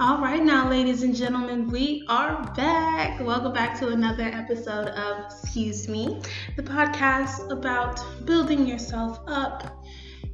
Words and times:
All 0.00 0.16
right, 0.16 0.42
now, 0.42 0.66
ladies 0.66 1.02
and 1.02 1.14
gentlemen, 1.14 1.68
we 1.68 2.06
are 2.08 2.42
back. 2.56 3.20
Welcome 3.20 3.52
back 3.52 3.78
to 3.80 3.88
another 3.88 4.22
episode 4.22 4.88
of 4.88 5.26
Excuse 5.26 5.88
Me, 5.88 6.22
the 6.56 6.62
podcast 6.62 7.50
about 7.50 8.02
building 8.24 8.66
yourself 8.66 9.20
up 9.26 9.84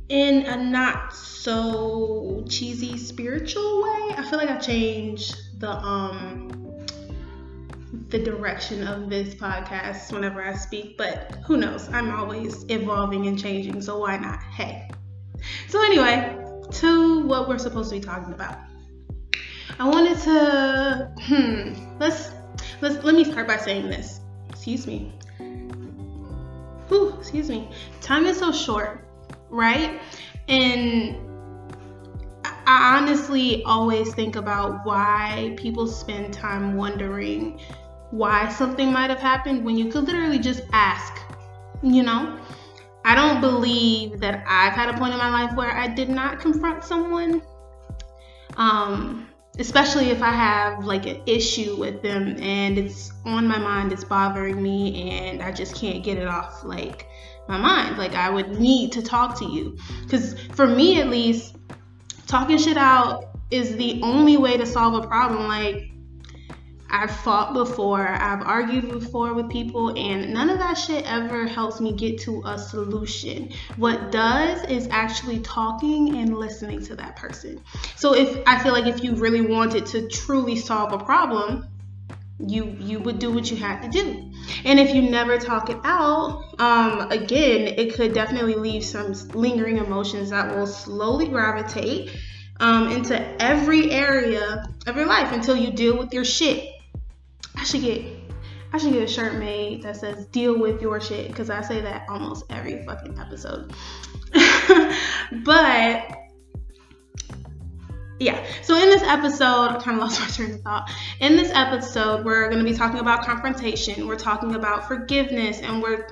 in 0.08 0.46
a 0.46 0.56
not 0.56 1.12
so 1.12 2.44
cheesy 2.48 2.96
spiritual 2.96 3.82
way. 3.82 4.14
I 4.16 4.24
feel 4.30 4.38
like 4.38 4.50
I 4.50 4.58
changed 4.58 5.34
the 5.58 5.72
um 5.72 6.86
the 8.10 8.20
direction 8.20 8.86
of 8.86 9.10
this 9.10 9.34
podcast 9.34 10.12
whenever 10.12 10.44
I 10.44 10.54
speak, 10.54 10.96
but 10.96 11.38
who 11.44 11.56
knows? 11.56 11.88
I'm 11.88 12.12
always 12.12 12.64
evolving 12.68 13.26
and 13.26 13.36
changing, 13.36 13.80
so 13.80 13.98
why 13.98 14.16
not? 14.16 14.40
Hey. 14.44 14.88
So 15.66 15.84
anyway, 15.84 16.38
to 16.70 17.26
what 17.26 17.48
we're 17.48 17.58
supposed 17.58 17.90
to 17.90 17.96
be 17.96 18.00
talking 18.00 18.32
about. 18.32 18.65
I 19.78 19.88
wanted 19.88 20.18
to 20.20 21.10
hmm, 21.22 21.98
let's 21.98 22.30
let's 22.80 23.02
let 23.04 23.14
me 23.14 23.24
start 23.24 23.46
by 23.46 23.56
saying 23.56 23.88
this. 23.88 24.20
Excuse 24.50 24.86
me. 24.86 25.12
Whew, 26.88 27.14
excuse 27.18 27.48
me. 27.48 27.70
Time 28.00 28.26
is 28.26 28.38
so 28.38 28.52
short, 28.52 29.06
right? 29.50 30.00
And 30.48 31.16
I 32.44 32.96
honestly 32.96 33.62
always 33.64 34.14
think 34.14 34.36
about 34.36 34.84
why 34.84 35.54
people 35.56 35.86
spend 35.86 36.32
time 36.32 36.76
wondering 36.76 37.60
why 38.10 38.48
something 38.48 38.92
might 38.92 39.10
have 39.10 39.20
happened 39.20 39.64
when 39.64 39.76
you 39.76 39.90
could 39.90 40.04
literally 40.04 40.38
just 40.38 40.62
ask, 40.72 41.20
you 41.82 42.02
know? 42.02 42.38
I 43.04 43.14
don't 43.14 43.40
believe 43.40 44.18
that 44.20 44.44
I've 44.48 44.72
had 44.72 44.92
a 44.92 44.98
point 44.98 45.12
in 45.12 45.18
my 45.18 45.30
life 45.30 45.56
where 45.56 45.70
I 45.70 45.86
did 45.86 46.08
not 46.08 46.40
confront 46.40 46.82
someone. 46.82 47.40
Um, 48.56 49.28
especially 49.58 50.10
if 50.10 50.22
I 50.22 50.30
have 50.30 50.84
like 50.84 51.06
an 51.06 51.20
issue 51.26 51.76
with 51.76 52.02
them 52.02 52.36
and 52.40 52.78
it's 52.78 53.12
on 53.24 53.46
my 53.46 53.58
mind, 53.58 53.92
it's 53.92 54.04
bothering 54.04 54.62
me, 54.62 55.10
and 55.10 55.42
I 55.42 55.52
just 55.52 55.74
can't 55.74 56.04
get 56.04 56.18
it 56.18 56.28
off 56.28 56.64
like 56.64 57.06
my 57.48 57.58
mind. 57.58 57.98
Like 57.98 58.14
I 58.14 58.30
would 58.30 58.60
need 58.60 58.92
to 58.92 59.02
talk 59.02 59.38
to 59.38 59.44
you. 59.46 59.76
Because 60.02 60.38
for 60.54 60.66
me 60.66 61.00
at 61.00 61.08
least, 61.08 61.56
talking 62.26 62.58
shit 62.58 62.76
out 62.76 63.24
is 63.50 63.76
the 63.76 64.00
only 64.02 64.36
way 64.36 64.56
to 64.56 64.66
solve 64.66 65.02
a 65.02 65.06
problem. 65.06 65.48
Like 65.48 65.90
I've 66.90 67.10
fought 67.10 67.52
before, 67.52 68.06
I've 68.06 68.42
argued 68.42 68.88
before 68.88 69.34
with 69.34 69.50
people, 69.50 69.90
and 69.96 70.32
none 70.32 70.50
of 70.50 70.58
that 70.58 70.74
shit 70.74 71.04
ever 71.10 71.46
helps 71.46 71.80
me 71.80 71.92
get 71.92 72.20
to 72.20 72.42
a 72.44 72.58
solution. 72.58 73.50
What 73.76 74.12
does 74.12 74.64
is 74.64 74.88
actually 74.90 75.40
talking 75.40 76.16
and 76.18 76.36
listening 76.36 76.84
to 76.86 76.96
that 76.96 77.16
person. 77.16 77.60
So 77.96 78.14
if 78.14 78.42
I 78.46 78.62
feel 78.62 78.72
like 78.72 78.86
if 78.86 79.02
you 79.02 79.16
really 79.16 79.40
wanted 79.40 79.86
to 79.86 80.08
truly 80.08 80.56
solve 80.56 80.92
a 80.92 80.98
problem, 80.98 81.66
you 82.38 82.76
you 82.78 83.00
would 83.00 83.18
do 83.18 83.32
what 83.32 83.50
you 83.50 83.56
had 83.56 83.80
to 83.82 83.88
do. 83.88 84.30
And 84.64 84.78
if 84.78 84.94
you 84.94 85.02
never 85.02 85.38
talk 85.38 85.70
it 85.70 85.78
out, 85.82 86.60
um, 86.60 87.10
again, 87.10 87.74
it 87.78 87.94
could 87.94 88.12
definitely 88.12 88.54
leave 88.54 88.84
some 88.84 89.12
lingering 89.34 89.78
emotions 89.78 90.30
that 90.30 90.54
will 90.54 90.66
slowly 90.66 91.28
gravitate 91.28 92.10
um, 92.60 92.90
into 92.90 93.42
every 93.42 93.90
area 93.90 94.66
of 94.86 94.96
your 94.96 95.06
life 95.06 95.32
until 95.32 95.56
you 95.56 95.72
deal 95.72 95.98
with 95.98 96.12
your 96.12 96.24
shit 96.24 96.75
should 97.66 97.82
get 97.82 98.04
I 98.72 98.78
should 98.78 98.92
get 98.92 99.02
a 99.02 99.06
shirt 99.06 99.34
made 99.36 99.82
that 99.82 99.96
says 99.96 100.26
deal 100.26 100.58
with 100.58 100.82
your 100.82 101.00
shit 101.00 101.28
because 101.28 101.50
I 101.50 101.62
say 101.62 101.80
that 101.80 102.06
almost 102.08 102.44
every 102.50 102.84
fucking 102.84 103.18
episode. 103.18 103.72
but 105.44 106.16
yeah, 108.18 108.44
so 108.62 108.74
in 108.74 108.88
this 108.88 109.02
episode, 109.02 109.68
I 109.68 109.78
kind 109.80 109.96
of 109.96 110.02
lost 110.02 110.20
my 110.20 110.26
train 110.26 110.54
of 110.54 110.60
thought. 110.62 110.90
In 111.20 111.36
this 111.36 111.50
episode, 111.54 112.24
we're 112.24 112.48
going 112.48 112.64
to 112.64 112.70
be 112.70 112.76
talking 112.76 113.00
about 113.00 113.24
confrontation, 113.24 114.06
we're 114.06 114.16
talking 114.16 114.54
about 114.54 114.88
forgiveness, 114.88 115.60
and 115.60 115.82
we're 115.82 116.08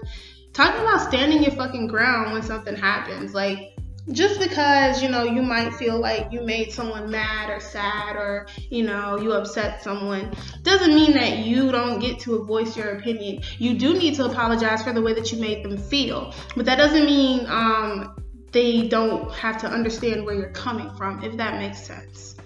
talking 0.53 0.81
about 0.83 1.01
standing 1.09 1.43
your 1.43 1.53
fucking 1.53 1.87
ground 1.87 2.33
when 2.33 2.43
something 2.43 2.77
happens. 2.77 3.35
Like, 3.35 3.74
just 4.13 4.39
because 4.39 5.03
you 5.03 5.09
know 5.09 5.25
you 5.25 5.41
might 5.41 5.73
feel 5.75 5.99
like 5.99 6.31
you 6.31 6.43
made 6.43 6.71
someone 6.71 7.11
mad 7.11 7.49
or 7.49 7.59
sad 7.59 8.17
or 8.17 8.47
you 8.71 8.83
know 8.83 9.19
you 9.19 9.33
upset 9.33 9.83
someone 9.83 10.31
doesn't 10.63 10.95
mean 10.95 11.13
that 11.13 11.39
you 11.39 11.73
don't 11.73 12.01
get 12.01 12.19
to 12.19 12.45
voice 12.45 12.77
your 12.77 12.99
opinion. 12.99 13.43
You 13.59 13.75
do 13.79 13.95
need 13.95 14.15
to 14.17 14.27
apologize 14.27 14.83
for 14.83 14.93
the 14.93 15.01
way 15.01 15.15
that 15.15 15.33
you 15.33 15.41
made 15.41 15.65
them 15.65 15.79
feel 15.79 16.35
but 16.55 16.67
that 16.67 16.77
doesn't 16.77 17.07
mean 17.07 17.47
um, 17.47 18.15
they 18.53 18.89
don't 18.89 19.33
have 19.33 19.59
to 19.63 19.69
understand 19.69 20.25
where 20.25 20.35
you're 20.35 20.51
coming 20.51 20.95
from 20.97 21.23
if 21.25 21.37
that 21.39 21.59
makes 21.59 21.83
sense. 21.83 22.37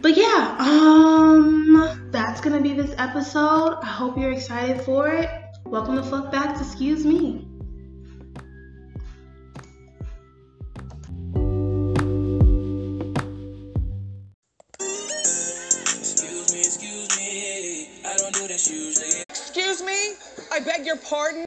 But 0.00 0.16
yeah 0.16 0.56
um 0.58 2.08
that's 2.10 2.40
gonna 2.40 2.60
be 2.60 2.72
this 2.72 2.94
episode. 2.98 3.78
I 3.80 3.86
hope 3.86 4.18
you're 4.18 4.32
excited 4.32 4.80
for 4.82 5.06
it. 5.08 5.30
Welcome 5.64 5.94
the 5.94 6.02
fuck 6.02 6.32
back 6.32 6.56
to 6.56 6.62
excuse 6.62 7.06
me 7.06 7.46
your 20.92 21.02
pardon? 21.02 21.44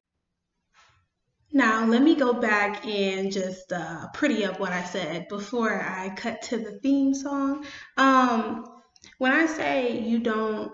Now, 1.51 1.85
let 1.85 2.01
me 2.01 2.16
go 2.16 2.33
back 2.33 2.85
and 2.85 3.31
just 3.31 3.72
uh, 3.72 4.07
pretty 4.13 4.44
up 4.44 4.59
what 4.59 4.73
I 4.73 4.83
said 4.83 5.28
before 5.29 5.81
I 5.81 6.09
cut 6.16 6.41
to 6.44 6.57
the 6.57 6.79
theme 6.79 7.13
song. 7.13 7.66
Um, 7.97 8.66
when 9.19 9.31
I 9.31 9.45
say 9.45 10.00
you 10.00 10.19
don't 10.19 10.72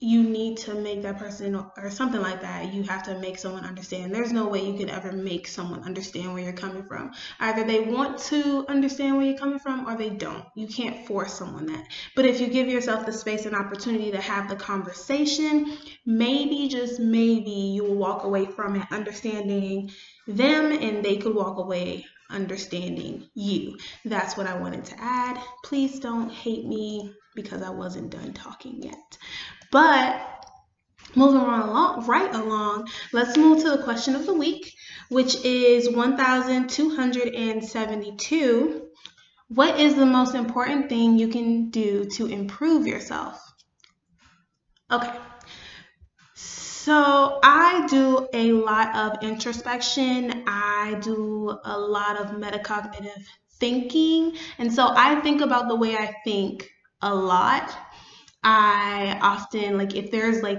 you 0.00 0.22
need 0.22 0.56
to 0.58 0.74
make 0.74 1.02
that 1.02 1.18
person 1.18 1.56
or 1.56 1.90
something 1.90 2.20
like 2.20 2.40
that. 2.42 2.72
You 2.72 2.84
have 2.84 3.02
to 3.04 3.18
make 3.18 3.36
someone 3.36 3.64
understand. 3.64 4.14
There's 4.14 4.32
no 4.32 4.46
way 4.46 4.64
you 4.64 4.78
can 4.78 4.88
ever 4.88 5.10
make 5.10 5.48
someone 5.48 5.82
understand 5.82 6.32
where 6.32 6.42
you're 6.42 6.52
coming 6.52 6.84
from. 6.84 7.12
Either 7.40 7.64
they 7.64 7.80
want 7.80 8.18
to 8.18 8.64
understand 8.68 9.16
where 9.16 9.26
you're 9.26 9.38
coming 9.38 9.58
from 9.58 9.88
or 9.88 9.96
they 9.96 10.10
don't. 10.10 10.44
You 10.54 10.68
can't 10.68 11.04
force 11.06 11.34
someone 11.34 11.66
that. 11.66 11.84
But 12.14 12.26
if 12.26 12.40
you 12.40 12.46
give 12.46 12.68
yourself 12.68 13.06
the 13.06 13.12
space 13.12 13.44
and 13.44 13.56
opportunity 13.56 14.12
to 14.12 14.20
have 14.20 14.48
the 14.48 14.56
conversation 14.56 15.76
maybe 16.06 16.68
just 16.68 17.00
maybe 17.00 17.50
you 17.50 17.82
will 17.82 17.96
walk 17.96 18.24
away 18.24 18.46
from 18.46 18.76
it 18.76 18.86
understanding 18.92 19.90
them 20.26 20.72
and 20.72 21.04
they 21.04 21.16
could 21.16 21.34
walk 21.34 21.58
away 21.58 22.06
understanding 22.30 23.28
you. 23.34 23.76
That's 24.04 24.36
what 24.36 24.46
i 24.46 24.54
wanted 24.54 24.84
to 24.86 24.94
add. 25.00 25.42
Please 25.64 25.98
don't 25.98 26.30
hate 26.30 26.66
me 26.66 27.14
because 27.34 27.62
i 27.62 27.70
wasn't 27.70 28.10
done 28.10 28.32
talking 28.32 28.82
yet 28.82 29.18
but 29.70 30.24
moving 31.14 31.42
right 31.42 31.64
along, 31.64 32.06
right 32.06 32.34
along, 32.34 32.88
let's 33.12 33.36
move 33.36 33.62
to 33.62 33.70
the 33.70 33.82
question 33.82 34.14
of 34.14 34.24
the 34.26 34.34
week, 34.34 34.72
which 35.08 35.36
is 35.44 35.90
1272. 35.90 38.84
What 39.48 39.80
is 39.80 39.94
the 39.94 40.06
most 40.06 40.34
important 40.34 40.88
thing 40.88 41.18
you 41.18 41.28
can 41.28 41.68
do 41.70 42.06
to 42.16 42.26
improve 42.26 42.86
yourself? 42.86 43.40
Okay. 44.90 45.12
So, 46.34 47.38
I 47.42 47.86
do 47.88 48.26
a 48.32 48.52
lot 48.52 48.96
of 48.96 49.22
introspection. 49.22 50.44
I 50.46 50.98
do 51.02 51.58
a 51.64 51.78
lot 51.78 52.16
of 52.16 52.28
metacognitive 52.28 53.26
thinking. 53.58 54.36
And 54.58 54.72
so 54.72 54.88
I 54.94 55.20
think 55.20 55.42
about 55.42 55.68
the 55.68 55.76
way 55.76 55.96
I 55.96 56.14
think 56.24 56.70
a 57.02 57.14
lot. 57.14 57.76
I 58.42 59.18
often 59.20 59.76
like 59.78 59.94
if 59.94 60.10
there's 60.10 60.42
like 60.42 60.58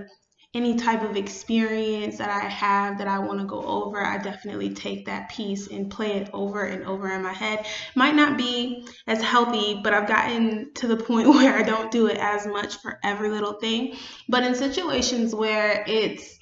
any 0.55 0.75
type 0.75 1.03
of 1.03 1.15
experience 1.15 2.17
that 2.17 2.29
I 2.29 2.47
have 2.47 2.97
that 2.97 3.07
I 3.07 3.19
want 3.19 3.39
to 3.39 3.45
go 3.45 3.61
over, 3.63 4.03
I 4.03 4.17
definitely 4.17 4.73
take 4.73 5.05
that 5.05 5.29
piece 5.29 5.67
and 5.67 5.91
play 5.91 6.13
it 6.13 6.29
over 6.33 6.65
and 6.65 6.83
over 6.85 7.11
in 7.11 7.21
my 7.21 7.33
head. 7.33 7.67
Might 7.95 8.15
not 8.15 8.35
be 8.35 8.87
as 9.05 9.21
healthy, 9.21 9.79
but 9.83 9.93
I've 9.93 10.07
gotten 10.07 10.73
to 10.75 10.87
the 10.87 10.97
point 10.97 11.27
where 11.29 11.55
I 11.55 11.61
don't 11.61 11.91
do 11.91 12.07
it 12.07 12.17
as 12.17 12.47
much 12.47 12.77
for 12.77 12.99
every 13.03 13.29
little 13.29 13.53
thing. 13.53 13.95
But 14.27 14.43
in 14.43 14.55
situations 14.55 15.35
where 15.35 15.83
it's 15.87 16.39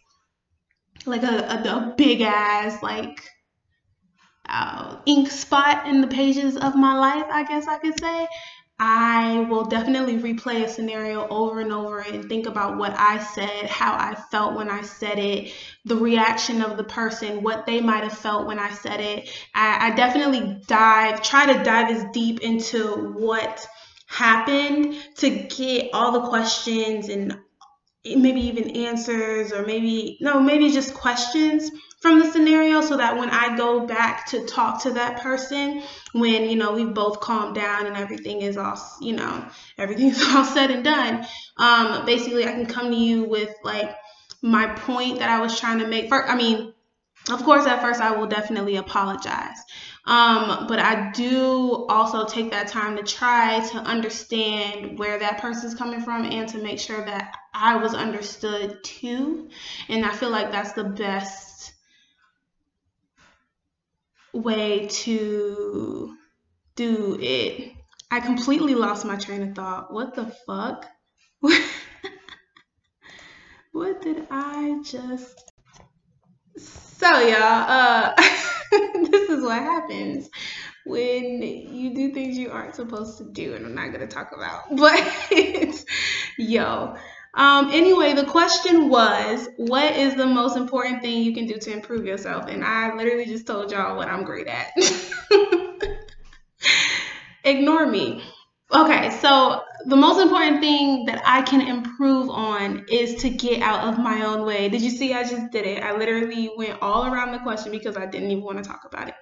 like 1.06 1.24
a, 1.24 1.64
a, 1.66 1.70
a 1.70 1.94
big 1.98 2.22
ass, 2.22 2.82
like, 2.82 3.22
uh, 4.50 4.98
ink 5.06 5.30
spot 5.30 5.86
in 5.88 6.00
the 6.00 6.08
pages 6.08 6.56
of 6.56 6.76
my 6.76 6.98
life, 6.98 7.26
I 7.30 7.44
guess 7.44 7.68
I 7.68 7.78
could 7.78 8.00
say. 8.00 8.28
I 8.80 9.48
will 9.50 9.66
definitely 9.66 10.18
replay 10.18 10.64
a 10.64 10.70
scenario 10.70 11.28
over 11.30 11.62
and 11.62 11.72
over 11.72 12.00
and 12.00 12.30
think 12.30 12.46
about 12.46 12.78
what 12.78 12.94
I 12.96 13.18
said, 13.24 13.66
how 13.66 13.94
I 13.94 14.14
felt 14.14 14.56
when 14.56 14.70
I 14.70 14.84
said 14.84 15.18
it, 15.18 15.52
the 15.86 15.96
reaction 15.96 16.62
of 16.62 16.78
the 16.78 16.84
person, 16.84 17.42
what 17.42 17.66
they 17.66 17.82
might 17.82 18.04
have 18.04 18.18
felt 18.18 18.46
when 18.46 18.60
I 18.60 18.70
said 18.70 19.00
it. 19.00 19.30
I, 19.56 19.88
I 19.88 19.96
definitely 19.96 20.62
dive, 20.68 21.24
try 21.24 21.52
to 21.52 21.64
dive 21.64 21.90
as 21.90 22.06
deep 22.14 22.42
into 22.42 23.14
what 23.14 23.66
happened 24.06 24.96
to 25.18 25.30
get 25.30 25.90
all 25.94 26.12
the 26.12 26.30
questions 26.30 27.10
and 27.10 27.36
maybe 28.16 28.42
even 28.42 28.70
answers 28.72 29.52
or 29.52 29.66
maybe 29.66 30.18
no 30.22 30.40
maybe 30.40 30.72
just 30.72 30.94
questions 30.94 31.70
from 32.02 32.20
the 32.20 32.32
scenario 32.32 32.82
so 32.82 32.98
that 32.98 33.18
when 33.18 33.30
i 33.30 33.56
go 33.58 33.86
back 33.86 34.26
to 34.28 34.46
talk 34.46 34.82
to 34.82 34.92
that 34.92 35.22
person 35.22 35.82
when 36.14 36.50
you 36.50 36.56
know 36.56 36.74
we've 36.74 36.94
both 36.94 37.20
calmed 37.20 37.56
down 37.56 37.86
and 37.86 37.98
everything 37.98 38.42
is 38.42 38.58
all 38.58 38.80
you 39.02 39.14
know 39.14 39.46
everything's 39.78 40.22
all 40.36 40.46
said 40.46 40.72
and 40.72 40.84
done 40.84 41.26
um 41.58 42.06
basically 42.06 42.46
i 42.46 42.52
can 42.52 42.66
come 42.66 42.92
to 42.92 42.98
you 42.98 43.24
with 43.24 43.54
like 43.64 43.96
my 44.42 44.68
point 44.68 45.20
that 45.20 45.30
i 45.30 45.42
was 45.42 45.60
trying 45.60 45.80
to 45.80 45.88
make. 45.88 46.10
First 46.10 46.30
i 46.30 46.36
mean 46.36 46.74
of 47.30 47.44
course 47.44 47.66
at 47.66 47.82
first 47.82 48.02
i 48.02 48.12
will 48.12 48.28
definitely 48.28 48.76
apologize 48.76 49.58
um, 50.08 50.68
but 50.68 50.80
I 50.80 51.12
do 51.12 51.86
also 51.90 52.26
take 52.26 52.52
that 52.52 52.70
time 52.70 52.96
to 52.96 53.04
try 53.04 53.60
to 53.60 53.78
understand 53.78 54.98
where 54.98 55.20
that 55.20 55.40
person's 55.40 55.76
coming 55.76 56.00
from 56.00 56.24
and 56.24 56.48
to 56.48 56.60
make 56.60 56.80
sure 56.80 57.04
that 57.04 57.36
I 57.54 57.76
was 57.76 57.94
understood 57.94 58.82
too. 58.86 59.50
And 59.90 60.06
I 60.06 60.14
feel 60.14 60.30
like 60.30 60.54
that's 60.54 60.72
the 60.72 60.86
best 60.86 61.74
way 64.32 64.88
to 64.88 66.16
do 66.78 67.18
it. 67.20 67.74
I 68.10 68.22
completely 68.22 68.76
lost 68.76 69.06
my 69.06 69.18
train 69.18 69.44
of 69.44 69.54
thought. 69.54 69.92
What 69.92 70.16
the 70.16 70.34
fuck? 70.46 70.86
what 73.74 74.02
did 74.02 74.26
I 74.32 74.80
just 74.86 75.52
so 76.98 77.20
y'all 77.20 77.66
uh 77.70 78.14
this 79.12 79.30
is 79.30 79.44
what 79.44 79.62
happens 79.62 80.30
when 80.86 81.42
you 81.42 81.94
do 81.94 82.14
things 82.14 82.38
you 82.38 82.50
aren't 82.50 82.76
supposed 82.76 83.18
to 83.18 83.26
do, 83.26 83.54
and 83.56 83.66
I'm 83.66 83.76
not 83.76 83.92
gonna 83.92 84.08
talk 84.08 84.32
about. 84.36 84.64
But 84.78 85.86
yo, 86.38 86.96
um, 87.34 87.70
anyway, 87.72 88.14
the 88.14 88.26
question 88.26 88.90
was, 88.90 89.50
what 89.58 89.96
is 89.96 90.16
the 90.16 90.26
most 90.26 90.58
important 90.58 91.02
thing 91.02 91.22
you 91.22 91.34
can 91.34 91.46
do 91.46 91.58
to 91.58 91.72
improve 91.72 92.06
yourself? 92.06 92.48
And 92.48 92.64
I 92.64 92.96
literally 92.96 93.26
just 93.26 93.46
told 93.46 93.72
y'all 93.72 93.98
what 93.98 94.08
I'm 94.08 94.24
great 94.24 94.48
at. 94.48 94.72
Ignore 97.44 97.88
me. 97.88 98.24
Okay, 98.74 99.10
so 99.12 99.62
the 99.88 99.96
most 99.96 100.22
important 100.22 100.60
thing 100.60 101.06
that 101.06 101.22
I 101.26 101.42
can 101.42 101.62
improve 101.62 102.30
on 102.30 102.86
is 102.90 103.16
to 103.22 103.30
get 103.30 103.62
out 103.62 103.88
of 103.88 103.98
my 103.98 104.26
own 104.26 104.46
way. 104.46 104.68
Did 104.68 104.82
you 104.82 104.90
see 104.90 105.14
I 105.14 105.24
just 105.24 105.50
did 105.52 105.66
it? 105.66 105.82
I 105.82 105.96
literally 105.96 106.52
went 106.58 106.82
all 106.82 107.06
around 107.06 107.32
the 107.32 107.40
question 107.40 107.72
because 107.72 107.96
I 107.96 108.06
didn't 108.06 108.30
even 108.30 108.44
want 108.44 108.62
to 108.62 108.70
talk 108.70 108.84
about 108.86 109.08
it. 109.08 109.16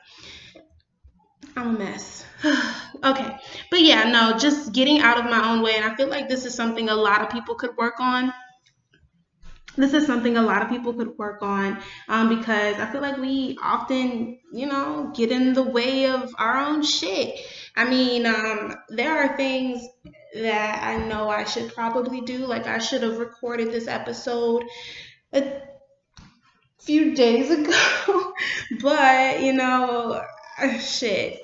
I'm 1.55 1.75
a 1.75 1.79
mess. 1.79 2.25
okay, 3.03 3.37
but 3.69 3.81
yeah, 3.81 4.09
no, 4.09 4.37
just 4.37 4.73
getting 4.73 4.99
out 4.99 5.19
of 5.19 5.25
my 5.25 5.51
own 5.51 5.61
way. 5.61 5.75
And 5.75 5.85
I 5.85 5.95
feel 5.95 6.09
like 6.09 6.27
this 6.27 6.45
is 6.45 6.55
something 6.55 6.89
a 6.89 6.95
lot 6.95 7.21
of 7.21 7.29
people 7.29 7.53
could 7.55 7.77
work 7.77 7.99
on 7.99 8.33
this 9.77 9.93
is 9.93 10.05
something 10.05 10.37
a 10.37 10.41
lot 10.41 10.61
of 10.61 10.69
people 10.69 10.93
could 10.93 11.17
work 11.17 11.41
on 11.41 11.77
um, 12.07 12.29
because 12.29 12.77
I 12.77 12.89
feel 12.91 13.01
like 13.01 13.17
we 13.17 13.57
often, 13.61 14.39
you 14.51 14.67
know, 14.67 15.11
get 15.13 15.31
in 15.31 15.53
the 15.53 15.63
way 15.63 16.09
of 16.09 16.33
our 16.37 16.57
own 16.57 16.83
shit. 16.83 17.39
I 17.75 17.83
mean, 17.89 18.25
um, 18.25 18.75
there 18.89 19.17
are 19.17 19.35
things 19.35 19.85
that 20.35 20.83
I 20.83 20.97
know 21.07 21.29
I 21.29 21.43
should 21.43 21.73
probably 21.73 22.21
do. 22.21 22.45
Like, 22.45 22.67
I 22.67 22.79
should 22.79 23.03
have 23.03 23.17
recorded 23.17 23.71
this 23.71 23.87
episode 23.87 24.63
a 25.33 25.61
few 26.79 27.15
days 27.15 27.49
ago, 27.59 28.33
but, 28.81 29.41
you 29.41 29.53
know, 29.53 30.23
shit, 30.79 31.39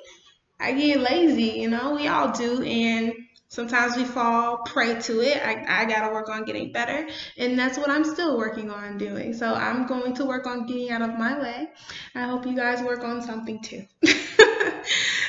I 0.60 0.74
get 0.74 1.00
lazy, 1.00 1.60
you 1.60 1.70
know, 1.70 1.96
we 1.96 2.08
all 2.08 2.32
do. 2.32 2.62
And 2.64 3.14
Sometimes 3.52 3.98
we 3.98 4.06
fall 4.06 4.60
prey 4.60 4.98
to 5.02 5.20
it. 5.20 5.46
I, 5.46 5.82
I 5.82 5.84
got 5.84 6.08
to 6.08 6.14
work 6.14 6.30
on 6.30 6.46
getting 6.46 6.72
better. 6.72 7.06
And 7.38 7.60
that's 7.60 7.78
what 7.78 7.90
I'm 7.90 8.06
still 8.06 8.38
working 8.38 8.72
on 8.72 8.98
doing. 8.98 9.34
So 9.34 9.54
I'm 9.54 9.86
going 9.88 10.16
to 10.16 10.26
work 10.26 10.48
on 10.48 10.66
getting 10.68 10.90
out 10.90 11.02
of 11.02 11.20
my 11.20 11.38
way. 11.38 11.68
I 12.16 12.28
hope 12.28 12.46
you 12.46 12.56
guys 12.56 12.82
work 12.82 13.04
on 13.04 13.22
something 13.22 13.62
too. 13.62 13.84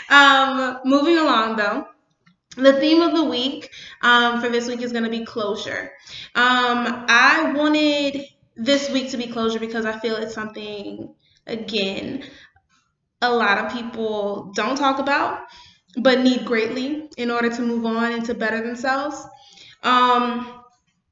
um, 0.08 0.79
moving 0.85 1.19
along 1.19 1.56
though. 1.56 1.88
The 2.56 2.75
theme 2.75 3.00
of 3.00 3.14
the 3.14 3.25
week 3.25 3.70
um, 4.02 4.40
for 4.40 4.49
this 4.49 4.69
week 4.69 4.82
is 4.82 4.93
going 4.93 5.04
to 5.04 5.10
be 5.10 5.25
closure. 5.25 5.93
Um, 6.34 7.06
I 7.08 7.52
wanted 7.56 8.26
this 8.56 8.90
week 8.90 9.10
to 9.10 9.16
be 9.16 9.26
closure 9.26 9.58
because 9.58 9.87
I 9.87 9.99
feel 9.99 10.16
it's 10.16 10.34
something, 10.34 11.14
again, 11.46 12.25
a 13.22 13.34
lot 13.34 13.58
of 13.58 13.72
people 13.72 14.52
don't 14.54 14.76
talk 14.76 14.99
about 14.99 15.46
but 15.96 16.20
need 16.20 16.44
greatly 16.44 17.10
in 17.16 17.31
order 17.31 17.50
to 17.50 17.62
move 17.62 17.84
on 17.84 18.12
and 18.12 18.25
to 18.25 18.34
better 18.34 18.62
themselves. 18.62 19.16
Um, 19.82 20.60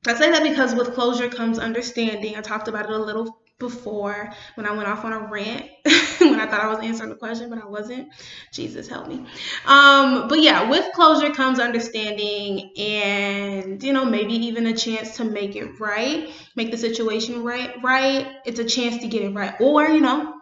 I 0.06 0.14
say 0.14 0.30
that 0.30 0.42
because 0.42 0.74
with 0.74 0.94
closure 0.94 1.28
comes 1.28 1.58
understanding. 1.58 2.36
I 2.36 2.40
talked 2.40 2.68
about 2.68 2.86
it 2.86 2.92
a 2.92 2.98
little 2.98 3.40
before 3.60 4.32
when 4.56 4.66
I 4.66 4.72
went 4.72 4.88
off 4.88 5.04
on 5.04 5.12
a 5.12 5.20
rant 5.20 5.66
when 6.18 6.40
I 6.40 6.46
thought 6.46 6.60
I 6.60 6.66
was 6.66 6.80
answering 6.80 7.10
the 7.10 7.16
question, 7.16 7.48
but 7.48 7.62
I 7.62 7.66
wasn't. 7.66 8.08
Jesus 8.52 8.88
help 8.88 9.06
me. 9.06 9.24
Um, 9.66 10.26
but 10.26 10.40
yeah, 10.40 10.68
with 10.68 10.92
closure 10.92 11.30
comes 11.30 11.60
understanding 11.60 12.72
and 12.76 13.80
you 13.80 13.92
know 13.92 14.04
maybe 14.04 14.34
even 14.34 14.66
a 14.66 14.74
chance 14.74 15.16
to 15.18 15.24
make 15.24 15.54
it 15.54 15.78
right, 15.78 16.30
make 16.56 16.72
the 16.72 16.78
situation 16.78 17.44
right. 17.44 17.80
Right, 17.84 18.26
it's 18.44 18.58
a 18.58 18.64
chance 18.64 18.98
to 19.02 19.06
get 19.06 19.22
it 19.22 19.34
right, 19.34 19.54
or 19.60 19.86
you 19.86 20.00
know 20.00 20.34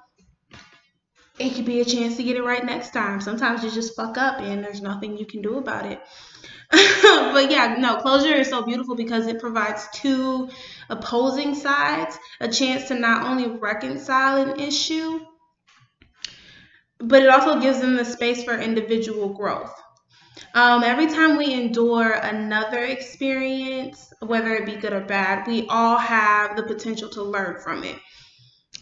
it 1.38 1.54
could 1.54 1.64
be 1.64 1.80
a 1.80 1.84
chance 1.84 2.16
to 2.16 2.22
get 2.22 2.36
it 2.36 2.42
right 2.42 2.64
next 2.64 2.92
time. 2.92 3.20
Sometimes 3.20 3.62
you 3.62 3.70
just 3.70 3.94
fuck 3.94 4.18
up 4.18 4.40
and 4.40 4.62
there's 4.62 4.80
nothing 4.80 5.16
you 5.16 5.26
can 5.26 5.40
do 5.40 5.58
about 5.58 5.86
it. 5.86 6.00
but 6.70 7.50
yeah, 7.50 7.76
no, 7.78 7.96
closure 7.96 8.34
is 8.34 8.48
so 8.48 8.62
beautiful 8.62 8.94
because 8.94 9.26
it 9.26 9.40
provides 9.40 9.88
two 9.92 10.50
opposing 10.90 11.54
sides 11.54 12.18
a 12.40 12.48
chance 12.48 12.88
to 12.88 12.94
not 12.94 13.24
only 13.24 13.48
reconcile 13.58 14.36
an 14.42 14.60
issue, 14.60 15.20
but 16.98 17.22
it 17.22 17.28
also 17.28 17.60
gives 17.60 17.80
them 17.80 17.96
the 17.96 18.04
space 18.04 18.44
for 18.44 18.58
individual 18.58 19.30
growth. 19.30 19.72
Um, 20.54 20.82
every 20.82 21.06
time 21.06 21.36
we 21.36 21.52
endure 21.54 22.12
another 22.12 22.84
experience, 22.84 24.12
whether 24.20 24.54
it 24.54 24.66
be 24.66 24.76
good 24.76 24.92
or 24.92 25.00
bad, 25.00 25.46
we 25.46 25.66
all 25.68 25.96
have 25.96 26.56
the 26.56 26.62
potential 26.62 27.08
to 27.10 27.22
learn 27.22 27.60
from 27.60 27.84
it. 27.84 27.96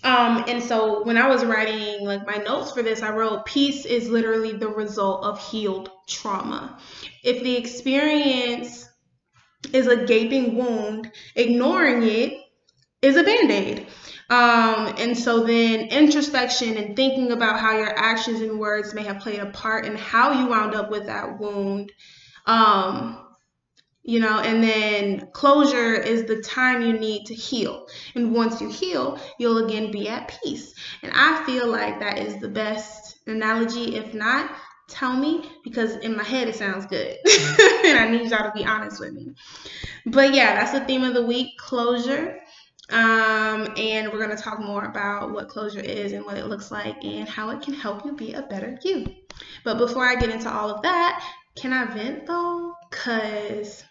Um, 0.02 0.44
and 0.46 0.62
so 0.62 1.02
when 1.04 1.16
I 1.16 1.28
was 1.28 1.44
writing 1.44 2.04
like 2.04 2.26
my 2.26 2.36
notes 2.36 2.70
for 2.70 2.82
this, 2.82 3.02
I 3.02 3.10
wrote 3.10 3.44
peace 3.44 3.84
is 3.84 4.08
literally 4.08 4.52
the 4.52 4.68
result 4.68 5.24
of 5.24 5.40
healed 5.40 5.90
trauma. 6.06 6.78
If 7.24 7.42
the 7.42 7.56
experience 7.56 8.88
is 9.72 9.86
a 9.86 10.04
gaping 10.04 10.56
wound, 10.56 11.10
ignoring 11.34 12.04
it 12.04 12.38
is 13.02 13.16
a 13.16 13.24
band-aid. 13.24 13.86
Um, 14.28 14.94
and 14.98 15.16
so 15.16 15.44
then 15.44 15.88
introspection 15.88 16.76
and 16.76 16.96
thinking 16.96 17.30
about 17.30 17.60
how 17.60 17.76
your 17.76 17.96
actions 17.96 18.40
and 18.40 18.58
words 18.58 18.94
may 18.94 19.04
have 19.04 19.20
played 19.20 19.38
a 19.38 19.46
part 19.46 19.86
in 19.86 19.96
how 19.96 20.32
you 20.32 20.48
wound 20.48 20.74
up 20.74 20.90
with 20.90 21.06
that 21.06 21.38
wound 21.38 21.92
um, 22.46 23.25
you 24.06 24.20
know, 24.20 24.38
and 24.38 24.62
then 24.62 25.28
closure 25.32 25.94
is 25.94 26.26
the 26.26 26.40
time 26.40 26.80
you 26.80 26.92
need 26.92 27.26
to 27.26 27.34
heal. 27.34 27.88
And 28.14 28.32
once 28.32 28.60
you 28.60 28.70
heal, 28.70 29.18
you'll 29.38 29.66
again 29.66 29.90
be 29.90 30.08
at 30.08 30.38
peace. 30.42 30.74
And 31.02 31.10
I 31.12 31.44
feel 31.44 31.66
like 31.66 31.98
that 31.98 32.18
is 32.18 32.40
the 32.40 32.48
best 32.48 33.18
analogy. 33.26 33.96
If 33.96 34.14
not, 34.14 34.52
tell 34.88 35.12
me 35.12 35.50
because 35.64 35.96
in 35.96 36.16
my 36.16 36.22
head 36.22 36.46
it 36.46 36.54
sounds 36.54 36.86
good. 36.86 37.16
and 37.84 37.98
I 37.98 38.08
need 38.08 38.30
y'all 38.30 38.48
to 38.48 38.52
be 38.54 38.64
honest 38.64 39.00
with 39.00 39.12
me. 39.12 39.34
But 40.06 40.32
yeah, 40.32 40.54
that's 40.54 40.70
the 40.70 40.84
theme 40.84 41.02
of 41.02 41.14
the 41.14 41.26
week 41.26 41.58
closure. 41.58 42.38
Um, 42.90 43.74
and 43.76 44.12
we're 44.12 44.24
going 44.24 44.36
to 44.36 44.40
talk 44.40 44.60
more 44.60 44.84
about 44.84 45.32
what 45.32 45.48
closure 45.48 45.80
is 45.80 46.12
and 46.12 46.24
what 46.24 46.36
it 46.36 46.46
looks 46.46 46.70
like 46.70 47.04
and 47.04 47.28
how 47.28 47.50
it 47.50 47.60
can 47.60 47.74
help 47.74 48.04
you 48.04 48.12
be 48.12 48.34
a 48.34 48.42
better 48.42 48.78
you. 48.84 49.04
But 49.64 49.78
before 49.78 50.06
I 50.06 50.14
get 50.14 50.30
into 50.30 50.48
all 50.48 50.70
of 50.70 50.82
that, 50.82 51.28
can 51.56 51.72
I 51.72 51.86
vent 51.86 52.26
though? 52.26 52.72
Because 52.88 53.82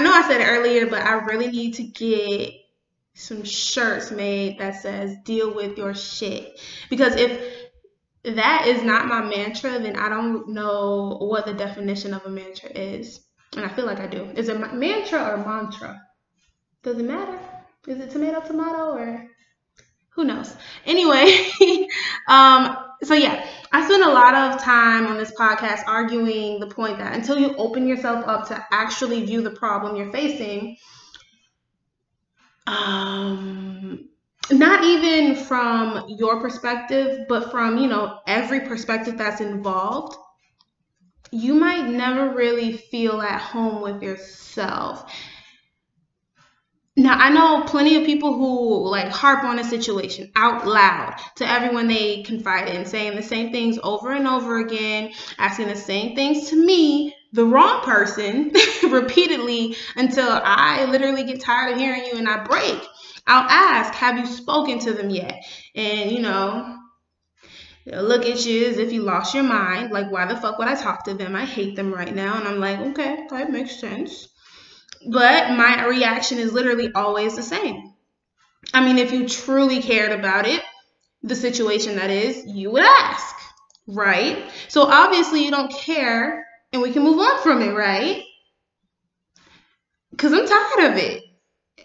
I 0.00 0.02
know 0.02 0.14
I 0.14 0.26
said 0.26 0.40
it 0.40 0.46
earlier, 0.48 0.86
but 0.86 1.02
I 1.02 1.12
really 1.12 1.48
need 1.48 1.74
to 1.74 1.82
get 1.82 2.54
some 3.12 3.44
shirts 3.44 4.10
made 4.10 4.58
that 4.58 4.76
says 4.76 5.14
deal 5.26 5.54
with 5.54 5.76
your 5.76 5.94
shit. 5.94 6.58
Because 6.88 7.16
if 7.16 7.68
that 8.24 8.66
is 8.66 8.82
not 8.82 9.08
my 9.08 9.20
mantra, 9.20 9.78
then 9.78 9.96
I 9.96 10.08
don't 10.08 10.48
know 10.48 11.18
what 11.20 11.44
the 11.44 11.52
definition 11.52 12.14
of 12.14 12.24
a 12.24 12.30
mantra 12.30 12.70
is. 12.70 13.20
And 13.54 13.62
I 13.62 13.68
feel 13.68 13.84
like 13.84 14.00
I 14.00 14.06
do. 14.06 14.24
Is 14.36 14.48
it 14.48 14.72
mantra 14.72 15.22
or 15.22 15.36
mantra? 15.36 16.00
Does 16.82 16.96
it 16.96 17.04
matter? 17.04 17.38
Is 17.86 18.00
it 18.00 18.10
tomato 18.10 18.40
tomato 18.40 18.92
or 18.92 19.28
who 20.14 20.24
knows? 20.24 20.56
Anyway, 20.86 21.46
um, 22.26 22.74
so 23.02 23.14
yeah, 23.14 23.46
I 23.72 23.84
spend 23.86 24.02
a 24.02 24.10
lot 24.10 24.34
of 24.34 24.60
time 24.60 25.06
on 25.06 25.16
this 25.16 25.32
podcast 25.32 25.84
arguing 25.86 26.60
the 26.60 26.66
point 26.66 26.98
that 26.98 27.14
until 27.14 27.38
you 27.38 27.54
open 27.56 27.86
yourself 27.86 28.26
up 28.26 28.46
to 28.48 28.66
actually 28.70 29.24
view 29.24 29.42
the 29.42 29.50
problem 29.50 29.96
you're 29.96 30.12
facing, 30.12 30.76
um, 32.66 34.08
not 34.50 34.84
even 34.84 35.34
from 35.34 36.04
your 36.08 36.40
perspective, 36.40 37.26
but 37.28 37.50
from, 37.50 37.78
you 37.78 37.88
know, 37.88 38.18
every 38.26 38.60
perspective 38.60 39.16
that's 39.16 39.40
involved, 39.40 40.16
you 41.32 41.54
might 41.54 41.88
never 41.88 42.34
really 42.34 42.76
feel 42.76 43.20
at 43.22 43.40
home 43.40 43.80
with 43.80 44.02
yourself. 44.02 45.10
Now, 47.00 47.16
I 47.16 47.30
know 47.30 47.62
plenty 47.62 47.96
of 47.96 48.04
people 48.04 48.34
who 48.34 48.86
like 48.90 49.08
harp 49.08 49.42
on 49.42 49.58
a 49.58 49.64
situation 49.64 50.30
out 50.36 50.66
loud 50.66 51.18
to 51.36 51.50
everyone 51.50 51.88
they 51.88 52.22
confide 52.24 52.68
in, 52.68 52.84
saying 52.84 53.16
the 53.16 53.22
same 53.22 53.52
things 53.52 53.78
over 53.82 54.12
and 54.12 54.28
over 54.28 54.58
again, 54.58 55.10
asking 55.38 55.68
the 55.68 55.76
same 55.76 56.14
things 56.14 56.50
to 56.50 56.56
me, 56.56 57.14
the 57.32 57.46
wrong 57.46 57.80
person, 57.84 58.52
repeatedly 58.90 59.76
until 59.96 60.28
I 60.28 60.84
literally 60.84 61.24
get 61.24 61.40
tired 61.40 61.72
of 61.72 61.78
hearing 61.78 62.04
you 62.04 62.18
and 62.18 62.28
I 62.28 62.44
break. 62.44 62.86
I'll 63.26 63.48
ask, 63.48 63.94
Have 63.94 64.18
you 64.18 64.26
spoken 64.26 64.78
to 64.80 64.92
them 64.92 65.08
yet? 65.08 65.42
And, 65.74 66.10
you 66.10 66.20
know, 66.20 66.76
look 67.86 68.26
at 68.26 68.44
you 68.44 68.66
as 68.66 68.76
if 68.76 68.92
you 68.92 69.00
lost 69.00 69.32
your 69.34 69.44
mind. 69.44 69.90
Like, 69.90 70.12
why 70.12 70.26
the 70.26 70.36
fuck 70.36 70.58
would 70.58 70.68
I 70.68 70.74
talk 70.74 71.04
to 71.04 71.14
them? 71.14 71.34
I 71.34 71.46
hate 71.46 71.76
them 71.76 71.94
right 71.94 72.14
now. 72.14 72.36
And 72.36 72.46
I'm 72.46 72.60
like, 72.60 72.78
okay, 72.78 73.26
that 73.30 73.50
makes 73.50 73.80
sense. 73.80 74.28
But 75.06 75.50
my 75.56 75.86
reaction 75.86 76.38
is 76.38 76.52
literally 76.52 76.92
always 76.94 77.36
the 77.36 77.42
same. 77.42 77.94
I 78.74 78.84
mean, 78.84 78.98
if 78.98 79.12
you 79.12 79.28
truly 79.28 79.80
cared 79.80 80.12
about 80.12 80.46
it, 80.46 80.62
the 81.22 81.34
situation 81.34 81.96
that 81.96 82.10
is, 82.10 82.44
you 82.46 82.70
would 82.70 82.84
ask, 82.84 83.34
right? 83.86 84.44
So 84.68 84.82
obviously 84.82 85.44
you 85.44 85.50
don't 85.50 85.72
care 85.72 86.46
and 86.72 86.82
we 86.82 86.92
can 86.92 87.02
move 87.02 87.18
on 87.18 87.42
from 87.42 87.62
it, 87.62 87.72
right? 87.72 88.22
Because 90.10 90.32
I'm 90.32 90.46
tired 90.46 90.92
of 90.92 90.98
it. 90.98 91.24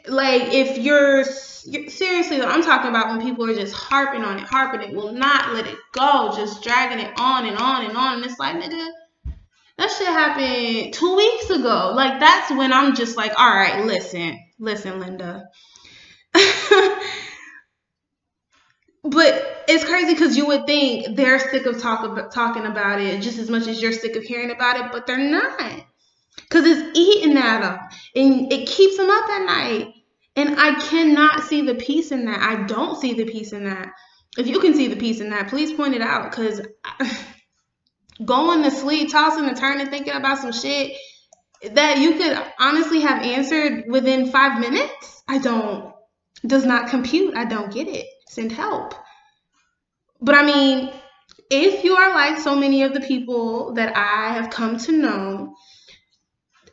Like, 0.08 0.54
if 0.54 0.78
you're, 0.78 1.24
you're 1.66 1.90
seriously, 1.90 2.42
I'm 2.42 2.62
talking 2.62 2.90
about 2.90 3.08
when 3.08 3.22
people 3.22 3.50
are 3.50 3.56
just 3.56 3.74
harping 3.74 4.24
on 4.24 4.38
it, 4.38 4.44
harping 4.44 4.82
it, 4.82 4.96
will 4.96 5.14
not 5.14 5.54
let 5.54 5.66
it 5.66 5.78
go, 5.94 6.32
just 6.36 6.62
dragging 6.62 7.00
it 7.00 7.14
on 7.18 7.48
and 7.48 7.58
on 7.58 7.86
and 7.86 7.98
on. 7.98 8.18
And 8.18 8.26
it's 8.26 8.38
like, 8.38 8.56
nigga, 8.58 8.90
that 9.78 9.92
shit 9.92 10.08
happened 10.08 10.94
two 10.94 11.16
weeks 11.16 11.50
ago. 11.50 11.92
Like 11.96 12.20
that's 12.20 12.52
when 12.52 12.72
I'm 12.72 12.96
just 12.96 13.18
like, 13.18 13.38
all 13.38 13.50
right, 13.50 13.86
listen, 13.86 14.40
listen, 14.60 15.00
Linda. 15.00 15.50
but 19.04 19.64
it's 19.68 19.86
crazy 19.86 20.14
because 20.14 20.38
you 20.38 20.48
would 20.48 20.66
think 20.66 21.16
they're 21.16 21.40
sick 21.40 21.66
of 21.66 21.82
talk 21.82 22.04
about, 22.04 22.32
talking 22.32 22.66
about 22.66 23.02
it 23.02 23.22
just 23.22 23.38
as 23.38 23.50
much 23.50 23.68
as 23.68 23.82
you're 23.82 23.92
sick 23.92 24.16
of 24.16 24.24
hearing 24.24 24.52
about 24.52 24.78
it, 24.78 24.92
but 24.92 25.06
they're 25.08 25.18
not. 25.18 25.60
Because 26.38 26.66
it's 26.66 26.98
eating 26.98 27.38
at 27.38 27.62
them 27.62 27.80
and 28.16 28.52
it 28.54 28.68
keeps 28.68 28.98
them 28.98 29.10
up 29.10 29.30
at 29.30 29.46
night. 29.46 29.94
And 30.38 30.60
I 30.60 30.76
cannot 30.82 31.44
see 31.44 31.62
the 31.62 31.76
peace 31.76 32.12
in 32.12 32.26
that. 32.26 32.42
I 32.42 32.64
don't 32.64 33.00
see 33.00 33.14
the 33.14 33.26
peace 33.26 33.54
in 33.54 33.66
that. 33.66 33.92
If 34.38 34.48
you 34.48 34.60
can 34.60 34.74
see 34.74 34.88
the 34.88 34.98
peace 34.98 35.22
in 35.22 35.30
that, 35.30 35.48
please 35.48 35.72
point 35.72 35.96
it 35.96 36.02
out 36.02 36.30
because 36.30 36.62
going 38.24 38.64
to 38.64 38.72
sleep, 38.72 39.12
tossing 39.12 39.48
and 39.48 39.58
turning, 39.58 39.88
thinking 39.88 40.14
about 40.14 40.40
some 40.40 40.52
shit 40.52 40.96
that 41.72 41.98
you 41.98 42.16
could 42.16 42.38
honestly 42.60 43.02
have 43.02 43.22
answered 43.22 43.86
within 43.88 44.32
five 44.32 44.60
minutes, 44.60 45.24
I 45.28 45.40
don't, 45.40 45.94
does 46.46 46.66
not 46.66 46.90
compute. 46.90 47.36
I 47.36 47.46
don't 47.46 47.74
get 47.74 47.88
it. 47.88 48.06
Send 48.30 48.52
help. 48.52 48.94
But 50.22 50.36
I 50.36 50.46
mean, 50.46 50.92
if 51.50 51.84
you 51.84 51.96
are 51.96 52.14
like 52.14 52.40
so 52.40 52.56
many 52.56 52.84
of 52.84 52.94
the 52.94 53.02
people 53.02 53.74
that 53.74 53.96
I 53.96 54.34
have 54.34 54.50
come 54.50 54.78
to 54.80 54.92
know, 54.92 55.56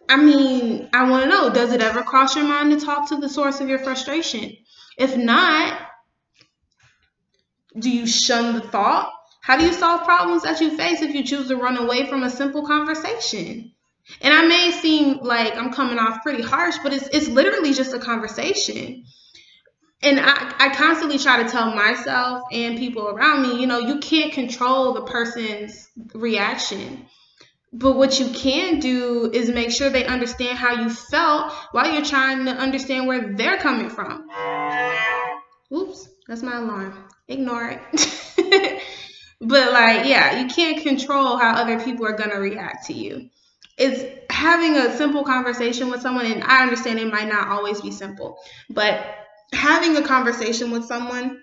I 0.09 0.17
mean, 0.17 0.89
I 0.93 1.09
want 1.09 1.25
to 1.25 1.31
know 1.31 1.51
does 1.51 1.73
it 1.73 1.81
ever 1.81 2.03
cross 2.03 2.37
your 2.37 2.45
mind 2.45 2.79
to 2.79 2.85
talk 2.85 3.09
to 3.09 3.17
the 3.17 3.29
source 3.29 3.61
of 3.61 3.69
your 3.69 3.79
frustration? 3.79 4.57
If 4.99 5.17
not, 5.17 5.81
do 7.79 7.91
you 7.91 8.07
shun 8.07 8.55
the 8.55 8.61
thought? 8.61 9.13
How 9.43 9.57
do 9.57 9.67
you 9.67 9.73
solve 9.73 10.05
problems 10.05 10.45
that 10.45 10.61
you 10.61 10.77
face 10.77 11.03
if 11.03 11.15
you 11.15 11.25
choose 11.25 11.49
to 11.49 11.57
run 11.57 11.77
away 11.77 12.07
from 12.07 12.23
a 12.23 12.31
simple 12.31 12.65
conversation? 12.65 13.73
And 14.21 14.33
I 14.33 14.47
may 14.47 14.71
seem 14.71 15.19
like 15.19 15.57
I'm 15.57 15.73
coming 15.73 15.99
off 15.99 16.23
pretty 16.23 16.43
harsh, 16.43 16.77
but 16.83 16.93
it's 16.93 17.09
it's 17.09 17.27
literally 17.27 17.73
just 17.73 17.93
a 17.93 17.99
conversation. 17.99 19.05
And 20.01 20.21
I, 20.21 20.55
I 20.59 20.75
constantly 20.75 21.19
try 21.19 21.43
to 21.43 21.49
tell 21.49 21.75
myself 21.75 22.43
and 22.53 22.79
people 22.79 23.09
around 23.09 23.43
me, 23.43 23.61
you 23.61 23.67
know, 23.67 23.79
you 23.79 23.99
can't 23.99 24.33
control 24.33 24.95
the 24.95 25.03
person's 25.03 25.89
reaction. 26.15 27.07
But 27.73 27.97
what 27.97 28.21
you 28.21 28.29
can 28.29 28.79
do 28.79 29.31
is 29.33 29.49
make 29.49 29.73
sure 29.73 29.91
they 29.91 30.07
understand 30.07 30.59
how 30.59 30.83
you 30.83 30.89
felt 30.91 31.53
while 31.73 31.93
you're 31.93 32.05
trying 32.05 32.45
to 32.45 32.53
understand 32.53 33.09
where 33.09 33.35
they're 33.35 33.59
coming 33.59 33.91
from. 33.91 34.29
Oops, 35.73 36.09
that's 36.29 36.43
my 36.43 36.59
alarm. 36.59 37.09
Ignore 37.29 37.81
it. 37.95 38.83
But 39.43 39.73
like, 39.73 40.07
yeah, 40.07 40.41
you 40.41 40.49
can't 40.49 40.83
control 40.83 41.37
how 41.37 41.55
other 41.55 41.81
people 41.81 42.07
are 42.07 42.17
gonna 42.17 42.39
react 42.39 42.87
to 42.87 42.93
you. 42.93 43.29
It's 43.77 44.05
having 44.31 44.77
a 44.77 44.97
simple 44.97 45.25
conversation 45.25 45.91
with 45.91 46.01
someone, 46.01 46.27
and 46.27 46.45
I 46.45 46.63
understand 46.63 47.01
it 47.01 47.13
might 47.13 47.29
not 47.29 47.49
always 47.49 47.81
be 47.81 47.91
simple, 47.91 48.39
but 48.71 49.05
having 49.53 49.97
a 49.97 50.03
conversation 50.03 50.71
with 50.71 50.85
someone 50.85 51.43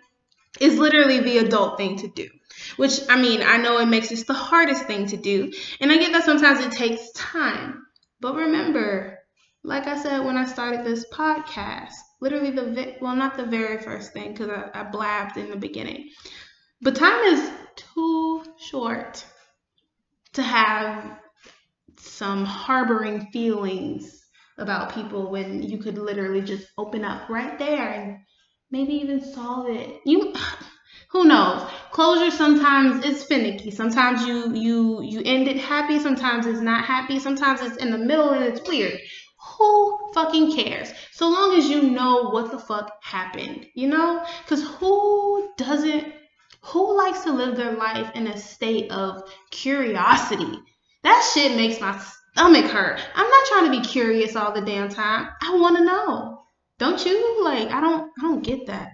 is 0.61 0.77
literally 0.77 1.19
the 1.19 1.39
adult 1.39 1.77
thing 1.77 1.97
to 1.97 2.07
do. 2.07 2.29
Which 2.77 2.99
I 3.09 3.21
mean, 3.21 3.41
I 3.43 3.57
know 3.57 3.79
it 3.79 3.87
makes 3.87 4.09
this 4.09 4.23
the 4.23 4.33
hardest 4.33 4.85
thing 4.85 5.07
to 5.07 5.17
do, 5.17 5.51
and 5.81 5.91
I 5.91 5.97
get 5.97 6.13
that 6.13 6.23
sometimes 6.23 6.59
it 6.61 6.71
takes 6.71 7.11
time. 7.11 7.85
But 8.21 8.35
remember, 8.35 9.19
like 9.63 9.87
I 9.87 10.01
said 10.01 10.25
when 10.25 10.37
I 10.37 10.45
started 10.45 10.85
this 10.85 11.05
podcast, 11.11 11.93
literally 12.21 12.51
the 12.51 12.95
well, 13.01 13.15
not 13.15 13.35
the 13.35 13.45
very 13.45 13.77
first 13.77 14.13
thing 14.13 14.31
because 14.31 14.49
I, 14.49 14.69
I 14.73 14.83
blabbed 14.83 15.37
in 15.37 15.49
the 15.49 15.57
beginning, 15.57 16.09
but 16.81 16.95
time 16.95 17.23
is 17.25 17.51
too 17.75 18.43
short 18.57 19.25
to 20.33 20.43
have 20.43 21.19
some 21.97 22.45
harboring 22.45 23.27
feelings 23.31 24.25
about 24.57 24.93
people 24.93 25.29
when 25.29 25.63
you 25.63 25.77
could 25.77 25.97
literally 25.97 26.41
just 26.41 26.67
open 26.77 27.03
up 27.03 27.29
right 27.29 27.57
there 27.59 27.89
and 27.89 28.19
maybe 28.71 28.93
even 28.93 29.21
solve 29.21 29.69
it. 29.69 30.01
You 30.05 30.33
who 31.09 31.25
knows? 31.25 31.69
Closure 31.91 32.31
sometimes 32.31 33.03
is 33.03 33.23
finicky. 33.23 33.71
Sometimes 33.71 34.25
you 34.25 34.53
you 34.53 35.01
you 35.01 35.21
end 35.25 35.47
it 35.47 35.57
happy, 35.57 35.99
sometimes 35.99 36.45
it's 36.45 36.61
not 36.61 36.85
happy, 36.85 37.19
sometimes 37.19 37.61
it's 37.61 37.77
in 37.77 37.91
the 37.91 37.97
middle 37.97 38.29
and 38.29 38.43
it's 38.43 38.67
weird. 38.67 38.99
Who 39.57 40.11
fucking 40.13 40.55
cares? 40.55 40.91
So 41.11 41.29
long 41.29 41.57
as 41.57 41.67
you 41.69 41.81
know 41.81 42.29
what 42.29 42.51
the 42.51 42.59
fuck 42.59 42.91
happened, 43.01 43.65
you 43.73 43.87
know? 43.87 44.25
Cuz 44.47 44.63
who 44.63 45.49
doesn't 45.57 46.13
who 46.61 46.97
likes 46.97 47.21
to 47.21 47.31
live 47.31 47.55
their 47.55 47.73
life 47.73 48.11
in 48.15 48.27
a 48.27 48.37
state 48.37 48.91
of 48.91 49.23
curiosity? 49.51 50.59
That 51.03 51.29
shit 51.33 51.55
makes 51.55 51.79
my 51.79 51.99
stomach 52.33 52.65
hurt. 52.65 52.99
I'm 53.15 53.29
not 53.29 53.45
trying 53.47 53.71
to 53.71 53.79
be 53.79 53.87
curious 53.87 54.35
all 54.35 54.51
the 54.51 54.61
damn 54.61 54.89
time. 54.89 55.29
I 55.41 55.55
want 55.55 55.77
to 55.77 55.83
know. 55.83 56.43
Don't 56.77 57.05
you? 57.05 57.43
Like 57.43 57.69
I 57.69 57.81
don't 57.81 58.11
I 58.17 58.21
don't 58.21 58.43
get 58.43 58.67
that. 58.67 58.91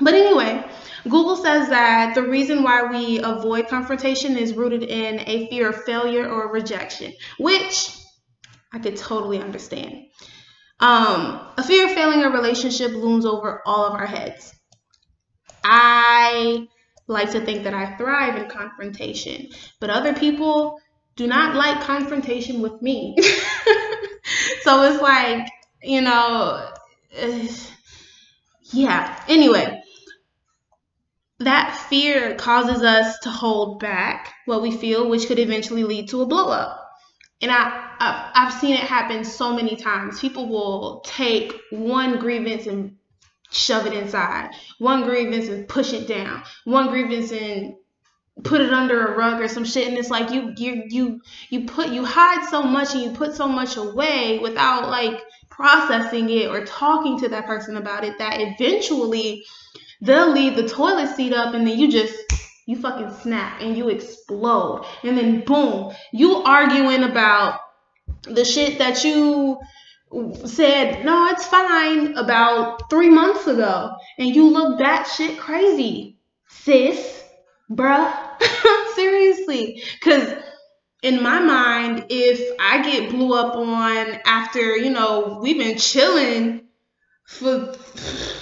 But 0.00 0.14
anyway, 0.14 0.64
Google 1.04 1.36
says 1.36 1.68
that 1.70 2.14
the 2.14 2.22
reason 2.22 2.62
why 2.62 2.84
we 2.84 3.18
avoid 3.18 3.68
confrontation 3.68 4.36
is 4.36 4.54
rooted 4.54 4.84
in 4.84 5.20
a 5.26 5.48
fear 5.48 5.70
of 5.70 5.84
failure 5.84 6.28
or 6.28 6.52
rejection, 6.52 7.12
which 7.38 7.90
I 8.72 8.78
could 8.78 8.96
totally 8.96 9.40
understand. 9.40 10.04
Um, 10.80 11.40
a 11.56 11.64
fear 11.64 11.86
of 11.86 11.92
failing 11.92 12.22
a 12.22 12.30
relationship 12.30 12.92
looms 12.92 13.26
over 13.26 13.60
all 13.66 13.86
of 13.86 13.94
our 13.94 14.06
heads. 14.06 14.54
I 15.64 16.68
like 17.06 17.30
to 17.32 17.40
think 17.40 17.64
that 17.64 17.74
I 17.74 17.96
thrive 17.96 18.36
in 18.36 18.48
confrontation, 18.48 19.48
but 19.80 19.90
other 19.90 20.14
people 20.14 20.80
do 21.16 21.26
not 21.26 21.56
like 21.56 21.80
confrontation 21.82 22.60
with 22.60 22.80
me. 22.80 23.16
so 24.62 24.82
it's 24.84 25.02
like, 25.02 25.48
you 25.82 26.00
know, 26.00 26.70
yeah. 28.72 29.24
Anyway, 29.28 29.82
that 31.40 31.76
fear 31.88 32.34
causes 32.36 32.82
us 32.82 33.18
to 33.20 33.30
hold 33.30 33.80
back 33.80 34.34
what 34.46 34.62
we 34.62 34.70
feel, 34.70 35.08
which 35.08 35.26
could 35.26 35.38
eventually 35.38 35.84
lead 35.84 36.08
to 36.08 36.22
a 36.22 36.26
blow 36.26 36.50
up. 36.50 36.84
And 37.40 37.50
I, 37.50 37.90
I've, 38.00 38.30
I've 38.34 38.60
seen 38.60 38.74
it 38.74 38.80
happen 38.80 39.24
so 39.24 39.54
many 39.54 39.76
times. 39.76 40.20
People 40.20 40.48
will 40.48 41.00
take 41.06 41.52
one 41.70 42.18
grievance 42.18 42.66
and 42.66 42.96
shove 43.50 43.86
it 43.86 43.92
inside. 43.92 44.50
One 44.78 45.04
grievance 45.04 45.48
and 45.48 45.68
push 45.68 45.92
it 45.92 46.06
down. 46.06 46.42
One 46.64 46.88
grievance 46.88 47.32
and 47.32 47.74
put 48.44 48.60
it 48.60 48.72
under 48.72 49.06
a 49.06 49.16
rug 49.16 49.40
or 49.40 49.48
some 49.48 49.64
shit. 49.64 49.88
And 49.88 49.96
it's 49.96 50.10
like 50.10 50.30
you 50.30 50.52
you 50.56 50.84
you 50.88 51.20
you 51.50 51.66
put 51.66 51.88
you 51.88 52.04
hide 52.04 52.48
so 52.48 52.62
much 52.62 52.94
and 52.94 53.02
you 53.02 53.10
put 53.10 53.34
so 53.34 53.48
much 53.48 53.76
away 53.76 54.38
without 54.38 54.88
like 54.88 55.22
processing 55.50 56.30
it 56.30 56.48
or 56.48 56.64
talking 56.64 57.18
to 57.18 57.28
that 57.28 57.46
person 57.46 57.76
about 57.76 58.04
it 58.04 58.18
that 58.18 58.36
eventually 58.38 59.44
they'll 60.00 60.30
leave 60.30 60.54
the 60.54 60.68
toilet 60.68 61.08
seat 61.16 61.32
up 61.32 61.54
and 61.54 61.66
then 61.66 61.76
you 61.76 61.90
just 61.90 62.14
you 62.66 62.76
fucking 62.76 63.10
snap 63.22 63.60
and 63.60 63.76
you 63.76 63.88
explode 63.88 64.86
and 65.02 65.18
then 65.18 65.40
boom 65.40 65.92
you 66.12 66.36
arguing 66.44 67.02
about 67.02 67.58
the 68.22 68.44
shit 68.44 68.78
that 68.78 69.02
you 69.02 69.58
said, 70.44 71.04
no, 71.04 71.28
it's 71.28 71.46
fine 71.46 72.16
about 72.16 72.90
three 72.90 73.10
months 73.10 73.46
ago. 73.46 73.96
And 74.18 74.34
you 74.34 74.48
look 74.50 74.78
that 74.78 75.06
shit 75.06 75.38
crazy, 75.38 76.18
sis, 76.48 77.22
bruh. 77.70 78.12
Seriously. 78.94 79.82
Because 79.94 80.34
in 81.02 81.22
my 81.22 81.40
mind, 81.40 82.06
if 82.08 82.56
I 82.60 82.82
get 82.82 83.10
blew 83.10 83.34
up 83.34 83.54
on 83.54 84.20
after, 84.24 84.76
you 84.76 84.90
know, 84.90 85.38
we've 85.42 85.58
been 85.58 85.78
chilling 85.78 86.68
for 87.26 87.74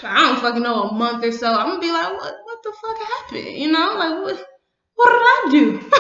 I 0.05 0.21
don't 0.21 0.41
fucking 0.41 0.63
know 0.63 0.85
a 0.85 0.95
month 0.95 1.25
or 1.25 1.33
so, 1.33 1.53
I'm 1.53 1.67
gonna 1.67 1.81
be 1.81 1.91
like, 1.91 2.13
what 2.13 2.35
what 2.45 2.59
the 2.63 2.73
fuck 2.81 2.99
happened? 2.99 3.57
You 3.57 3.73
know, 3.73 3.95
like 3.99 4.23
what 4.23 4.47
what 4.95 5.11
did 5.11 5.23
I 5.23 5.49
do? 5.51 5.91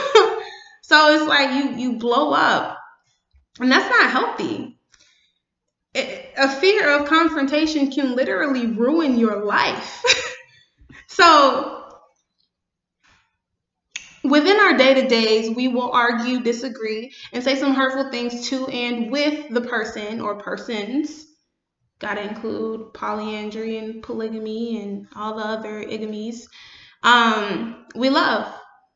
so 0.82 1.14
it's 1.14 1.28
like 1.28 1.50
you 1.50 1.76
you 1.76 1.98
blow 1.98 2.32
up, 2.32 2.78
and 3.58 3.70
that's 3.70 3.90
not 3.90 4.10
healthy. 4.10 4.75
A 5.96 6.48
fear 6.48 6.90
of 6.90 7.08
confrontation 7.08 7.90
can 7.90 8.14
literally 8.14 8.66
ruin 8.66 9.18
your 9.18 9.44
life. 9.44 10.02
so 11.08 11.84
within 14.22 14.58
our 14.58 14.76
day 14.76 14.94
to 14.94 15.08
days, 15.08 15.54
we 15.54 15.68
will 15.68 15.90
argue, 15.92 16.40
disagree, 16.40 17.14
and 17.32 17.42
say 17.42 17.56
some 17.56 17.74
hurtful 17.74 18.10
things 18.10 18.50
to 18.50 18.66
and 18.66 19.10
with 19.10 19.48
the 19.50 19.60
person 19.62 20.20
or 20.20 20.36
persons. 20.36 21.26
Gotta 21.98 22.28
include 22.28 22.92
polyandry 22.92 23.78
and 23.78 24.02
polygamy 24.02 24.82
and 24.82 25.06
all 25.16 25.36
the 25.36 25.44
other 25.44 25.82
igamies. 25.82 26.46
Um, 27.02 27.86
we 27.94 28.10
love, 28.10 28.52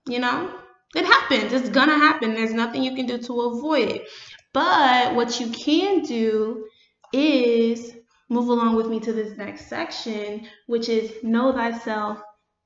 you 0.07 0.19
know, 0.19 0.53
it 0.95 1.07
happens. 1.07 1.53
It's 1.53 1.71
gonna 1.71 1.97
happen. 1.97 2.35
There's 2.35 2.53
nothing 2.53 2.83
you 2.83 2.95
can 2.95 3.07
do 3.07 3.17
to 3.19 3.41
avoid 3.41 3.89
it. 3.89 4.09
But 4.53 5.15
what 5.15 5.41
you 5.41 5.49
can 5.49 6.03
do 6.03 6.67
is 7.13 7.95
move 8.29 8.49
along 8.49 8.77
with 8.77 8.89
me 8.89 9.01
to 9.01 9.13
this 9.13 9.37
next 9.37 9.69
section, 9.69 10.47
which 10.67 10.89
is 10.89 11.13
know 11.23 11.53
thyself 11.53 12.21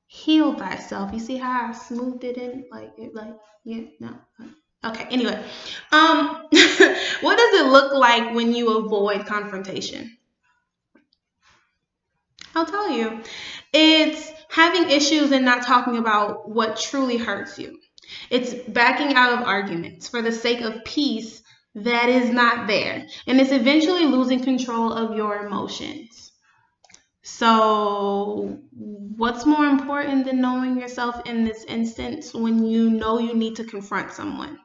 heal 0.07 0.53
thyself. 0.53 1.11
You 1.13 1.19
see 1.19 1.37
how 1.37 1.69
I 1.69 1.73
smoothed 1.73 2.23
it 2.23 2.37
in? 2.37 2.65
Like, 2.71 2.93
it, 2.97 3.13
like, 3.13 3.35
yeah, 3.63 3.83
no. 3.99 4.15
Okay, 4.83 5.07
anyway. 5.09 5.43
Um, 5.91 6.27
what 6.51 7.37
does 7.37 7.59
it 7.59 7.71
look 7.71 7.93
like 7.93 8.33
when 8.35 8.53
you 8.53 8.77
avoid 8.77 9.25
confrontation? 9.25 10.17
I'll 12.53 12.65
tell 12.65 12.91
you. 12.91 13.21
It's 13.73 14.31
having 14.49 14.89
issues 14.89 15.31
and 15.31 15.43
not 15.43 15.63
talking 15.63 15.97
about 15.97 16.49
what 16.49 16.77
truly 16.77 17.17
hurts 17.17 17.57
you. 17.59 17.79
It's 18.29 18.53
backing 18.53 19.15
out 19.15 19.33
of 19.33 19.47
arguments 19.47 20.07
for 20.07 20.21
the 20.21 20.31
sake 20.31 20.61
of 20.61 20.85
peace 20.85 21.41
that 21.75 22.09
is 22.09 22.29
not 22.29 22.67
there. 22.67 23.05
And 23.27 23.39
it's 23.39 23.51
eventually 23.51 24.05
losing 24.05 24.41
control 24.41 24.93
of 24.93 25.15
your 25.15 25.45
emotions. 25.45 26.31
So, 27.21 28.59
what's 28.71 29.45
more 29.45 29.65
important 29.65 30.25
than 30.25 30.41
knowing 30.41 30.79
yourself 30.79 31.21
in 31.25 31.43
this 31.43 31.63
instance 31.65 32.33
when 32.33 32.65
you 32.65 32.89
know 32.89 33.19
you 33.19 33.33
need 33.33 33.55
to 33.57 33.63
confront 33.63 34.11
someone? 34.11 34.59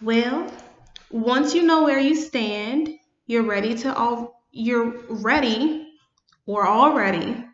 Well, 0.00 0.50
once 1.10 1.54
you 1.54 1.62
know 1.62 1.82
where 1.82 1.98
you 1.98 2.14
stand, 2.14 2.90
you're 3.26 3.42
ready 3.42 3.74
to 3.78 3.94
all 3.94 4.44
you're 4.52 5.02
ready 5.08 5.88
or 6.46 6.66
already 6.66 7.44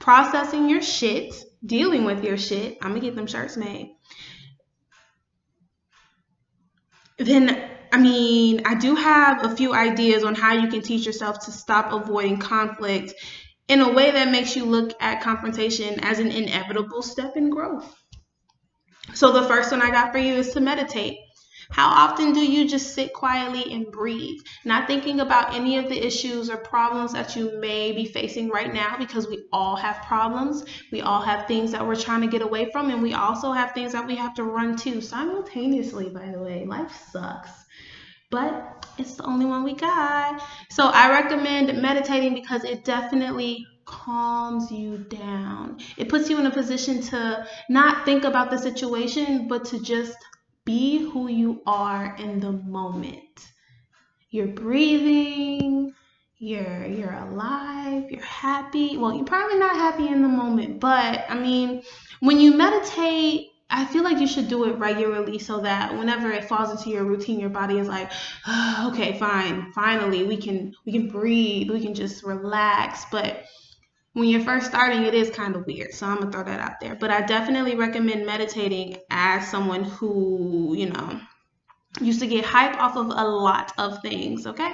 processing 0.00 0.68
your 0.68 0.82
shit, 0.82 1.34
dealing 1.64 2.04
with 2.04 2.22
your 2.24 2.36
shit. 2.36 2.76
I'm 2.82 2.90
gonna 2.90 3.00
get 3.00 3.14
them 3.14 3.26
shirts 3.26 3.56
made. 3.56 3.96
Then 7.18 7.70
I 7.92 7.96
mean, 7.96 8.62
I 8.64 8.74
do 8.74 8.96
have 8.96 9.44
a 9.44 9.54
few 9.54 9.72
ideas 9.72 10.24
on 10.24 10.34
how 10.34 10.54
you 10.54 10.66
can 10.68 10.82
teach 10.82 11.06
yourself 11.06 11.44
to 11.44 11.52
stop 11.52 11.92
avoiding 11.92 12.38
conflict 12.38 13.14
in 13.68 13.80
a 13.80 13.92
way 13.92 14.10
that 14.10 14.32
makes 14.32 14.56
you 14.56 14.64
look 14.64 14.92
at 15.00 15.22
confrontation 15.22 16.00
as 16.00 16.18
an 16.18 16.32
inevitable 16.32 17.02
step 17.02 17.36
in 17.36 17.50
growth. 17.50 17.94
So, 19.14 19.32
the 19.32 19.46
first 19.46 19.70
one 19.70 19.80
I 19.80 19.90
got 19.90 20.12
for 20.12 20.18
you 20.18 20.34
is 20.34 20.52
to 20.54 20.60
meditate. 20.60 21.18
How 21.70 21.88
often 21.88 22.32
do 22.32 22.40
you 22.40 22.68
just 22.68 22.94
sit 22.94 23.12
quietly 23.12 23.72
and 23.72 23.90
breathe, 23.90 24.40
not 24.64 24.86
thinking 24.86 25.20
about 25.20 25.54
any 25.54 25.78
of 25.78 25.88
the 25.88 26.06
issues 26.06 26.50
or 26.50 26.56
problems 26.56 27.12
that 27.12 27.36
you 27.36 27.58
may 27.60 27.92
be 27.92 28.06
facing 28.06 28.48
right 28.48 28.72
now? 28.72 28.96
Because 28.98 29.28
we 29.28 29.44
all 29.52 29.76
have 29.76 30.02
problems. 30.02 30.64
We 30.92 31.00
all 31.00 31.22
have 31.22 31.46
things 31.46 31.72
that 31.72 31.86
we're 31.86 31.96
trying 31.96 32.22
to 32.22 32.26
get 32.26 32.42
away 32.42 32.70
from, 32.70 32.90
and 32.90 33.02
we 33.02 33.14
also 33.14 33.52
have 33.52 33.72
things 33.72 33.92
that 33.92 34.06
we 34.06 34.16
have 34.16 34.34
to 34.34 34.44
run 34.44 34.76
to 34.78 35.00
simultaneously, 35.00 36.08
by 36.10 36.30
the 36.30 36.40
way. 36.40 36.64
Life 36.64 36.92
sucks 37.10 37.50
but 38.30 38.84
it's 38.98 39.14
the 39.14 39.24
only 39.24 39.46
one 39.46 39.62
we 39.62 39.74
got. 39.74 40.42
So 40.70 40.88
I 40.88 41.08
recommend 41.10 41.80
meditating 41.80 42.34
because 42.34 42.64
it 42.64 42.84
definitely 42.84 43.64
calms 43.84 44.70
you 44.72 44.98
down. 44.98 45.78
It 45.96 46.08
puts 46.08 46.28
you 46.28 46.38
in 46.38 46.46
a 46.46 46.50
position 46.50 47.00
to 47.02 47.46
not 47.68 48.04
think 48.04 48.24
about 48.24 48.50
the 48.50 48.58
situation, 48.58 49.46
but 49.48 49.64
to 49.66 49.80
just 49.80 50.16
be 50.64 51.10
who 51.10 51.28
you 51.28 51.62
are 51.66 52.16
in 52.18 52.40
the 52.40 52.52
moment. 52.52 53.52
You're 54.30 54.48
breathing, 54.48 55.94
you're 56.38 56.86
you're 56.86 57.12
alive, 57.12 58.10
you're 58.10 58.22
happy. 58.22 58.96
Well, 58.96 59.14
you're 59.14 59.24
probably 59.24 59.58
not 59.58 59.76
happy 59.76 60.08
in 60.08 60.22
the 60.22 60.28
moment, 60.28 60.80
but 60.80 61.24
I 61.28 61.38
mean, 61.38 61.82
when 62.20 62.40
you 62.40 62.56
meditate, 62.56 63.50
I 63.70 63.84
feel 63.86 64.02
like 64.02 64.18
you 64.18 64.26
should 64.26 64.48
do 64.48 64.64
it 64.64 64.78
regularly 64.78 65.38
so 65.38 65.60
that 65.60 65.96
whenever 65.96 66.30
it 66.30 66.44
falls 66.44 66.70
into 66.70 66.90
your 66.90 67.04
routine, 67.04 67.40
your 67.40 67.50
body 67.50 67.78
is 67.78 67.88
like, 67.88 68.10
oh, 68.46 68.90
okay, 68.92 69.18
fine, 69.18 69.72
finally 69.72 70.24
we 70.24 70.36
can 70.36 70.74
we 70.84 70.92
can 70.92 71.08
breathe, 71.08 71.70
we 71.70 71.80
can 71.80 71.94
just 71.94 72.24
relax. 72.24 73.04
But 73.10 73.44
when 74.14 74.28
you're 74.28 74.40
first 74.40 74.66
starting, 74.66 75.02
it 75.02 75.14
is 75.14 75.28
kind 75.30 75.54
of 75.56 75.66
weird. 75.66 75.92
So 75.92 76.06
I'm 76.06 76.18
gonna 76.18 76.32
throw 76.32 76.44
that 76.44 76.60
out 76.60 76.80
there. 76.80 76.94
But 76.94 77.10
I 77.10 77.20
definitely 77.20 77.74
recommend 77.74 78.24
meditating 78.24 78.98
as 79.10 79.48
someone 79.48 79.84
who, 79.84 80.74
you 80.76 80.88
know, 80.88 81.20
used 82.00 82.20
to 82.20 82.26
get 82.26 82.44
hype 82.44 82.76
off 82.80 82.96
of 82.96 83.06
a 83.06 83.24
lot 83.24 83.72
of 83.78 84.02
things 84.02 84.48
okay 84.48 84.72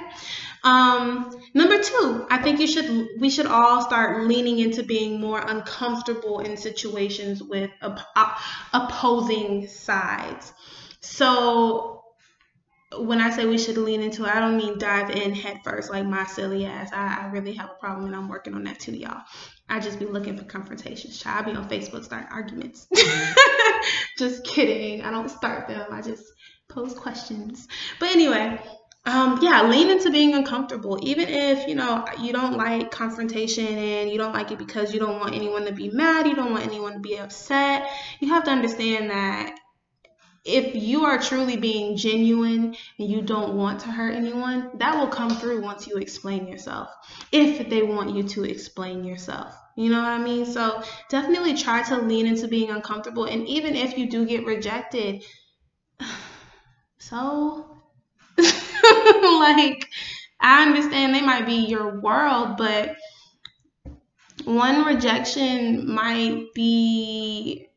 um, 0.63 1.39
number 1.53 1.81
two 1.81 2.25
i 2.31 2.37
think 2.41 2.59
you 2.59 2.65
should 2.65 3.09
we 3.19 3.29
should 3.29 3.45
all 3.45 3.81
start 3.81 4.25
leaning 4.25 4.57
into 4.57 4.81
being 4.81 5.21
more 5.21 5.39
uncomfortable 5.39 6.39
in 6.39 6.57
situations 6.57 7.43
with 7.43 7.69
op- 7.83 8.39
opposing 8.73 9.67
sides 9.67 10.51
so 10.99 12.00
when 12.97 13.21
I 13.21 13.29
say 13.29 13.45
we 13.45 13.57
should 13.57 13.77
lean 13.77 14.01
into 14.01 14.25
it, 14.25 14.35
I 14.35 14.39
don't 14.39 14.57
mean 14.57 14.77
dive 14.77 15.09
in 15.11 15.33
head 15.33 15.61
first 15.63 15.89
like 15.89 16.05
my 16.05 16.25
silly 16.25 16.65
ass. 16.65 16.91
I, 16.91 17.21
I 17.21 17.25
really 17.27 17.53
have 17.53 17.69
a 17.69 17.79
problem 17.79 18.07
and 18.07 18.15
I'm 18.15 18.27
working 18.27 18.53
on 18.53 18.63
that 18.65 18.79
too, 18.79 18.95
y'all. 18.95 19.21
I 19.69 19.79
just 19.79 19.99
be 19.99 20.05
looking 20.05 20.37
for 20.37 20.43
confrontations. 20.43 21.23
I 21.25 21.41
be 21.41 21.51
on 21.51 21.69
Facebook 21.69 22.03
starting 22.03 22.29
arguments. 22.31 22.87
just 24.17 24.43
kidding. 24.43 25.03
I 25.03 25.11
don't 25.11 25.29
start 25.29 25.67
them. 25.67 25.87
I 25.91 26.01
just 26.01 26.25
pose 26.67 26.93
questions. 26.93 27.67
But 27.99 28.09
anyway, 28.09 28.61
um, 29.05 29.39
yeah, 29.41 29.67
lean 29.67 29.89
into 29.89 30.11
being 30.11 30.33
uncomfortable. 30.33 30.99
Even 31.01 31.29
if, 31.29 31.67
you 31.67 31.75
know, 31.75 32.05
you 32.19 32.33
don't 32.33 32.57
like 32.57 32.91
confrontation 32.91 33.65
and 33.65 34.11
you 34.11 34.17
don't 34.17 34.33
like 34.33 34.51
it 34.51 34.59
because 34.59 34.93
you 34.93 34.99
don't 34.99 35.19
want 35.19 35.33
anyone 35.33 35.65
to 35.65 35.71
be 35.71 35.89
mad, 35.89 36.27
you 36.27 36.35
don't 36.35 36.51
want 36.51 36.65
anyone 36.65 36.93
to 36.93 36.99
be 36.99 37.17
upset, 37.17 37.89
you 38.19 38.27
have 38.27 38.43
to 38.43 38.51
understand 38.51 39.09
that 39.09 39.55
if 40.43 40.75
you 40.75 41.05
are 41.05 41.19
truly 41.19 41.55
being 41.55 41.95
genuine 41.95 42.75
and 42.97 43.09
you 43.09 43.21
don't 43.21 43.55
want 43.55 43.79
to 43.81 43.87
hurt 43.87 44.15
anyone, 44.15 44.71
that 44.75 44.97
will 44.97 45.07
come 45.07 45.29
through 45.29 45.61
once 45.61 45.87
you 45.87 45.97
explain 45.97 46.47
yourself. 46.47 46.89
If 47.31 47.69
they 47.69 47.83
want 47.83 48.15
you 48.15 48.23
to 48.23 48.43
explain 48.43 49.03
yourself. 49.03 49.55
You 49.75 49.89
know 49.89 50.01
what 50.01 50.09
I 50.09 50.17
mean? 50.17 50.45
So 50.45 50.83
definitely 51.09 51.55
try 51.55 51.83
to 51.83 51.97
lean 51.97 52.25
into 52.25 52.47
being 52.47 52.71
uncomfortable. 52.71 53.25
And 53.25 53.47
even 53.47 53.75
if 53.75 53.97
you 53.97 54.09
do 54.09 54.25
get 54.25 54.45
rejected, 54.45 55.23
so 56.97 57.83
like 58.37 59.87
I 60.39 60.63
understand 60.63 61.13
they 61.13 61.21
might 61.21 61.45
be 61.45 61.65
your 61.67 61.99
world, 61.99 62.57
but 62.57 62.95
one 64.43 64.85
rejection 64.85 65.87
might 65.93 66.53
be 66.55 67.67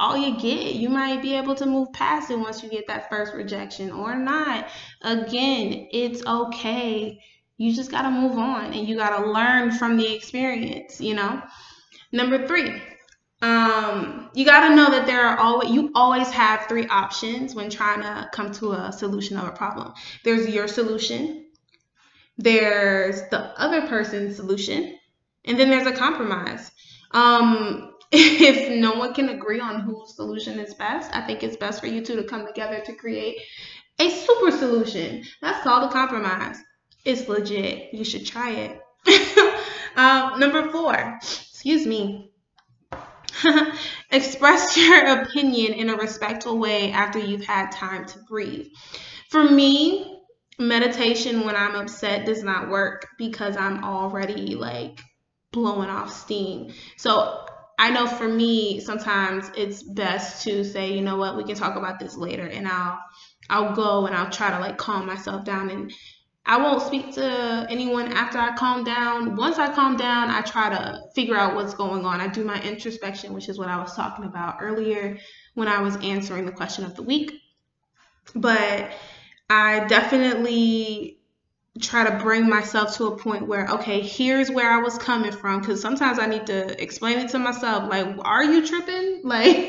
all 0.00 0.16
you 0.16 0.36
get. 0.38 0.74
You 0.74 0.88
might 0.88 1.22
be 1.22 1.34
able 1.34 1.54
to 1.56 1.66
move 1.66 1.92
past 1.92 2.30
it 2.30 2.38
once 2.38 2.62
you 2.62 2.70
get 2.70 2.86
that 2.88 3.08
first 3.08 3.34
rejection 3.34 3.92
or 3.92 4.16
not. 4.16 4.68
Again, 5.02 5.88
it's 5.92 6.24
okay. 6.26 7.20
You 7.58 7.74
just 7.74 7.90
got 7.90 8.02
to 8.02 8.10
move 8.10 8.38
on 8.38 8.72
and 8.72 8.88
you 8.88 8.96
got 8.96 9.18
to 9.18 9.30
learn 9.30 9.70
from 9.72 9.96
the 9.96 10.14
experience, 10.14 11.00
you 11.00 11.14
know? 11.14 11.42
Number 12.12 12.46
three, 12.46 12.80
um, 13.42 14.30
you 14.34 14.44
got 14.44 14.68
to 14.68 14.74
know 14.74 14.90
that 14.90 15.06
there 15.06 15.26
are 15.26 15.38
always 15.38 15.70
you 15.70 15.90
always 15.94 16.30
have 16.30 16.66
three 16.66 16.86
options 16.86 17.54
when 17.54 17.70
trying 17.70 18.02
to 18.02 18.28
come 18.32 18.52
to 18.52 18.72
a 18.72 18.92
solution 18.92 19.36
of 19.36 19.46
a 19.46 19.52
problem. 19.52 19.92
There's 20.24 20.48
your 20.48 20.68
solution, 20.68 21.46
there's 22.36 23.22
the 23.30 23.38
other 23.60 23.86
person's 23.86 24.36
solution, 24.36 24.98
and 25.44 25.58
then 25.58 25.70
there's 25.70 25.86
a 25.86 25.92
compromise. 25.92 26.70
Um, 27.12 27.89
if 28.12 28.70
no 28.80 28.94
one 28.94 29.14
can 29.14 29.28
agree 29.28 29.60
on 29.60 29.80
whose 29.80 30.14
solution 30.16 30.58
is 30.58 30.74
best, 30.74 31.10
I 31.14 31.26
think 31.26 31.42
it's 31.42 31.56
best 31.56 31.80
for 31.80 31.86
you 31.86 32.04
two 32.04 32.16
to 32.16 32.24
come 32.24 32.46
together 32.46 32.82
to 32.86 32.94
create 32.94 33.40
a 33.98 34.10
super 34.10 34.50
solution. 34.50 35.24
That's 35.40 35.62
called 35.62 35.90
a 35.90 35.92
compromise. 35.92 36.56
It's 37.04 37.28
legit. 37.28 37.94
You 37.94 38.04
should 38.04 38.26
try 38.26 38.50
it. 38.50 38.80
um, 39.96 40.38
number 40.40 40.70
four, 40.70 41.18
excuse 41.22 41.86
me 41.86 42.30
Express 44.10 44.76
your 44.76 45.22
opinion 45.22 45.74
in 45.74 45.90
a 45.90 45.96
respectful 45.96 46.58
way 46.58 46.92
after 46.92 47.18
you've 47.18 47.44
had 47.44 47.70
time 47.70 48.06
to 48.06 48.18
breathe. 48.28 48.66
For 49.28 49.42
me, 49.42 50.20
meditation 50.58 51.44
when 51.44 51.56
I'm 51.56 51.74
upset 51.74 52.26
does 52.26 52.42
not 52.42 52.68
work 52.68 53.08
because 53.18 53.56
I'm 53.56 53.84
already 53.84 54.54
like 54.54 55.00
blowing 55.52 55.88
off 55.88 56.12
steam. 56.12 56.72
So 56.96 57.46
I 57.80 57.88
know 57.88 58.06
for 58.06 58.28
me, 58.28 58.78
sometimes 58.78 59.50
it's 59.56 59.82
best 59.82 60.44
to 60.44 60.62
say, 60.64 60.92
you 60.92 61.00
know 61.00 61.16
what, 61.16 61.38
we 61.38 61.44
can 61.44 61.56
talk 61.56 61.76
about 61.76 61.98
this 61.98 62.14
later, 62.14 62.46
and 62.46 62.68
I'll 62.68 62.98
I'll 63.48 63.74
go 63.74 64.06
and 64.06 64.14
I'll 64.14 64.30
try 64.30 64.50
to 64.50 64.60
like 64.60 64.76
calm 64.76 65.06
myself 65.06 65.44
down 65.44 65.70
and 65.70 65.92
I 66.44 66.58
won't 66.58 66.82
speak 66.82 67.14
to 67.14 67.66
anyone 67.70 68.12
after 68.12 68.38
I 68.38 68.54
calm 68.54 68.84
down. 68.84 69.34
Once 69.34 69.58
I 69.58 69.72
calm 69.72 69.96
down, 69.96 70.28
I 70.30 70.42
try 70.42 70.68
to 70.68 71.00
figure 71.14 71.36
out 71.36 71.54
what's 71.54 71.74
going 71.74 72.04
on. 72.04 72.20
I 72.20 72.28
do 72.28 72.44
my 72.44 72.60
introspection, 72.62 73.32
which 73.34 73.48
is 73.48 73.58
what 73.58 73.68
I 73.68 73.78
was 73.78 73.94
talking 73.94 74.24
about 74.24 74.58
earlier 74.60 75.18
when 75.54 75.68
I 75.68 75.80
was 75.80 75.96
answering 75.96 76.46
the 76.46 76.52
question 76.52 76.84
of 76.84 76.94
the 76.96 77.02
week. 77.02 77.32
But 78.34 78.90
I 79.48 79.86
definitely 79.86 81.19
try 81.78 82.08
to 82.08 82.22
bring 82.22 82.48
myself 82.48 82.96
to 82.96 83.06
a 83.06 83.16
point 83.16 83.46
where 83.46 83.68
okay 83.68 84.00
here's 84.00 84.50
where 84.50 84.70
i 84.70 84.78
was 84.78 84.98
coming 84.98 85.30
from 85.30 85.60
because 85.60 85.80
sometimes 85.80 86.18
i 86.18 86.26
need 86.26 86.44
to 86.44 86.82
explain 86.82 87.18
it 87.18 87.30
to 87.30 87.38
myself 87.38 87.88
like 87.88 88.06
are 88.24 88.44
you 88.44 88.66
tripping? 88.66 89.20
Like 89.30 89.68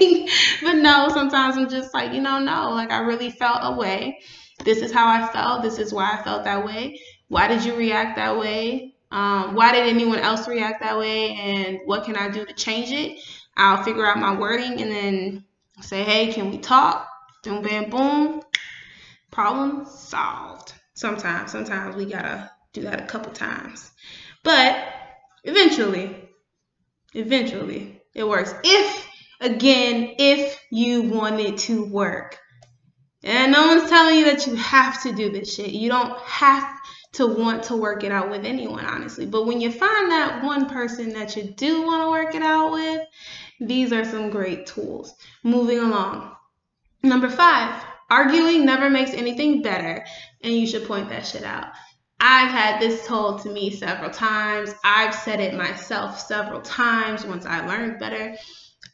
but 0.64 0.74
no 0.74 1.10
sometimes 1.10 1.58
i'm 1.58 1.70
just 1.70 1.94
like 1.94 2.14
you 2.14 2.22
know 2.22 2.40
no 2.40 2.72
like 2.72 2.92
i 2.92 3.00
really 3.02 3.30
felt 3.30 3.60
a 3.62 3.78
way. 3.78 4.20
This 4.64 4.80
is 4.80 4.92
how 4.92 5.08
i 5.08 5.28
felt. 5.32 5.62
This 5.62 5.78
is 5.78 5.94
why 5.94 6.18
i 6.18 6.24
felt 6.24 6.46
that 6.46 6.66
way. 6.66 7.00
Why 7.28 7.48
did 7.48 7.64
you 7.64 7.76
react 7.76 8.16
that 8.16 8.38
way? 8.38 8.96
Um, 9.12 9.56
why 9.56 9.74
did 9.74 9.88
anyone 9.88 10.20
else 10.20 10.48
react 10.48 10.82
that 10.82 10.98
way? 10.98 11.34
And 11.34 11.80
what 11.86 12.06
can 12.06 12.16
i 12.16 12.30
do 12.30 12.46
to 12.46 12.54
change 12.54 12.92
it? 12.92 13.20
I'll 13.56 13.84
figure 13.84 14.06
out 14.06 14.18
my 14.18 14.36
wording 14.36 14.82
and 14.82 14.92
then 14.92 15.46
say 15.82 16.04
hey 16.04 16.34
can 16.34 16.50
we 16.50 16.58
talk? 16.58 17.08
Boom 17.44 17.62
bam 17.62 17.90
boom. 17.92 18.42
Problem 19.30 19.86
solved 19.86 20.61
Sometimes, 20.94 21.52
sometimes 21.52 21.96
we 21.96 22.06
gotta 22.06 22.52
do 22.74 22.82
that 22.84 23.02
a 23.02 23.06
couple 23.06 23.32
times. 23.32 23.92
But 24.44 24.78
eventually, 25.44 26.30
eventually 27.14 28.02
it 28.14 28.28
works. 28.28 28.54
If, 28.64 29.08
again, 29.40 30.16
if 30.18 30.60
you 30.70 31.04
want 31.04 31.40
it 31.40 31.58
to 31.60 31.86
work. 31.86 32.38
And 33.24 33.52
no 33.52 33.68
one's 33.68 33.90
telling 33.90 34.16
you 34.16 34.26
that 34.26 34.48
you 34.48 34.56
have 34.56 35.02
to 35.04 35.14
do 35.14 35.32
this 35.32 35.54
shit. 35.54 35.70
You 35.70 35.90
don't 35.90 36.18
have 36.22 36.68
to 37.14 37.28
want 37.28 37.64
to 37.64 37.76
work 37.76 38.04
it 38.04 38.12
out 38.12 38.30
with 38.30 38.46
anyone, 38.46 38.86
honestly. 38.86 39.26
But 39.26 39.46
when 39.46 39.62
you 39.62 39.72
find 39.72 40.12
that 40.12 40.44
one 40.44 40.70
person 40.70 41.10
that 41.10 41.36
you 41.36 41.44
do 41.44 41.86
want 41.86 42.04
to 42.04 42.10
work 42.10 42.36
it 42.36 42.42
out 42.42 42.72
with, 42.72 43.02
these 43.60 43.94
are 43.94 44.06
some 44.06 44.30
great 44.30 44.66
tools. 44.66 45.14
Moving 45.44 45.80
along. 45.80 46.36
Number 47.04 47.30
five, 47.30 47.84
Arguing 48.12 48.66
never 48.66 48.90
makes 48.90 49.14
anything 49.14 49.62
better, 49.62 50.06
and 50.42 50.54
you 50.54 50.68
should 50.68 50.86
point 50.86 51.08
that 51.08 51.26
shit 51.26 51.46
out. 51.46 51.68
I've 52.20 52.52
had 52.52 52.82
this 52.82 53.08
told 53.08 53.42
to 53.44 53.50
me 53.50 53.72
several 53.72 54.10
times. 54.10 54.74
I've 54.84 55.16
said 55.16 55.40
it 55.40 55.56
myself 55.56 56.20
several 56.20 56.60
times 56.60 57.26
once 57.26 57.46
I 57.46 57.66
learned 57.66 58.00
better. 58.00 58.36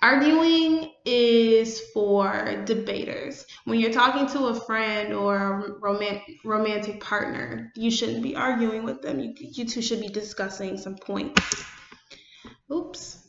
Arguing 0.04 0.92
is 1.04 1.82
for 1.96 2.62
debaters. 2.66 3.44
When 3.66 3.80
you're 3.80 3.92
talking 3.92 4.28
to 4.28 4.50
a 4.50 4.60
friend 4.62 5.12
or 5.14 5.36
a 5.36 5.80
romantic 5.80 6.36
romantic 6.46 7.02
partner, 7.02 7.72
you 7.76 7.90
shouldn't 7.90 8.22
be 8.22 8.36
arguing 8.36 8.84
with 8.84 9.02
them. 9.02 9.20
You, 9.20 9.34
you 9.40 9.66
two 9.66 9.82
should 9.82 10.00
be 10.00 10.10
discussing 10.10 10.78
some 10.78 10.96
points. 10.96 11.66
Oops. 12.72 13.28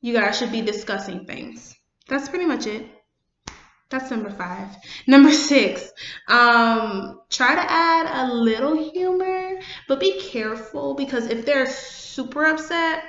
You 0.00 0.14
guys 0.14 0.38
should 0.38 0.52
be 0.52 0.60
discussing 0.60 1.26
things. 1.26 1.74
That's 2.06 2.28
pretty 2.28 2.46
much 2.46 2.68
it. 2.68 2.86
That's 3.94 4.10
number 4.10 4.30
five. 4.30 4.66
Number 5.06 5.30
six, 5.30 5.92
um, 6.26 7.20
try 7.30 7.54
to 7.54 7.60
add 7.70 8.26
a 8.26 8.34
little 8.34 8.90
humor, 8.90 9.60
but 9.86 10.00
be 10.00 10.20
careful 10.20 10.94
because 10.94 11.28
if 11.28 11.46
they're 11.46 11.70
super 11.70 12.44
upset, 12.44 13.04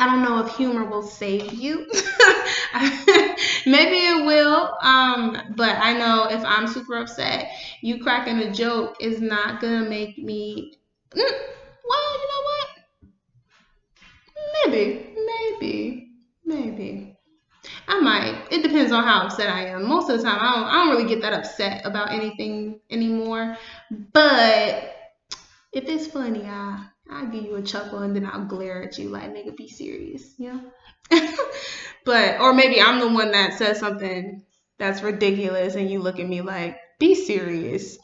I 0.00 0.06
don't 0.06 0.22
know 0.22 0.38
if 0.46 0.56
humor 0.56 0.86
will 0.86 1.02
save 1.02 1.52
you. 1.52 1.80
Maybe 3.66 3.96
it 3.96 4.24
will, 4.24 4.74
um, 4.80 5.36
but 5.56 5.76
I 5.78 5.92
know 5.92 6.26
if 6.30 6.42
I'm 6.42 6.66
super 6.66 6.96
upset, 6.96 7.50
you 7.82 8.02
cracking 8.02 8.38
a 8.38 8.50
joke 8.50 8.96
is 8.98 9.20
not 9.20 9.60
gonna 9.60 9.86
make 9.86 10.16
me. 10.16 10.72
Mm, 11.10 11.32
well, 11.86 12.12
you 12.14 12.28
know 12.30 12.42
what? 12.48 12.68
Maybe, 14.64 15.14
maybe, 15.60 16.08
maybe. 16.46 17.11
I 17.86 18.00
might. 18.00 18.46
It 18.50 18.62
depends 18.62 18.92
on 18.92 19.04
how 19.04 19.26
upset 19.26 19.48
I 19.48 19.66
am. 19.66 19.88
Most 19.88 20.10
of 20.10 20.18
the 20.18 20.24
time, 20.24 20.38
I 20.40 20.54
don't, 20.54 20.64
I 20.64 20.72
don't 20.72 20.88
really 20.96 21.08
get 21.08 21.22
that 21.22 21.32
upset 21.32 21.86
about 21.86 22.10
anything 22.10 22.80
anymore. 22.90 23.56
But 23.90 24.94
if 25.72 25.84
it's 25.84 26.08
funny, 26.08 26.44
I 26.44 26.86
I'll 27.10 27.26
give 27.26 27.44
you 27.44 27.56
a 27.56 27.62
chuckle 27.62 27.98
and 28.00 28.16
then 28.16 28.26
I'll 28.26 28.44
glare 28.44 28.82
at 28.82 28.98
you 28.98 29.08
like, 29.08 29.34
nigga, 29.34 29.56
be 29.56 29.68
serious, 29.68 30.34
know? 30.38 30.60
but, 32.04 32.40
or 32.40 32.54
maybe 32.54 32.80
I'm 32.80 33.00
the 33.00 33.08
one 33.08 33.32
that 33.32 33.58
says 33.58 33.78
something 33.78 34.42
that's 34.78 35.02
ridiculous 35.02 35.74
and 35.74 35.90
you 35.90 36.00
look 36.00 36.18
at 36.18 36.28
me 36.28 36.40
like, 36.40 36.78
be 36.98 37.14
serious. 37.14 37.98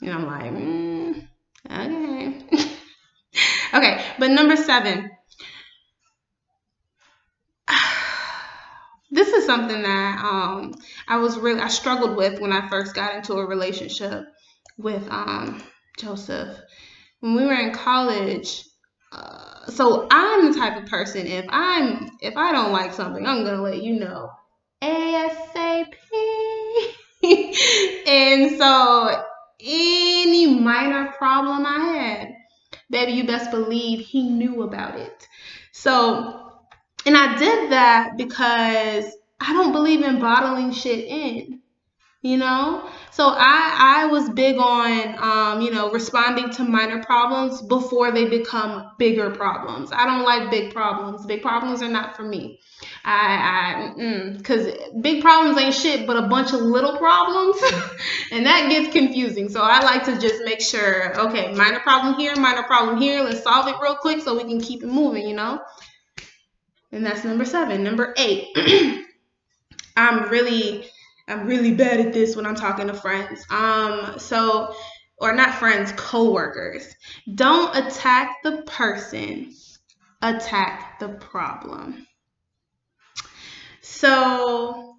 And 0.00 0.10
I'm 0.10 0.26
like, 0.26 0.52
mm, 0.52 1.26
okay. 1.70 2.68
okay, 3.74 4.04
but 4.18 4.30
number 4.30 4.56
seven, 4.56 5.10
this 9.12 9.28
is 9.28 9.44
something 9.44 9.82
that 9.82 10.24
um, 10.24 10.74
I 11.06 11.18
was 11.18 11.38
really 11.38 11.60
I 11.60 11.68
struggled 11.68 12.16
with 12.16 12.40
when 12.40 12.50
I 12.50 12.68
first 12.68 12.94
got 12.94 13.14
into 13.14 13.34
a 13.34 13.46
relationship 13.46 14.24
with 14.78 15.06
um, 15.10 15.62
Joseph. 15.98 16.58
When 17.20 17.36
we 17.36 17.44
were 17.44 17.52
in 17.52 17.72
college, 17.72 18.64
uh, 19.12 19.66
so 19.66 20.08
I'm 20.10 20.50
the 20.50 20.58
type 20.58 20.82
of 20.82 20.88
person 20.88 21.26
if 21.26 21.44
I'm 21.50 22.10
if 22.20 22.36
I 22.38 22.52
don't 22.52 22.72
like 22.72 22.94
something, 22.94 23.26
I'm 23.26 23.44
gonna 23.44 23.62
let 23.62 23.82
you 23.82 24.00
know 24.00 24.30
ASAP. 24.82 25.92
and 28.06 28.58
so 28.58 29.24
any 29.60 30.58
minor 30.58 31.12
problem 31.18 31.66
I 31.66 31.78
had, 31.78 32.28
baby, 32.90 33.12
you 33.12 33.26
best 33.26 33.50
believe 33.50 34.00
he 34.00 34.30
knew 34.30 34.62
about 34.62 34.98
it. 34.98 35.28
So 35.72 36.41
and 37.06 37.16
I 37.16 37.38
did 37.38 37.72
that 37.72 38.16
because 38.16 39.04
I 39.40 39.52
don't 39.52 39.72
believe 39.72 40.02
in 40.02 40.20
bottling 40.20 40.72
shit 40.72 41.04
in, 41.06 41.60
you 42.20 42.36
know? 42.36 42.88
So 43.10 43.28
I 43.28 44.04
I 44.04 44.06
was 44.06 44.30
big 44.30 44.56
on 44.56 45.16
um, 45.18 45.60
you 45.62 45.72
know, 45.72 45.90
responding 45.90 46.50
to 46.50 46.64
minor 46.64 47.02
problems 47.02 47.60
before 47.62 48.12
they 48.12 48.26
become 48.26 48.92
bigger 48.98 49.30
problems. 49.30 49.90
I 49.92 50.06
don't 50.06 50.22
like 50.22 50.50
big 50.50 50.72
problems. 50.72 51.26
Big 51.26 51.42
problems 51.42 51.82
are 51.82 51.88
not 51.88 52.16
for 52.16 52.22
me. 52.22 52.60
I 53.04 53.92
I 53.96 54.42
cuz 54.42 54.68
big 55.00 55.22
problems 55.22 55.58
ain't 55.58 55.74
shit 55.74 56.06
but 56.06 56.16
a 56.16 56.28
bunch 56.28 56.52
of 56.52 56.60
little 56.60 56.96
problems 56.98 57.60
and 58.32 58.46
that 58.46 58.68
gets 58.70 58.92
confusing. 58.92 59.48
So 59.48 59.60
I 59.60 59.80
like 59.80 60.04
to 60.04 60.18
just 60.18 60.44
make 60.44 60.60
sure, 60.60 61.18
okay, 61.26 61.52
minor 61.52 61.80
problem 61.80 62.14
here, 62.14 62.36
minor 62.36 62.62
problem 62.62 62.98
here, 62.98 63.22
let's 63.22 63.42
solve 63.42 63.66
it 63.66 63.74
real 63.82 63.96
quick 63.96 64.20
so 64.20 64.36
we 64.36 64.44
can 64.44 64.60
keep 64.60 64.84
it 64.84 64.88
moving, 64.88 65.28
you 65.28 65.34
know? 65.34 65.60
And 66.92 67.04
that's 67.04 67.24
number 67.24 67.44
seven. 67.44 67.82
Number 67.82 68.14
eight, 68.18 68.48
I'm 69.96 70.28
really, 70.28 70.86
I'm 71.26 71.46
really 71.46 71.72
bad 71.72 72.00
at 72.00 72.12
this 72.12 72.36
when 72.36 72.46
I'm 72.46 72.54
talking 72.54 72.86
to 72.86 72.94
friends. 72.94 73.44
Um, 73.50 74.18
so, 74.18 74.74
or 75.16 75.34
not 75.34 75.54
friends, 75.54 75.92
coworkers. 75.96 76.94
Don't 77.34 77.74
attack 77.74 78.42
the 78.42 78.62
person, 78.62 79.54
attack 80.20 80.98
the 81.00 81.08
problem. 81.08 82.06
So 83.80 84.91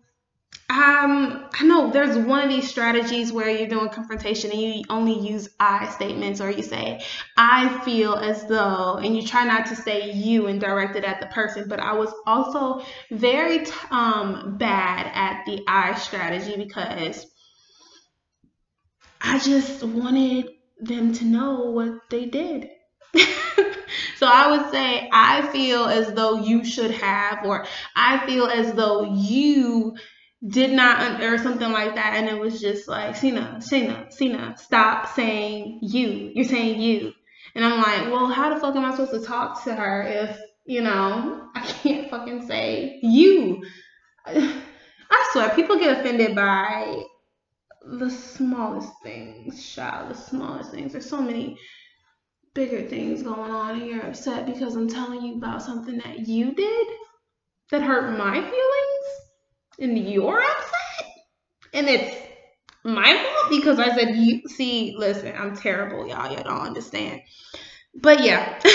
um, 0.73 1.45
I 1.53 1.65
know 1.65 1.91
there's 1.91 2.17
one 2.17 2.43
of 2.43 2.49
these 2.49 2.67
strategies 2.67 3.31
where 3.31 3.47
you're 3.47 3.67
doing 3.67 3.89
confrontation 3.89 4.49
and 4.49 4.59
you 4.59 4.83
only 4.89 5.19
use 5.19 5.47
I 5.59 5.87
statements 5.89 6.41
or 6.41 6.49
you 6.49 6.63
say, 6.63 7.05
I 7.37 7.79
feel 7.85 8.15
as 8.15 8.47
though, 8.47 8.95
and 8.95 9.15
you 9.15 9.21
try 9.21 9.43
not 9.43 9.67
to 9.67 9.75
say 9.75 10.11
you 10.11 10.47
and 10.47 10.59
direct 10.59 10.95
it 10.95 11.03
at 11.03 11.19
the 11.19 11.27
person. 11.27 11.69
But 11.69 11.79
I 11.79 11.93
was 11.93 12.11
also 12.25 12.83
very 13.11 13.67
um, 13.91 14.57
bad 14.57 15.11
at 15.13 15.45
the 15.45 15.63
I 15.67 15.93
strategy 15.93 16.55
because 16.57 17.27
I 19.21 19.37
just 19.37 19.83
wanted 19.83 20.49
them 20.79 21.13
to 21.13 21.25
know 21.25 21.69
what 21.69 22.09
they 22.09 22.25
did. 22.25 22.69
so 24.15 24.25
I 24.25 24.49
would 24.49 24.71
say, 24.71 25.07
I 25.13 25.47
feel 25.51 25.85
as 25.85 26.13
though 26.13 26.39
you 26.39 26.65
should 26.65 26.89
have, 26.89 27.45
or 27.45 27.67
I 27.95 28.25
feel 28.25 28.47
as 28.47 28.73
though 28.73 29.03
you 29.03 29.95
did 30.47 30.71
not 30.71 31.21
or 31.21 31.37
something 31.37 31.71
like 31.71 31.95
that 31.95 32.15
and 32.15 32.27
it 32.27 32.39
was 32.39 32.59
just 32.59 32.87
like 32.87 33.15
Cena, 33.15 33.61
Cena, 33.61 34.07
Cena, 34.09 34.55
stop 34.57 35.07
saying 35.15 35.79
you. 35.81 36.31
You're 36.33 36.45
saying 36.45 36.81
you. 36.81 37.13
And 37.55 37.63
I'm 37.63 37.77
like, 37.77 38.11
well, 38.11 38.27
how 38.27 38.53
the 38.53 38.59
fuck 38.59 38.75
am 38.75 38.85
I 38.85 38.91
supposed 38.91 39.11
to 39.11 39.25
talk 39.25 39.63
to 39.63 39.75
her 39.75 40.03
if 40.03 40.39
You 40.65 40.81
know, 40.81 41.49
I 41.55 41.61
can't 41.61 42.09
fucking 42.09 42.47
say 42.47 42.99
you. 43.01 43.63
I 44.25 45.29
swear, 45.31 45.49
people 45.55 45.77
get 45.77 45.99
offended 45.99 46.35
by 46.35 47.03
the 47.85 48.09
smallest 48.09 48.91
things, 49.03 49.65
child, 49.73 50.09
the 50.09 50.15
smallest 50.15 50.71
things. 50.71 50.93
There's 50.93 51.09
so 51.09 51.21
many 51.21 51.57
bigger 52.53 52.81
things 52.87 53.23
going 53.23 53.51
on, 53.51 53.81
and 53.81 53.87
you're 53.89 54.05
upset 54.05 54.45
because 54.45 54.75
I'm 54.75 54.87
telling 54.87 55.21
you 55.21 55.35
about 55.35 55.61
something 55.61 55.97
that 55.99 56.27
you 56.27 56.53
did 56.53 56.87
that 57.71 57.81
hurt 57.81 58.17
my 58.17 58.33
feelings, 58.33 58.92
and 59.79 59.97
you're 59.97 60.41
upset, 60.41 61.05
and 61.73 61.87
it's 61.87 62.15
my 62.83 63.13
fault 63.13 63.49
because 63.49 63.79
I 63.79 63.95
said 63.95 64.15
you. 64.15 64.41
See, 64.47 64.95
listen, 64.97 65.33
I'm 65.37 65.55
terrible, 65.55 66.07
y'all. 66.07 66.31
Y'all 66.31 66.43
don't 66.43 66.67
understand. 66.67 67.21
But 67.95 68.23
yeah. 68.23 68.59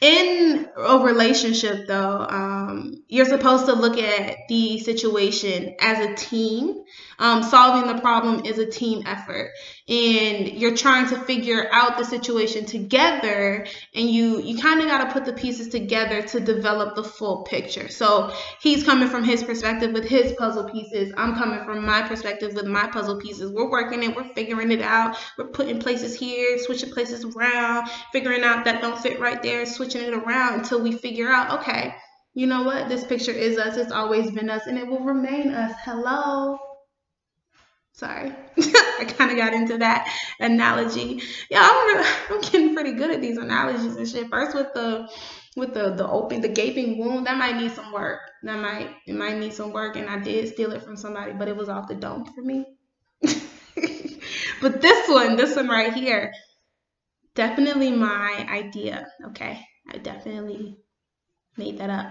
in 0.00 0.68
a 0.76 0.98
relationship 0.98 1.86
though 1.86 2.26
um, 2.28 3.02
you're 3.08 3.24
supposed 3.24 3.64
to 3.64 3.72
look 3.72 3.96
at 3.96 4.36
the 4.48 4.78
situation 4.78 5.74
as 5.80 5.98
a 5.98 6.14
team 6.14 6.84
um, 7.18 7.42
solving 7.42 7.94
the 7.94 8.00
problem 8.00 8.44
is 8.44 8.58
a 8.58 8.66
team 8.66 9.02
effort. 9.06 9.52
And 9.88 10.48
you're 10.48 10.76
trying 10.76 11.08
to 11.08 11.18
figure 11.20 11.68
out 11.72 11.96
the 11.96 12.04
situation 12.04 12.66
together 12.66 13.66
and 13.94 14.10
you 14.10 14.40
you 14.40 14.58
kind 14.58 14.80
of 14.80 14.88
got 14.88 15.04
to 15.04 15.12
put 15.12 15.24
the 15.24 15.32
pieces 15.32 15.68
together 15.68 16.22
to 16.22 16.40
develop 16.40 16.96
the 16.96 17.04
full 17.04 17.44
picture. 17.44 17.88
So 17.88 18.32
he's 18.60 18.84
coming 18.84 19.08
from 19.08 19.24
his 19.24 19.44
perspective 19.44 19.92
with 19.92 20.04
his 20.04 20.32
puzzle 20.32 20.68
pieces. 20.68 21.12
I'm 21.16 21.36
coming 21.36 21.64
from 21.64 21.84
my 21.86 22.02
perspective 22.02 22.54
with 22.54 22.66
my 22.66 22.88
puzzle 22.88 23.20
pieces. 23.20 23.52
We're 23.52 23.70
working 23.70 24.02
it 24.02 24.16
we're 24.16 24.32
figuring 24.34 24.72
it 24.72 24.82
out. 24.82 25.16
We're 25.38 25.48
putting 25.48 25.78
places 25.78 26.18
here 26.18 26.58
switching 26.58 26.90
places 26.90 27.24
around 27.24 27.88
figuring 28.12 28.42
out 28.42 28.64
that 28.64 28.80
don't 28.80 28.98
fit 28.98 29.20
right 29.20 29.42
there 29.42 29.66
switching 29.66 30.02
it 30.02 30.14
around 30.14 30.60
until 30.60 30.82
we 30.82 30.92
figure 30.92 31.30
out 31.30 31.60
okay 31.60 31.94
you 32.34 32.46
know 32.46 32.64
what? 32.64 32.90
This 32.90 33.02
picture 33.02 33.32
is 33.32 33.56
us 33.56 33.78
it's 33.78 33.90
always 33.90 34.30
been 34.30 34.50
us 34.50 34.66
and 34.66 34.76
it 34.76 34.86
will 34.86 35.00
remain 35.00 35.54
us. 35.54 35.74
Hello 35.82 36.58
Sorry, 37.96 38.30
I 38.58 39.06
kind 39.16 39.30
of 39.30 39.38
got 39.38 39.54
into 39.54 39.78
that 39.78 40.06
analogy. 40.38 41.22
Yeah, 41.48 41.66
I'm, 41.66 42.04
I'm 42.30 42.40
getting 42.42 42.74
pretty 42.74 42.92
good 42.92 43.10
at 43.10 43.22
these 43.22 43.38
analogies 43.38 43.96
and 43.96 44.06
shit. 44.06 44.28
First 44.28 44.54
with 44.54 44.74
the 44.74 45.08
with 45.56 45.72
the 45.72 45.94
the 45.94 46.06
open 46.06 46.42
the 46.42 46.48
gaping 46.48 46.98
wound 46.98 47.26
that 47.26 47.38
might 47.38 47.56
need 47.56 47.72
some 47.72 47.92
work. 47.92 48.20
That 48.42 48.60
might 48.60 48.90
it 49.06 49.14
might 49.14 49.38
need 49.38 49.54
some 49.54 49.72
work, 49.72 49.96
and 49.96 50.10
I 50.10 50.18
did 50.18 50.52
steal 50.52 50.72
it 50.72 50.82
from 50.82 50.98
somebody, 50.98 51.32
but 51.32 51.48
it 51.48 51.56
was 51.56 51.70
off 51.70 51.88
the 51.88 51.94
dome 51.94 52.26
for 52.26 52.42
me. 52.42 52.66
but 54.60 54.82
this 54.82 55.08
one, 55.08 55.36
this 55.36 55.56
one 55.56 55.68
right 55.68 55.94
here, 55.94 56.34
definitely 57.34 57.92
my 57.92 58.46
idea. 58.46 59.06
Okay, 59.28 59.58
I 59.90 59.96
definitely 59.96 60.76
made 61.56 61.78
that 61.78 61.88
up. 61.88 62.06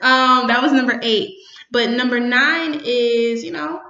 um, 0.00 0.48
that 0.48 0.60
was 0.60 0.72
number 0.72 0.98
eight. 1.04 1.36
But 1.70 1.90
number 1.90 2.20
nine 2.20 2.82
is, 2.84 3.42
you 3.42 3.50
know, 3.50 3.80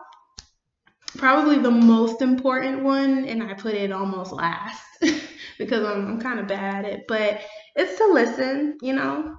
probably 1.17 1.59
the 1.59 1.71
most 1.71 2.23
important 2.23 2.83
one, 2.83 3.25
and 3.25 3.43
I 3.43 3.55
put 3.55 3.75
it 3.75 3.93
almost 3.93 4.33
last 4.33 4.83
because 5.59 5.85
I'm, 5.85 6.07
I'm 6.07 6.21
kind 6.21 6.41
of 6.41 6.47
bad 6.49 6.85
at 6.85 6.93
it, 6.93 7.05
but 7.09 7.41
it's 7.77 7.99
to 7.99 8.07
listen, 8.07 8.79
you 8.83 8.93
know, 8.93 9.37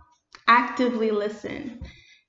actively 0.47 1.11
listen 1.11 1.81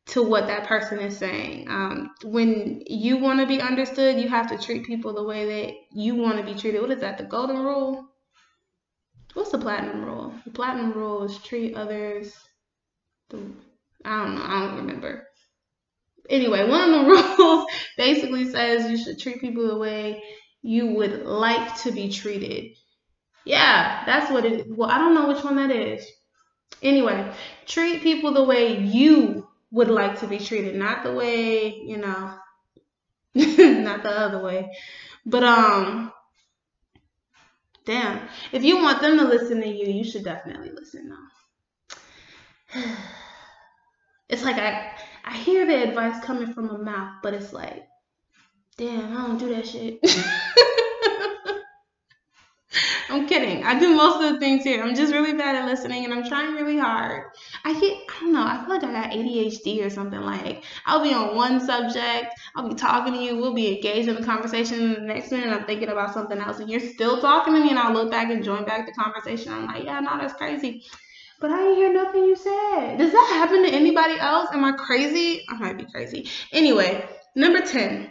to 0.07 0.23
what 0.23 0.47
that 0.47 0.67
person 0.67 1.01
is 1.01 1.17
saying. 1.17 1.69
Um, 1.69 2.11
when 2.25 2.83
you 2.87 3.17
want 3.17 3.41
to 3.41 3.47
be 3.47 3.61
understood, 3.61 4.21
you 4.21 4.29
have 4.29 4.49
to 4.49 4.59
treat 4.59 4.85
people 4.85 5.13
the 5.13 5.25
way 5.25 5.65
that 5.65 5.75
you 5.93 6.15
want 6.15 6.39
to 6.39 6.45
be 6.45 6.55
treated. 6.59 6.81
What 6.81 6.93
is 6.93 7.01
that? 7.01 7.19
The 7.19 7.25
golden 7.25 7.59
rule? 7.59 8.09
What's 9.35 9.51
the 9.51 9.59
platinum 9.59 10.05
rule? 10.05 10.33
The 10.45 10.53
platinum 10.53 10.93
rule 10.93 11.25
is 11.25 11.39
treat 11.39 11.75
others. 11.75 12.35
The, 13.31 13.39
I 14.05 14.25
don't 14.25 14.35
know. 14.37 14.45
I 14.45 14.61
don't 14.61 14.77
remember 14.77 15.26
anyway, 16.31 16.69
one 16.69 16.93
of 16.93 17.07
the 17.07 17.11
rules 17.39 17.67
basically 17.97 18.51
says 18.51 18.91
you 18.91 18.97
should 18.97 19.19
treat 19.19 19.41
people 19.41 19.67
the 19.67 19.79
way 19.79 20.23
you 20.63 20.95
would 20.95 21.25
like 21.25 21.77
to 21.83 21.93
be 21.93 22.11
treated. 22.11 22.77
Yeah, 23.45 24.03
that's 24.07 24.31
what 24.31 24.45
it 24.45 24.67
well, 24.69 24.91
I 24.91 24.99
don't 24.99 25.15
know 25.15 25.29
which 25.29 25.45
one 25.45 25.57
that 25.57 25.71
is. 25.71 26.07
Anyway, 26.83 27.33
treat 27.67 28.03
people 28.03 28.35
the 28.35 28.45
way 28.45 28.79
you 28.79 29.47
would 29.71 29.89
like 29.89 30.19
to 30.21 30.27
be 30.27 30.39
treated, 30.39 30.75
not 30.75 31.05
the 31.05 31.13
way, 31.13 31.75
you 31.75 31.99
know, 31.99 32.35
not 33.35 34.03
the 34.03 34.11
other 34.11 34.43
way. 34.43 34.77
But 35.25 35.45
um 35.45 36.13
damn, 37.85 38.29
if 38.53 38.65
you 38.65 38.83
want 38.83 39.01
them 39.01 39.19
to 39.19 39.25
listen 39.25 39.61
to 39.61 39.69
you, 39.69 39.87
you 39.87 40.05
should 40.05 40.25
definitely 40.25 40.71
listen 40.71 41.11
though. 42.75 42.83
It's 44.29 44.43
like 44.43 44.57
I 44.57 44.93
I 45.27 45.37
hear 45.37 45.67
the 45.67 45.83
advice 45.83 46.23
coming 46.25 46.53
from 46.53 46.71
a 46.71 46.79
mouth, 46.79 47.17
but 47.23 47.35
it's 47.35 47.53
like, 47.53 47.87
damn, 48.77 49.17
I 49.17 49.27
don't 49.27 49.39
do 49.39 49.55
that 49.55 49.67
shit. 49.67 49.99
I'm 53.09 53.27
kidding. 53.27 53.65
I 53.65 53.79
do 53.79 53.95
most 53.97 54.23
of 54.23 54.33
the 54.33 54.39
things 54.39 54.63
here. 54.63 54.83
I'm 54.83 54.95
just 54.95 55.13
really 55.13 55.33
bad 55.33 55.57
at 55.57 55.65
listening 55.65 56.05
and 56.05 56.13
I'm 56.13 56.29
trying 56.29 56.55
really 56.55 56.79
hard. 56.79 57.25
I 57.65 57.73
get, 57.81 57.97
I 58.09 58.21
don't 58.21 58.33
know, 58.33 58.45
I 58.45 58.61
feel 58.61 58.69
like 58.69 58.85
I 58.85 58.93
got 58.93 59.11
ADHD 59.13 59.85
or 59.85 59.91
something. 59.91 60.21
Like, 60.21 60.65
I'll 60.85 61.03
be 61.03 61.15
on 61.15 61.35
one 61.35 61.61
subject, 61.65 62.35
I'll 62.55 62.69
be 62.69 62.75
talking 62.75 63.15
to 63.15 63.19
you, 63.19 63.37
we'll 63.37 63.55
be 63.55 63.77
engaged 63.77 64.09
in 64.09 64.17
the 64.17 64.25
conversation, 64.25 64.81
and 64.83 64.97
the 64.97 65.01
next 65.01 65.31
minute 65.31 65.49
I'm 65.49 65.65
thinking 65.65 65.89
about 65.89 66.13
something 66.15 66.39
else, 66.39 66.59
and 66.59 66.69
you're 66.69 66.81
still 66.81 67.21
talking 67.21 67.55
to 67.55 67.61
me, 67.61 67.71
and 67.71 67.79
I'll 67.79 67.93
look 67.93 68.11
back 68.11 68.31
and 68.31 68.45
join 68.45 68.65
back 68.65 68.87
the 68.87 68.93
conversation. 68.93 69.53
I'm 69.53 69.67
like, 69.67 69.85
yeah, 69.85 70.01
no, 70.01 70.19
that's 70.19 70.35
crazy. 70.35 70.85
But 71.41 71.51
I 71.51 71.59
didn't 71.59 71.77
hear 71.77 71.93
nothing 71.93 72.25
you 72.25 72.37
said. 72.37 72.97
Does 72.99 73.13
that 73.13 73.27
happen 73.39 73.63
to 73.63 73.71
anybody 73.71 74.19
else? 74.19 74.49
Am 74.53 74.65
I 74.65 74.73
crazy? 74.73 75.45
I 75.49 75.59
might 75.59 75.79
be 75.79 75.85
crazy. 75.85 76.31
Anyway, 76.53 77.07
number 77.35 77.61
10 77.61 78.11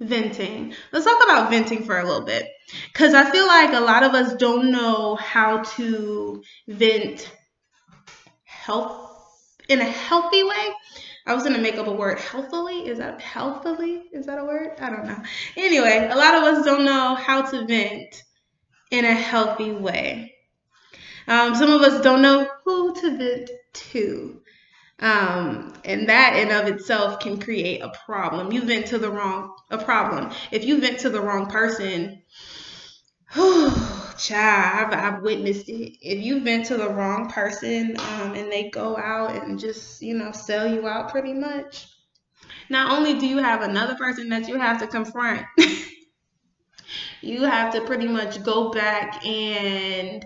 venting. 0.00 0.74
Let's 0.92 1.04
talk 1.04 1.22
about 1.24 1.50
venting 1.50 1.84
for 1.84 1.98
a 1.98 2.04
little 2.04 2.24
bit. 2.24 2.48
Because 2.92 3.14
I 3.14 3.30
feel 3.30 3.46
like 3.46 3.72
a 3.72 3.80
lot 3.80 4.02
of 4.02 4.14
us 4.14 4.34
don't 4.34 4.70
know 4.70 5.16
how 5.16 5.62
to 5.62 6.42
vent 6.68 7.30
health 8.44 9.10
in 9.68 9.80
a 9.80 9.84
healthy 9.84 10.42
way. 10.44 10.72
I 11.26 11.34
was 11.34 11.42
gonna 11.42 11.58
make 11.58 11.76
up 11.76 11.86
a 11.86 11.92
word 11.92 12.18
healthily. 12.18 12.86
Is 12.86 12.98
that 12.98 13.20
healthily? 13.20 14.04
Is 14.12 14.26
that 14.26 14.38
a 14.38 14.44
word? 14.44 14.78
I 14.78 14.90
don't 14.90 15.06
know. 15.06 15.16
Anyway, 15.56 16.08
a 16.10 16.16
lot 16.16 16.34
of 16.34 16.42
us 16.42 16.64
don't 16.64 16.84
know 16.84 17.14
how 17.14 17.42
to 17.42 17.66
vent 17.66 18.22
in 18.90 19.04
a 19.04 19.14
healthy 19.14 19.72
way. 19.72 20.33
Um, 21.26 21.54
some 21.54 21.70
of 21.70 21.82
us 21.82 22.02
don't 22.02 22.22
know 22.22 22.48
who 22.64 22.94
to 22.94 23.16
vent 23.16 23.50
to. 23.72 24.40
Um, 25.00 25.74
and 25.84 26.08
that 26.08 26.36
in 26.36 26.50
of 26.52 26.72
itself 26.72 27.20
can 27.20 27.40
create 27.40 27.80
a 27.80 27.92
problem. 28.06 28.52
You 28.52 28.62
vent 28.62 28.86
to 28.86 28.98
the 28.98 29.10
wrong 29.10 29.54
a 29.70 29.78
problem. 29.78 30.30
If 30.52 30.64
you 30.64 30.80
vent 30.80 31.00
to 31.00 31.10
the 31.10 31.20
wrong 31.20 31.46
person, 31.46 32.22
child, 33.34 34.94
I've, 34.94 35.14
I've 35.14 35.22
witnessed 35.22 35.68
it. 35.68 35.98
If 36.00 36.24
you 36.24 36.40
vent 36.40 36.66
to 36.66 36.76
the 36.76 36.88
wrong 36.88 37.28
person 37.28 37.96
um, 37.98 38.34
and 38.34 38.52
they 38.52 38.70
go 38.70 38.96
out 38.96 39.34
and 39.34 39.58
just 39.58 40.00
you 40.00 40.14
know 40.14 40.30
sell 40.30 40.72
you 40.72 40.86
out 40.86 41.10
pretty 41.10 41.32
much, 41.32 41.88
not 42.70 42.92
only 42.92 43.18
do 43.18 43.26
you 43.26 43.38
have 43.38 43.62
another 43.62 43.96
person 43.96 44.28
that 44.28 44.46
you 44.48 44.56
have 44.56 44.78
to 44.78 44.86
confront, 44.86 45.42
you 47.20 47.42
have 47.42 47.72
to 47.74 47.80
pretty 47.80 48.06
much 48.06 48.42
go 48.44 48.70
back 48.70 49.26
and 49.26 50.24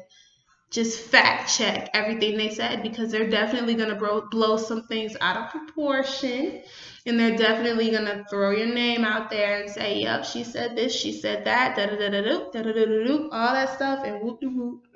just 0.71 1.01
fact 1.01 1.49
check 1.57 1.89
everything 1.95 2.37
they 2.37 2.51
said 2.51 2.83
because 2.83 3.11
they're 3.11 3.31
definitely 3.31 3.75
going 3.75 3.89
to 3.89 4.23
blow 4.31 4.57
some 4.57 4.83
things 4.87 5.17
out 5.21 5.37
of 5.37 5.51
proportion 5.51 6.61
and 7.07 7.19
they're 7.19 7.39
definitely 7.39 7.91
going 7.91 8.05
to 8.05 8.23
throw 8.29 8.51
your 8.51 8.67
name 8.67 9.03
out 9.05 9.31
there 9.31 9.61
and 9.63 9.71
say 9.71 10.01
yep 10.01 10.25
she 10.25 10.45
said 10.45 10.77
this 10.77 10.95
she 10.95 11.13
said 11.13 11.45
that 11.45 11.75
da 11.75 11.87
da 11.87 11.97
da 11.97 12.11
da 12.11 12.21
da 12.21 12.63
da 12.63 12.73
da 12.73 12.85
da 12.85 13.29
all 13.33 13.55
that 13.55 13.73
stuff 13.75 14.05
and 14.05 14.21
whoop 14.21 14.39
whoop 14.43 14.87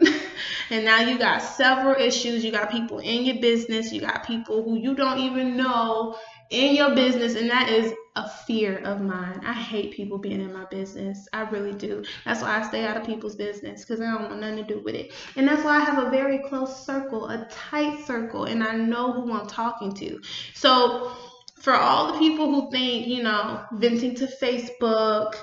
and 0.70 0.84
now 0.84 1.00
you 1.00 1.18
got 1.18 1.38
several 1.40 1.94
issues 1.94 2.44
you 2.44 2.52
got 2.52 2.70
people 2.70 2.98
in 2.98 3.24
your 3.24 3.40
business 3.40 3.92
you 3.92 4.00
got 4.00 4.26
people 4.26 4.62
who 4.62 4.76
you 4.78 4.94
don't 4.94 5.18
even 5.18 5.56
know 5.56 6.16
in 6.52 6.76
your 6.76 6.94
business 6.94 7.34
and 7.34 7.50
that 7.50 7.68
is 7.70 7.92
a 8.14 8.28
fear 8.28 8.78
of 8.84 9.00
mine. 9.00 9.40
I 9.44 9.54
hate 9.54 9.92
people 9.92 10.18
being 10.18 10.42
in 10.42 10.52
my 10.52 10.66
business. 10.66 11.26
I 11.32 11.42
really 11.48 11.72
do. 11.72 12.04
That's 12.26 12.42
why 12.42 12.60
I 12.60 12.62
stay 12.62 12.84
out 12.84 12.96
of 12.98 13.04
people's 13.04 13.36
business 13.36 13.84
because 13.84 14.00
I 14.00 14.12
don't 14.12 14.28
want 14.28 14.40
nothing 14.40 14.58
to 14.58 14.74
do 14.74 14.80
with 14.80 14.94
it. 14.94 15.12
And 15.36 15.48
that's 15.48 15.64
why 15.64 15.78
I 15.78 15.80
have 15.80 16.06
a 16.06 16.10
very 16.10 16.38
close 16.40 16.84
circle, 16.84 17.28
a 17.28 17.48
tight 17.50 18.04
circle, 18.06 18.44
and 18.44 18.62
I 18.62 18.76
know 18.76 19.12
who 19.12 19.32
I'm 19.32 19.46
talking 19.46 19.94
to. 19.94 20.20
So, 20.54 21.12
for 21.58 21.74
all 21.74 22.12
the 22.12 22.18
people 22.18 22.46
who 22.46 22.70
think, 22.70 23.06
you 23.06 23.22
know, 23.22 23.64
venting 23.74 24.16
to 24.16 24.26
Facebook 24.26 25.36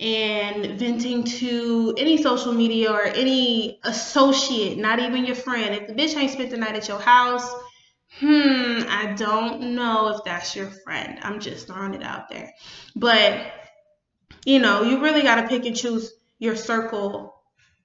and 0.00 0.78
venting 0.78 1.22
to 1.22 1.94
any 1.96 2.20
social 2.20 2.52
media 2.52 2.90
or 2.90 3.04
any 3.04 3.78
associate, 3.84 4.78
not 4.78 4.98
even 4.98 5.24
your 5.24 5.36
friend, 5.36 5.74
if 5.74 5.86
the 5.86 5.94
bitch 5.94 6.16
ain't 6.16 6.32
spent 6.32 6.50
the 6.50 6.56
night 6.56 6.74
at 6.74 6.88
your 6.88 6.98
house, 6.98 7.48
hmm, 8.18 8.82
I 8.88 9.14
don't 9.16 9.74
know 9.74 10.08
if 10.08 10.24
that's 10.24 10.54
your 10.56 10.70
friend. 10.70 11.18
I'm 11.22 11.40
just 11.40 11.66
throwing 11.66 11.94
it 11.94 12.02
out 12.02 12.28
there. 12.28 12.52
But, 12.96 13.52
you 14.44 14.58
know, 14.58 14.82
you 14.82 15.00
really 15.00 15.22
got 15.22 15.36
to 15.36 15.48
pick 15.48 15.64
and 15.66 15.76
choose 15.76 16.12
your 16.38 16.56
circle 16.56 17.34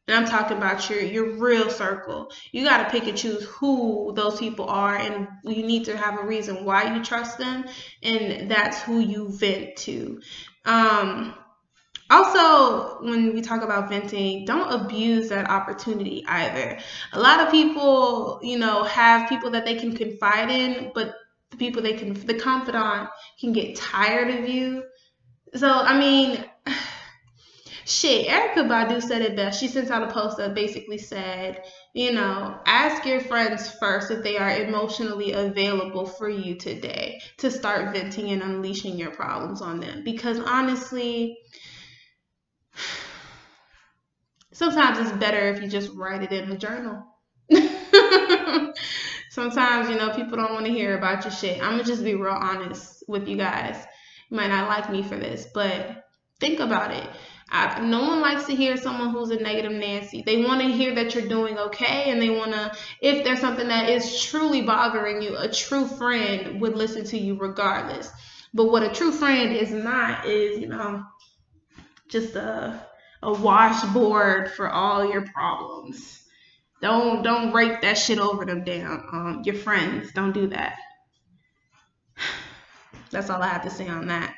And 0.08 0.18
I'm 0.18 0.26
talking 0.26 0.58
about 0.58 0.90
your 0.90 1.02
your 1.02 1.38
real 1.40 1.70
circle. 1.70 2.32
You 2.52 2.66
got 2.66 2.84
to 2.84 2.90
pick 2.92 3.08
and 3.08 3.18
choose 3.18 3.44
who 3.46 4.14
those 4.16 4.40
people 4.40 4.68
are, 4.70 4.96
and 4.98 5.28
you 5.46 5.64
need 5.64 5.86
to 5.86 5.98
have 5.98 6.20
a 6.20 6.26
reason 6.26 6.66
why 6.66 6.96
you 6.96 7.04
trust 7.04 7.38
them, 7.40 7.66
and 8.04 8.52
that's 8.52 8.82
who 8.84 9.00
you 9.00 9.30
vent 9.32 9.78
to. 9.78 10.22
Um, 10.66 11.36
also, 12.10 13.04
when 13.04 13.34
we 13.34 13.42
talk 13.42 13.64
about 13.64 13.90
venting, 13.90 14.46
don't 14.46 14.72
abuse 14.72 15.30
that 15.30 15.50
opportunity 15.50 16.24
either. 16.28 16.78
A 17.14 17.20
lot 17.20 17.40
of 17.40 17.50
people, 17.50 18.40
you 18.44 18.60
know, 18.60 18.84
have 18.84 19.28
people 19.28 19.50
that 19.52 19.66
they 19.66 19.76
can 19.76 19.96
confide 19.96 20.52
in, 20.52 20.92
but 20.94 21.16
the 21.50 21.58
people 21.58 21.82
they 21.82 21.94
can, 21.94 22.14
the 22.14 22.36
confidant 22.36 23.10
can 23.40 23.54
get 23.54 23.76
tired 23.76 24.30
of 24.30 24.48
you. 24.48 24.84
So, 25.56 25.68
I 25.68 25.98
mean, 25.98 26.46
shit, 27.86 28.28
Erykah 28.28 28.68
Badu 28.68 29.02
said 29.02 29.24
it 29.24 29.36
best. 29.36 29.60
She 29.60 29.68
sent 29.68 29.90
out 29.90 30.04
a 30.04 30.14
post 30.14 30.38
that 30.38 30.54
basically 30.54 31.00
said, 31.00 31.64
you 31.94 32.12
know, 32.12 32.60
ask 32.68 33.04
your 33.06 33.22
friends 33.22 33.72
first 33.80 34.12
if 34.12 34.22
they 34.22 34.38
are 34.38 34.52
emotionally 34.52 35.32
available 35.32 36.06
for 36.06 36.30
you 36.30 36.54
today 36.54 37.20
to 37.38 37.50
start 37.50 37.94
venting 37.94 38.30
and 38.30 38.44
unleashing 38.44 38.96
your 38.96 39.12
problems 39.12 39.62
on 39.62 39.80
them. 39.80 40.04
Because 40.04 40.40
honestly, 40.40 41.40
sometimes 44.52 44.98
it's 45.00 45.18
better 45.18 45.50
if 45.50 45.62
you 45.62 45.68
just 45.68 45.94
write 45.94 46.24
it 46.24 46.32
in 46.32 46.52
a 46.52 46.58
journal. 46.58 47.06
sometimes, 49.30 49.90
you 49.90 49.96
know, 49.96 50.12
people 50.16 50.38
don't 50.38 50.54
want 50.54 50.66
to 50.66 50.72
hear 50.72 50.98
about 50.98 51.24
your 51.24 51.32
shit. 51.32 51.62
I'm 51.62 51.74
going 51.74 51.84
to 51.84 51.86
just 51.86 52.04
be 52.04 52.16
real 52.16 52.34
honest 52.34 53.04
with 53.08 53.28
you 53.28 53.38
guys. 53.38 53.76
You 54.30 54.38
might 54.38 54.48
not 54.48 54.68
like 54.68 54.90
me 54.90 55.04
for 55.04 55.18
this, 55.18 55.48
but 55.54 56.06
think 56.40 56.60
about 56.60 56.92
it. 56.92 57.08
I, 57.50 57.80
no 57.82 58.02
one 58.02 58.22
likes 58.22 58.46
to 58.46 58.56
hear 58.56 58.76
someone 58.76 59.12
who's 59.12 59.30
a 59.30 59.36
negative 59.36 59.74
Nancy. 59.74 60.24
They 60.26 60.44
want 60.44 60.62
to 60.62 60.72
hear 60.72 60.96
that 60.96 61.14
you're 61.14 61.28
doing 61.28 61.60
okay, 61.60 62.10
and 62.10 62.20
they 62.20 62.30
want 62.30 62.54
to, 62.54 62.72
if 63.02 63.24
there's 63.24 63.40
something 63.40 63.68
that 63.68 63.90
is 63.90 64.24
truly 64.24 64.64
bothering 64.64 65.22
you, 65.22 65.38
a 65.38 65.48
true 65.48 65.86
friend 65.86 66.60
would 66.62 66.76
listen 66.76 67.04
to 67.06 67.18
you 67.18 67.38
regardless. 67.38 68.10
But 68.54 68.72
what 68.72 68.84
a 68.84 68.90
true 68.90 69.12
friend 69.12 69.56
is 69.56 69.72
not 69.72 70.26
is, 70.26 70.60
you 70.60 70.68
know, 70.68 71.04
just 72.16 72.36
a 72.36 72.82
a 73.22 73.34
washboard 73.34 74.52
for 74.52 74.70
all 74.70 75.12
your 75.12 75.24
problems. 75.24 76.24
Don't 76.82 77.24
don't 77.24 77.52
rake 77.52 77.82
that 77.82 77.98
shit 77.98 78.20
over 78.20 78.46
them 78.46 78.64
down. 78.64 79.04
Um, 79.12 79.42
your 79.44 79.56
friends 79.56 80.12
don't 80.14 80.32
do 80.32 80.48
that. 80.48 80.78
That's 83.12 83.30
all 83.30 83.42
I 83.42 83.48
have 83.48 83.64
to 83.64 83.70
say 83.70 83.88
on 83.88 84.08
that. 84.08 84.36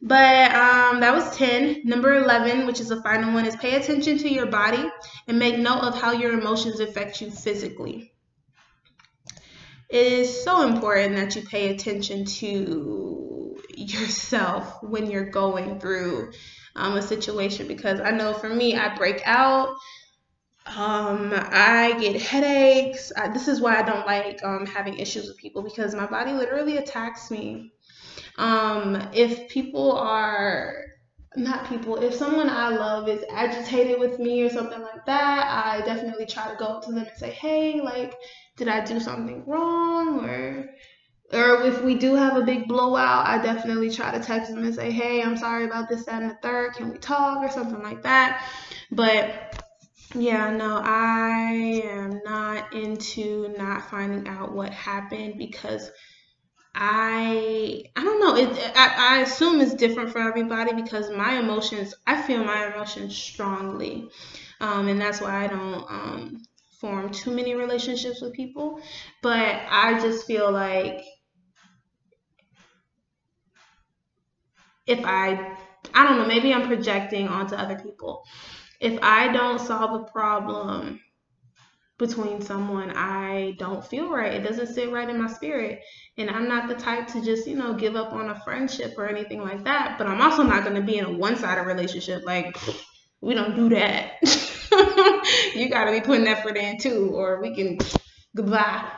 But 0.00 0.54
um, 0.54 1.00
that 1.00 1.12
was 1.12 1.36
10. 1.36 1.82
Number 1.84 2.14
11, 2.14 2.66
which 2.66 2.80
is 2.80 2.88
the 2.88 3.02
final 3.02 3.34
one, 3.34 3.44
is 3.44 3.56
pay 3.56 3.74
attention 3.74 4.16
to 4.18 4.32
your 4.32 4.46
body 4.46 4.88
and 5.26 5.38
make 5.38 5.58
note 5.58 5.82
of 5.82 6.00
how 6.00 6.12
your 6.12 6.38
emotions 6.38 6.78
affect 6.78 7.20
you 7.20 7.30
physically. 7.32 8.12
It 9.88 10.06
is 10.06 10.44
so 10.44 10.68
important 10.68 11.16
that 11.16 11.34
you 11.34 11.42
pay 11.42 11.74
attention 11.74 12.24
to 12.26 13.56
yourself 13.76 14.82
when 14.82 15.10
you're 15.10 15.30
going 15.30 15.80
through 15.80 16.32
um, 16.76 16.96
a 16.96 17.02
situation 17.02 17.66
because 17.66 18.00
I 18.00 18.10
know 18.10 18.32
for 18.34 18.48
me, 18.48 18.76
I 18.76 18.94
break 18.96 19.22
out. 19.26 19.76
Um, 20.66 21.32
I 21.34 21.98
get 21.98 22.20
headaches. 22.20 23.10
I, 23.16 23.28
this 23.28 23.48
is 23.48 23.60
why 23.60 23.78
I 23.78 23.82
don't 23.82 24.06
like 24.06 24.44
um, 24.44 24.66
having 24.66 24.98
issues 24.98 25.26
with 25.26 25.38
people 25.38 25.62
because 25.62 25.94
my 25.94 26.06
body 26.06 26.32
literally 26.32 26.76
attacks 26.76 27.30
me. 27.30 27.72
Um, 28.36 29.08
if 29.14 29.48
people 29.48 29.92
are 29.92 30.84
not 31.36 31.68
people, 31.68 31.96
if 31.96 32.14
someone 32.14 32.50
I 32.50 32.68
love 32.68 33.08
is 33.08 33.24
agitated 33.30 33.98
with 33.98 34.18
me 34.18 34.42
or 34.42 34.50
something 34.50 34.80
like 34.80 35.06
that, 35.06 35.66
I 35.66 35.84
definitely 35.84 36.26
try 36.26 36.50
to 36.50 36.56
go 36.56 36.66
up 36.66 36.84
to 36.84 36.92
them 36.92 36.98
and 36.98 37.16
say, 37.16 37.30
hey, 37.30 37.80
like, 37.80 38.14
did 38.56 38.68
I 38.68 38.84
do 38.84 39.00
something 39.00 39.44
wrong? 39.46 40.24
Or 40.24 40.68
or 41.32 41.62
if 41.62 41.82
we 41.82 41.94
do 41.94 42.14
have 42.14 42.36
a 42.36 42.42
big 42.42 42.68
blowout, 42.68 43.26
I 43.26 43.42
definitely 43.42 43.90
try 43.90 44.10
to 44.16 44.20
text 44.24 44.50
them 44.50 44.64
and 44.64 44.74
say, 44.74 44.90
hey, 44.90 45.22
I'm 45.22 45.36
sorry 45.36 45.66
about 45.66 45.88
this, 45.88 46.06
that, 46.06 46.22
and 46.22 46.30
the 46.30 46.36
third. 46.36 46.74
Can 46.74 46.90
we 46.90 46.98
talk 46.98 47.38
or 47.38 47.50
something 47.50 47.82
like 47.82 48.02
that? 48.02 48.48
But 48.90 49.48
yeah, 50.14 50.50
no, 50.50 50.80
I 50.82 51.82
am 51.84 52.20
not 52.24 52.72
into 52.72 53.54
not 53.58 53.90
finding 53.90 54.26
out 54.26 54.54
what 54.54 54.72
happened 54.72 55.34
because 55.36 55.90
I 56.74 57.84
I 57.94 58.04
don't 58.04 58.20
know. 58.20 58.36
It 58.36 58.72
I, 58.74 59.16
I 59.16 59.20
assume 59.22 59.60
it's 59.60 59.74
different 59.74 60.10
for 60.10 60.20
everybody 60.20 60.72
because 60.72 61.10
my 61.10 61.38
emotions 61.38 61.94
I 62.06 62.22
feel 62.22 62.42
my 62.42 62.72
emotions 62.72 63.16
strongly, 63.16 64.08
um, 64.60 64.88
and 64.88 65.00
that's 65.00 65.20
why 65.20 65.44
I 65.44 65.48
don't 65.48 65.84
um, 65.90 66.42
form 66.80 67.10
too 67.10 67.32
many 67.32 67.54
relationships 67.54 68.22
with 68.22 68.32
people. 68.32 68.80
But 69.22 69.60
I 69.68 69.98
just 70.00 70.26
feel 70.26 70.50
like 70.50 71.02
if 74.88 75.04
I, 75.04 75.56
I 75.94 76.04
don't 76.04 76.18
know, 76.18 76.26
maybe 76.26 76.52
I'm 76.52 76.66
projecting 76.66 77.28
onto 77.28 77.54
other 77.54 77.78
people. 77.78 78.24
If 78.80 78.98
I 79.02 79.32
don't 79.32 79.60
solve 79.60 80.00
a 80.00 80.04
problem 80.10 81.00
between 81.98 82.40
someone, 82.40 82.92
I 82.94 83.56
don't 83.58 83.84
feel 83.84 84.08
right. 84.08 84.32
It 84.32 84.42
doesn't 84.42 84.68
sit 84.68 84.90
right 84.90 85.08
in 85.08 85.20
my 85.20 85.28
spirit. 85.28 85.80
And 86.16 86.30
I'm 86.30 86.48
not 86.48 86.68
the 86.68 86.74
type 86.74 87.08
to 87.08 87.22
just, 87.22 87.46
you 87.46 87.56
know, 87.56 87.74
give 87.74 87.96
up 87.96 88.12
on 88.12 88.30
a 88.30 88.40
friendship 88.40 88.94
or 88.96 89.08
anything 89.08 89.42
like 89.42 89.64
that. 89.64 89.98
But 89.98 90.06
I'm 90.06 90.22
also 90.22 90.42
not 90.42 90.62
going 90.64 90.76
to 90.76 90.82
be 90.82 90.98
in 90.98 91.04
a 91.04 91.12
one 91.12 91.36
sided 91.36 91.64
relationship. 91.64 92.24
Like, 92.24 92.56
we 93.20 93.34
don't 93.34 93.56
do 93.56 93.68
that. 93.70 94.12
you 95.54 95.68
got 95.68 95.84
to 95.84 95.92
be 95.92 96.00
putting 96.00 96.28
effort 96.28 96.56
in 96.56 96.78
too, 96.78 97.10
or 97.14 97.40
we 97.42 97.54
can 97.54 97.78
goodbye. 98.34 98.90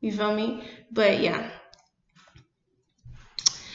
You 0.00 0.12
feel 0.12 0.34
me? 0.34 0.68
But 0.90 1.20
yeah, 1.20 1.50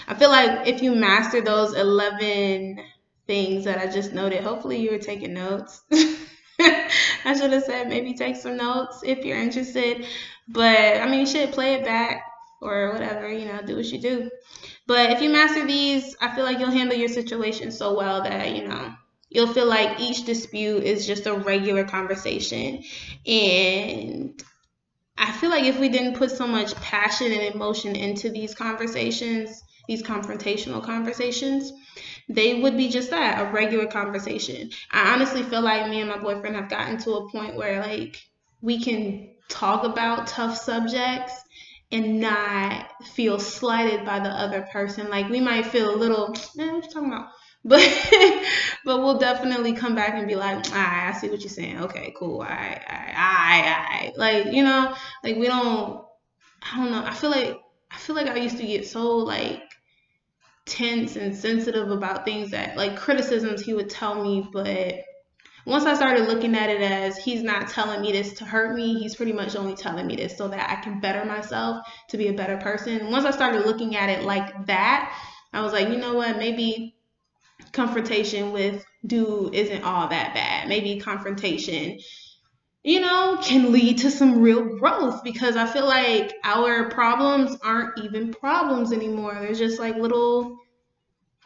I 0.08 0.14
feel 0.16 0.30
like 0.30 0.68
if 0.68 0.82
you 0.82 0.96
master 0.96 1.42
those 1.42 1.74
11 1.74 2.80
things 3.28 3.66
that 3.66 3.80
I 3.80 3.92
just 3.92 4.14
noted, 4.14 4.44
hopefully 4.44 4.78
you 4.78 4.92
were 4.92 4.98
taking 4.98 5.34
notes. 5.34 5.82
I 6.60 7.36
should 7.38 7.52
have 7.52 7.64
said 7.64 7.88
maybe 7.88 8.14
take 8.14 8.36
some 8.36 8.58
notes 8.58 9.02
if 9.04 9.26
you're 9.26 9.38
interested. 9.38 10.06
But 10.48 11.02
I 11.02 11.10
mean, 11.10 11.26
shit, 11.26 11.52
play 11.52 11.76
it 11.76 11.86
back 11.86 12.24
or 12.62 12.92
whatever, 12.92 13.32
you 13.32 13.46
know, 13.46 13.62
do 13.62 13.76
what 13.76 13.86
you 13.86 14.00
do. 14.00 14.30
But 14.88 15.12
if 15.12 15.22
you 15.22 15.30
master 15.30 15.66
these, 15.66 16.16
I 16.22 16.34
feel 16.36 16.46
like 16.46 16.60
you'll 16.60 16.72
handle 16.72 16.98
your 16.98 17.10
situation 17.10 17.72
so 17.72 17.96
well 17.96 18.24
that, 18.24 18.56
you 18.56 18.68
know, 18.68 18.94
you'll 19.30 19.54
feel 19.54 19.68
like 19.68 20.00
each 20.00 20.26
dispute 20.26 20.84
is 20.84 21.08
just 21.08 21.26
a 21.26 21.34
regular 21.34 21.84
conversation. 21.84 22.84
And 23.26 24.42
I 25.18 25.32
feel 25.32 25.50
like 25.50 25.66
if 25.66 25.80
we 25.80 25.90
didn't 25.90 26.18
put 26.18 26.32
so 26.32 26.48
much 26.48 26.76
passion 26.76 27.32
and 27.32 27.56
emotion 27.56 27.96
into 27.96 28.30
these 28.30 28.56
conversations, 28.56 29.64
these 29.88 30.04
confrontational 30.04 30.84
conversations, 30.84 31.72
they 32.30 32.62
would 32.62 32.78
be 32.78 32.90
just 32.90 33.10
that 33.10 33.42
a 33.42 33.52
regular 33.52 33.88
conversation. 33.88 34.70
I 34.92 35.14
honestly 35.14 35.44
feel 35.44 35.62
like 35.62 35.90
me 35.90 36.00
and 36.00 36.10
my 36.10 36.18
boyfriend 36.18 36.56
have 36.56 36.70
gotten 36.70 36.98
to 37.00 37.12
a 37.14 37.30
point 37.30 37.56
where 37.56 37.82
like 37.82 38.18
we 38.62 38.82
can 38.82 39.30
talk 39.50 39.84
about 39.84 40.28
tough 40.28 40.58
subjects 40.58 41.34
and 41.92 42.20
not 42.20 42.90
feel 43.14 43.40
slighted 43.40 44.06
by 44.06 44.20
the 44.20 44.30
other 44.30 44.64
person. 44.72 45.10
Like 45.10 45.30
we 45.30 45.40
might 45.40 45.68
feel 45.68 45.94
a 45.94 45.96
little, 45.96 46.36
man, 46.56 46.74
what 46.76 46.86
you 46.86 46.92
talking 46.92 47.12
about? 47.12 47.28
But 47.66 47.80
but 48.84 49.00
we'll 49.00 49.20
definitely 49.20 49.72
come 49.72 49.96
back 49.96 50.16
and 50.16 50.28
be 50.28 50.36
like, 50.36 50.70
I 50.74 51.14
see 51.14 51.30
what 51.30 51.40
you're 51.40 51.50
saying. 51.50 51.80
Okay, 51.84 52.14
cool. 52.18 52.42
I 52.42 52.82
I 53.16 54.12
I 54.12 54.14
like 54.18 54.48
you 54.48 54.66
know, 54.66 54.94
like 55.24 55.38
we 55.38 55.48
don't. 55.48 56.04
I 56.62 56.78
don't 56.78 56.92
know. 56.92 57.06
I 57.06 57.14
feel 57.14 57.30
like 57.30 57.58
I 57.90 57.98
feel 57.98 58.18
like 58.18 58.28
I 58.28 58.36
used 58.36 58.58
to 58.58 58.68
get 58.68 58.86
so 58.86 59.16
like 59.18 59.62
tense 60.66 61.16
and 61.16 61.36
sensitive 61.36 61.92
about 61.92 62.26
things 62.26 62.52
that 62.52 62.78
like 62.78 62.98
criticisms 62.98 63.62
he 63.62 63.74
would 63.74 63.90
tell 63.90 64.24
me 64.24 64.48
but 64.54 65.04
once 65.66 65.86
I 65.86 65.94
started 65.94 66.28
looking 66.28 66.56
at 66.56 66.70
it 66.70 66.82
as 66.82 67.18
he's 67.18 67.42
not 67.42 67.70
telling 67.70 68.02
me 68.02 68.12
this 68.12 68.34
to 68.34 68.46
hurt 68.46 68.76
me, 68.76 69.00
he's 69.00 69.16
pretty 69.16 69.32
much 69.32 69.56
only 69.56 69.76
telling 69.76 70.06
me 70.06 70.18
this 70.18 70.38
so 70.38 70.50
that 70.50 70.70
I 70.70 70.82
can 70.82 71.00
better 71.00 71.24
myself 71.24 71.88
to 72.10 72.18
be 72.18 72.28
a 72.28 72.34
better 72.34 72.58
person. 72.58 73.10
Once 73.12 73.24
I 73.24 73.32
started 73.32 73.66
looking 73.66 73.96
at 73.96 74.10
it 74.10 74.24
like 74.24 74.66
that, 74.66 75.18
I 75.54 75.62
was 75.62 75.72
like, 75.72 75.88
you 75.88 75.98
know 75.98 76.16
what, 76.16 76.38
maybe 76.38 76.98
confrontation 77.72 78.52
with 78.52 78.84
dude 79.06 79.56
isn't 79.56 79.84
all 79.84 80.10
that 80.10 80.34
bad. 80.34 80.68
Maybe 80.68 81.00
confrontation, 81.00 82.00
you 82.84 83.00
know, 83.00 83.40
can 83.42 83.72
lead 83.72 84.00
to 84.00 84.12
some 84.12 84.42
real 84.42 84.78
growth 84.78 85.24
because 85.24 85.56
I 85.56 85.66
feel 85.66 85.86
like 85.86 86.34
our 86.44 86.90
problems 86.90 87.58
aren't 87.64 87.98
even 88.00 88.34
problems 88.34 88.92
anymore. 88.92 89.36
They're 89.40 89.54
just 89.54 89.80
like 89.80 89.96
little 89.96 90.58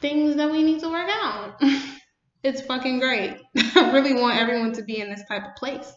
things 0.01 0.35
that 0.37 0.51
we 0.51 0.63
need 0.63 0.79
to 0.79 0.89
work 0.89 1.09
out. 1.09 1.61
it's 2.43 2.61
fucking 2.61 2.99
great. 2.99 3.37
I 3.75 3.91
really 3.91 4.13
want 4.13 4.37
everyone 4.37 4.73
to 4.73 4.83
be 4.83 4.99
in 4.99 5.09
this 5.09 5.23
type 5.27 5.45
of 5.45 5.55
place. 5.55 5.93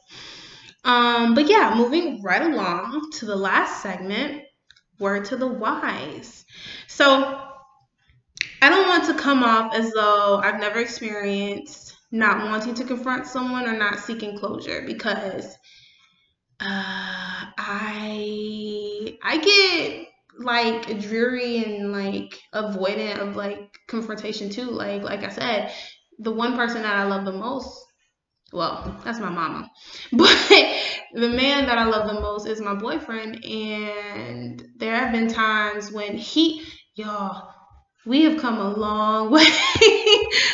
Um, 0.85 1.35
but 1.35 1.49
yeah, 1.49 1.75
moving 1.75 2.23
right 2.23 2.43
along 2.43 3.11
to 3.13 3.27
the 3.27 3.37
last 3.37 3.83
segment, 3.83 4.43
word 4.99 5.25
to 5.27 5.37
the 5.37 5.47
wise. 5.47 6.45
So 6.87 7.41
I 8.61 8.69
don't 8.69 8.89
want 8.89 9.05
to 9.07 9.15
come 9.15 9.43
off 9.43 9.75
as 9.75 9.91
though 9.93 10.39
I've 10.43 10.61
never 10.61 10.81
experienced 10.81 11.90
not 12.13 12.45
wanting 12.45 12.75
to 12.75 12.85
confront 12.85 13.27
someone 13.27 13.69
or 13.69 13.77
not 13.77 13.99
seeking 14.01 14.39
closure 14.39 14.83
because 14.87 15.47
uh, 16.61 17.47
I 17.59 19.19
I 19.23 19.39
get 19.39 20.09
like 20.39 21.01
dreary 21.01 21.65
and 21.65 21.93
like 21.93 22.41
avoidant 22.55 23.19
of 23.19 23.37
like 23.37 23.79
confrontation 23.89 24.51
too. 24.51 24.71
Like 24.71 25.03
like 25.03 25.25
I 25.25 25.29
said, 25.31 25.73
the 26.19 26.33
one 26.33 26.57
person 26.57 26.83
that 26.83 26.97
I 26.97 27.05
love 27.05 27.25
the 27.25 27.33
most, 27.33 27.79
well, 28.53 29.01
that's 29.05 29.21
my 29.21 29.31
mama. 29.31 29.71
But 30.13 30.37
the 31.15 31.29
man 31.29 31.67
that 31.67 31.79
I 31.79 31.85
love 31.87 32.09
the 32.09 32.21
most 32.21 32.47
is 32.47 32.61
my 32.61 32.75
boyfriend. 32.75 33.45
And 33.45 34.63
there 34.77 34.97
have 34.97 35.13
been 35.13 35.29
times 35.29 35.91
when 35.93 36.17
he 36.17 36.65
y'all, 36.95 37.55
we 38.07 38.23
have 38.23 38.41
come 38.41 38.59
a 38.59 38.71
long 38.71 39.31
way. 39.31 39.47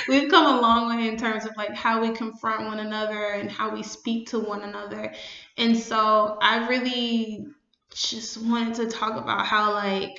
We've 0.08 0.30
come 0.30 0.58
a 0.58 0.60
long 0.60 0.96
way 0.96 1.08
in 1.08 1.16
terms 1.16 1.44
of 1.44 1.56
like 1.56 1.74
how 1.74 2.00
we 2.00 2.12
confront 2.12 2.66
one 2.66 2.80
another 2.80 3.32
and 3.32 3.50
how 3.50 3.74
we 3.74 3.82
speak 3.82 4.28
to 4.30 4.38
one 4.38 4.62
another. 4.62 5.12
And 5.56 5.76
so 5.76 6.38
I 6.40 6.68
really 6.68 7.46
just 7.94 8.42
wanted 8.42 8.74
to 8.74 8.86
talk 8.88 9.16
about 9.16 9.46
how 9.46 9.72
like 9.72 10.18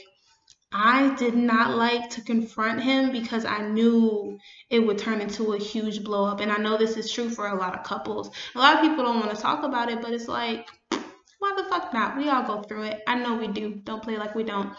I 0.72 1.16
did 1.16 1.36
not 1.36 1.78
like 1.78 2.10
to 2.12 2.22
confront 2.22 2.82
him 2.82 3.12
because 3.12 3.46
I 3.46 3.68
knew 3.68 4.38
it 4.70 4.80
would 4.80 4.98
turn 4.98 5.22
into 5.22 5.54
a 5.54 5.60
huge 5.60 6.04
blow 6.04 6.26
up. 6.26 6.42
And 6.42 6.52
I 6.52 6.58
know 6.58 6.78
this 6.78 6.98
is 6.98 7.12
true 7.12 7.30
for 7.30 7.48
a 7.48 7.58
lot 7.58 7.78
of 7.78 7.84
couples. 7.84 8.30
A 8.56 8.60
lot 8.60 8.76
of 8.76 8.82
people 8.82 9.06
don't 9.06 9.20
want 9.20 9.34
to 9.34 9.42
talk 9.42 9.64
about 9.64 9.90
it, 9.90 10.02
but 10.02 10.12
it's 10.12 10.28
like, 10.28 10.68
why 11.40 11.54
the 11.56 11.64
fuck 11.70 11.94
not? 11.94 12.18
We 12.18 12.30
all 12.30 12.44
go 12.44 12.64
through 12.64 12.84
it. 12.84 13.02
I 13.08 13.16
know 13.16 13.36
we 13.36 13.48
do. 13.48 13.76
Don't 13.76 14.04
play 14.04 14.18
like 14.18 14.36
we 14.36 14.44
don't. 14.44 14.74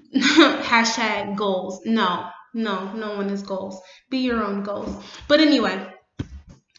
Hashtag 0.14 1.36
goals. 1.36 1.80
No, 1.84 2.28
no, 2.54 2.92
no 2.92 3.16
one 3.16 3.30
is 3.30 3.42
goals. 3.42 3.80
Be 4.10 4.18
your 4.18 4.42
own 4.42 4.62
goals. 4.62 5.02
But 5.28 5.40
anyway, 5.40 5.86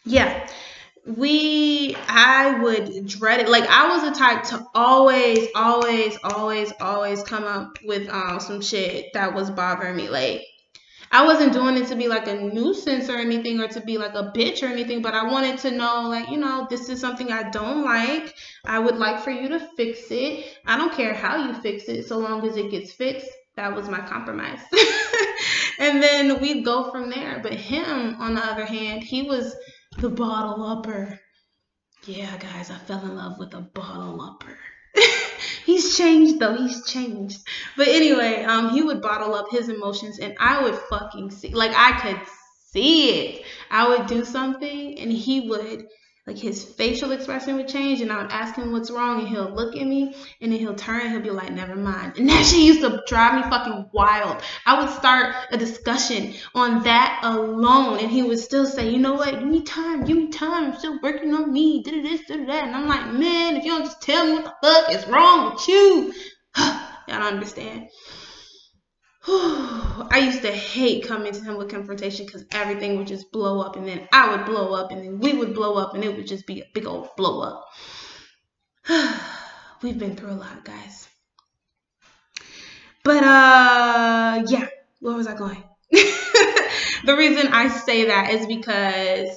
yeah 0.04 0.48
we 1.06 1.94
I 2.08 2.58
would 2.60 3.06
dread 3.06 3.40
it. 3.40 3.48
Like 3.48 3.68
I 3.68 3.88
was 3.88 4.10
the 4.10 4.18
type 4.18 4.44
to 4.44 4.64
always, 4.74 5.48
always, 5.54 6.18
always, 6.24 6.72
always 6.80 7.22
come 7.22 7.44
up 7.44 7.78
with 7.84 8.08
um 8.08 8.40
some 8.40 8.60
shit 8.60 9.12
that 9.12 9.34
was 9.34 9.50
bothering 9.50 9.96
me. 9.96 10.08
Like 10.08 10.42
I 11.10 11.24
wasn't 11.24 11.52
doing 11.52 11.76
it 11.76 11.86
to 11.88 11.96
be 11.96 12.08
like 12.08 12.26
a 12.26 12.34
nuisance 12.34 13.08
or 13.08 13.16
anything 13.16 13.60
or 13.60 13.68
to 13.68 13.80
be 13.80 13.98
like 13.98 14.14
a 14.14 14.32
bitch 14.34 14.62
or 14.62 14.66
anything, 14.66 15.02
but 15.02 15.14
I 15.14 15.24
wanted 15.30 15.58
to 15.58 15.70
know 15.70 16.08
like, 16.08 16.28
you 16.30 16.36
know, 16.36 16.66
this 16.68 16.88
is 16.88 17.00
something 17.00 17.30
I 17.30 17.50
don't 17.50 17.84
like. 17.84 18.34
I 18.64 18.78
would 18.78 18.96
like 18.96 19.22
for 19.22 19.30
you 19.30 19.48
to 19.48 19.60
fix 19.76 20.10
it. 20.10 20.58
I 20.66 20.76
don't 20.76 20.92
care 20.92 21.14
how 21.14 21.46
you 21.46 21.54
fix 21.54 21.88
it 21.88 22.06
so 22.06 22.18
long 22.18 22.46
as 22.46 22.56
it 22.56 22.70
gets 22.70 22.92
fixed. 22.92 23.28
That 23.56 23.74
was 23.74 23.88
my 23.88 24.00
compromise. 24.00 24.58
and 25.78 26.02
then 26.02 26.40
we'd 26.40 26.64
go 26.64 26.90
from 26.90 27.10
there. 27.10 27.40
But 27.42 27.54
him, 27.54 28.16
on 28.18 28.34
the 28.34 28.44
other 28.44 28.64
hand, 28.64 29.04
he 29.04 29.22
was 29.22 29.54
the 29.98 30.08
bottle 30.08 30.64
upper. 30.64 31.20
Yeah, 32.06 32.36
guys, 32.36 32.70
I 32.70 32.76
fell 32.76 33.00
in 33.00 33.16
love 33.16 33.38
with 33.38 33.54
a 33.54 33.60
bottle 33.60 34.20
upper. 34.20 34.58
he's 35.64 35.96
changed 35.96 36.38
though. 36.38 36.54
He's 36.56 36.84
changed. 36.86 37.40
But 37.76 37.88
anyway, 37.88 38.44
um, 38.44 38.70
he 38.70 38.82
would 38.82 39.00
bottle 39.02 39.34
up 39.34 39.46
his 39.50 39.68
emotions, 39.68 40.18
and 40.18 40.36
I 40.38 40.62
would 40.62 40.76
fucking 40.90 41.30
see, 41.30 41.48
like, 41.54 41.72
I 41.74 41.98
could 42.00 42.20
see 42.70 43.10
it. 43.20 43.44
I 43.70 43.88
would 43.88 44.06
do 44.06 44.24
something, 44.24 44.98
and 44.98 45.12
he 45.12 45.48
would 45.48 45.86
like 46.26 46.38
his 46.38 46.64
facial 46.64 47.12
expression 47.12 47.56
would 47.56 47.68
change 47.68 48.00
and 48.00 48.10
I 48.10 48.22
would 48.22 48.32
ask 48.32 48.54
him 48.54 48.72
what's 48.72 48.90
wrong 48.90 49.20
and 49.20 49.28
he'll 49.28 49.50
look 49.50 49.76
at 49.76 49.86
me 49.86 50.14
and 50.40 50.50
then 50.50 50.58
he'll 50.58 50.74
turn 50.74 51.02
and 51.02 51.10
he'll 51.10 51.20
be 51.20 51.30
like, 51.30 51.52
never 51.52 51.76
mind. 51.76 52.14
And 52.24 52.30
that 52.30 52.46
shit 52.46 52.60
used 52.60 52.80
to 52.80 53.02
drive 53.06 53.34
me 53.34 53.50
fucking 53.50 53.90
wild. 53.92 54.42
I 54.64 54.80
would 54.80 54.88
start 54.88 55.34
a 55.50 55.58
discussion 55.58 56.32
on 56.54 56.82
that 56.84 57.20
alone 57.22 57.98
and 57.98 58.10
he 58.10 58.22
would 58.22 58.38
still 58.38 58.64
say, 58.64 58.88
you 58.88 58.98
know 58.98 59.14
what, 59.14 59.38
give 59.38 59.46
me 59.46 59.62
time, 59.62 60.04
give 60.04 60.16
me 60.16 60.28
time. 60.28 60.72
I'm 60.72 60.78
still 60.78 60.98
working 61.02 61.34
on 61.34 61.52
me, 61.52 61.82
did 61.82 62.02
this, 62.02 62.22
did 62.26 62.48
that. 62.48 62.68
And 62.68 62.74
I'm 62.74 62.88
like, 62.88 63.12
man, 63.12 63.56
if 63.56 63.64
you 63.64 63.72
don't 63.72 63.84
just 63.84 64.00
tell 64.00 64.26
me 64.26 64.32
what 64.34 64.44
the 64.44 64.54
fuck 64.62 64.94
is 64.94 65.06
wrong 65.06 65.52
with 65.52 65.68
you, 65.68 66.14
y'all 66.56 66.74
don't 67.06 67.34
understand. 67.34 67.88
I 69.26 70.20
used 70.22 70.42
to 70.42 70.52
hate 70.52 71.08
coming 71.08 71.32
to 71.32 71.40
him 71.42 71.56
with 71.56 71.70
confrontation 71.70 72.26
because 72.26 72.44
everything 72.52 72.98
would 72.98 73.06
just 73.06 73.32
blow 73.32 73.60
up, 73.62 73.76
and 73.76 73.88
then 73.88 74.06
I 74.12 74.36
would 74.36 74.44
blow 74.44 74.74
up, 74.74 74.90
and 74.90 75.02
then 75.02 75.18
we 75.18 75.32
would 75.32 75.54
blow 75.54 75.76
up, 75.76 75.94
and 75.94 76.04
it 76.04 76.14
would 76.14 76.26
just 76.26 76.46
be 76.46 76.60
a 76.60 76.66
big 76.74 76.86
old 76.86 77.08
blow 77.16 77.40
up. 77.40 77.66
We've 79.82 79.98
been 79.98 80.14
through 80.14 80.32
a 80.32 80.32
lot, 80.32 80.64
guys. 80.64 81.08
But 83.02 83.22
uh, 83.22 84.44
yeah, 84.46 84.66
where 85.00 85.14
was 85.14 85.26
I 85.26 85.34
going? 85.34 85.62
the 85.90 87.16
reason 87.16 87.48
I 87.52 87.68
say 87.68 88.06
that 88.06 88.30
is 88.30 88.46
because 88.46 89.28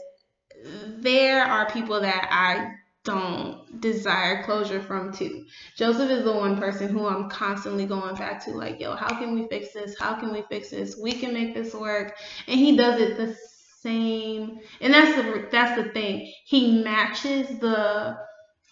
there 0.97 1.43
are 1.43 1.69
people 1.69 2.01
that 2.01 2.27
I 2.29 2.76
don't 3.07 3.79
desire 3.79 4.43
closure 4.43 4.81
from 4.81 5.13
too. 5.13 5.45
Joseph 5.77 6.11
is 6.11 6.25
the 6.25 6.33
one 6.33 6.59
person 6.59 6.89
who 6.89 7.07
I'm 7.07 7.29
constantly 7.29 7.85
going 7.85 8.15
back 8.15 8.43
to, 8.45 8.51
like, 8.51 8.81
yo, 8.81 8.95
how 8.95 9.07
can 9.17 9.33
we 9.33 9.47
fix 9.47 9.73
this? 9.73 9.97
How 9.97 10.19
can 10.19 10.33
we 10.33 10.43
fix 10.49 10.71
this? 10.71 10.99
We 11.01 11.13
can 11.13 11.33
make 11.33 11.55
this 11.55 11.73
work. 11.73 12.17
And 12.47 12.59
he 12.59 12.75
does 12.75 12.99
it 12.99 13.15
the 13.15 13.35
same. 13.81 14.59
And 14.81 14.93
that's 14.93 15.15
the 15.15 15.47
that's 15.49 15.81
the 15.81 15.89
thing. 15.91 16.31
He 16.45 16.83
matches 16.83 17.47
the 17.59 18.17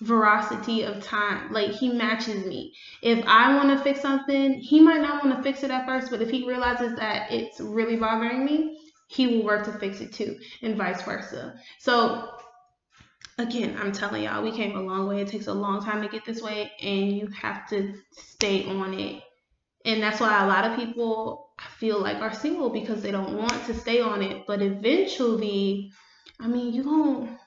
veracity 0.02 0.84
of 0.84 1.02
time. 1.02 1.54
Like 1.54 1.72
he 1.72 1.94
matches 1.94 2.46
me. 2.46 2.74
If 3.02 3.24
I 3.26 3.56
want 3.56 3.70
to 3.70 3.82
fix 3.84 4.02
something, 4.02 4.56
he 4.56 4.82
might 4.82 5.02
not 5.02 5.24
want 5.24 5.38
to 5.38 5.44
fix 5.44 5.64
it 5.64 5.72
at 5.72 5.86
first, 5.86 6.12
but 6.12 6.22
if 6.22 6.30
he 6.30 6.46
realizes 6.46 6.98
that 6.98 7.32
it's 7.32 7.62
really 7.62 7.96
bothering 7.96 8.44
me, 8.44 8.78
he 9.08 9.28
will 9.28 9.46
work 9.46 9.64
to 9.66 9.72
fix 9.74 10.02
it 10.02 10.12
too, 10.12 10.36
and 10.62 10.76
vice 10.76 11.02
versa. 11.04 11.54
So 11.80 12.35
again, 13.38 13.78
I'm 13.80 13.92
telling 13.92 14.24
y'all, 14.24 14.44
we 14.44 14.52
came 14.52 14.76
a 14.76 14.82
long 14.82 15.08
way. 15.08 15.22
It 15.22 15.28
takes 15.28 15.48
a 15.48 15.54
long 15.54 15.84
time 15.84 16.02
to 16.02 16.08
get 16.08 16.26
this 16.26 16.42
way, 16.42 16.72
and 16.82 17.12
you 17.12 17.28
have 17.42 17.68
to 17.70 17.94
stay 18.12 18.66
on 18.66 18.94
it. 18.94 19.22
And 19.86 20.02
that's 20.02 20.20
why 20.20 20.44
a 20.44 20.48
lot 20.48 20.66
of 20.66 20.78
people 20.78 21.54
I 21.60 21.68
feel 21.78 22.00
like 22.00 22.18
are 22.18 22.34
single 22.34 22.70
because 22.70 23.02
they 23.02 23.12
don't 23.12 23.38
want 23.38 23.66
to 23.66 23.74
stay 23.74 24.02
on 24.02 24.22
it. 24.22 24.46
But 24.48 24.62
eventually, 24.62 25.92
I 26.40 26.48
mean, 26.48 26.74
you 26.74 26.84
don't 26.84 27.38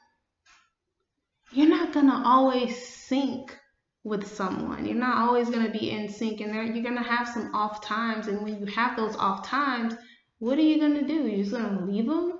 you're 1.52 1.68
not 1.68 1.92
gonna 1.92 2.22
always 2.24 2.86
sync 2.86 3.56
with 4.04 4.26
someone. 4.26 4.84
You're 4.84 4.94
not 4.94 5.26
always 5.26 5.50
gonna 5.50 5.70
be 5.70 5.90
in 5.90 6.08
sync, 6.08 6.40
and 6.40 6.52
there 6.52 6.62
you're 6.62 6.84
gonna 6.84 7.02
have 7.02 7.28
some 7.28 7.54
off 7.54 7.82
times. 7.82 8.28
And 8.28 8.42
when 8.42 8.60
you 8.60 8.66
have 8.66 8.96
those 8.96 9.16
off 9.16 9.46
times, 9.46 9.94
what 10.38 10.58
are 10.58 10.62
you 10.62 10.78
gonna 10.80 11.06
do? 11.06 11.26
You're 11.26 11.44
just 11.44 11.52
gonna 11.52 11.84
leave 11.84 12.06
them? 12.06 12.38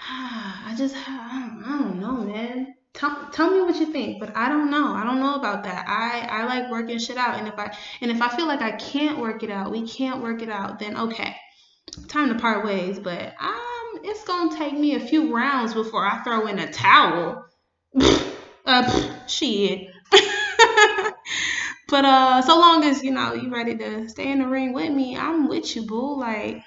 I 0.08 0.74
just 0.78 0.96
I 0.96 1.40
don't, 1.40 1.62
I 1.64 1.78
don't 1.78 2.00
know, 2.00 2.24
man. 2.24 2.74
Tell, 2.94 3.28
tell 3.32 3.50
me 3.50 3.60
what 3.60 3.76
you 3.78 3.92
think, 3.92 4.18
but 4.18 4.36
I 4.36 4.48
don't 4.48 4.70
know. 4.70 4.94
I 4.94 5.04
don't 5.04 5.20
know 5.20 5.34
about 5.34 5.64
that. 5.64 5.86
I 5.86 6.26
I 6.40 6.46
like 6.46 6.70
working 6.70 6.98
shit 6.98 7.18
out, 7.18 7.38
and 7.38 7.46
if 7.46 7.58
I 7.58 7.76
and 8.00 8.10
if 8.10 8.22
I 8.22 8.28
feel 8.34 8.46
like 8.46 8.62
I 8.62 8.72
can't 8.72 9.18
work 9.18 9.42
it 9.42 9.50
out, 9.50 9.70
we 9.70 9.86
can't 9.86 10.22
work 10.22 10.42
it 10.42 10.48
out, 10.48 10.78
then 10.78 10.96
okay, 10.96 11.36
time 12.08 12.30
to 12.30 12.34
part 12.36 12.64
ways. 12.64 12.98
But 12.98 13.34
um, 13.40 14.00
it's 14.02 14.24
gonna 14.24 14.56
take 14.56 14.72
me 14.72 14.94
a 14.94 15.00
few 15.00 15.34
rounds 15.34 15.74
before 15.74 16.04
I 16.04 16.22
throw 16.24 16.46
in 16.46 16.58
a 16.58 16.72
towel. 16.72 17.44
uh, 18.66 19.16
shit. 19.26 19.88
but 21.88 22.04
uh, 22.04 22.42
so 22.42 22.58
long 22.58 22.84
as 22.84 23.04
you 23.04 23.12
know 23.12 23.34
you 23.34 23.50
ready 23.50 23.76
to 23.76 24.08
stay 24.08 24.32
in 24.32 24.38
the 24.38 24.48
ring 24.48 24.72
with 24.72 24.90
me, 24.90 25.16
I'm 25.16 25.46
with 25.46 25.76
you, 25.76 25.82
boo. 25.82 26.18
Like, 26.18 26.62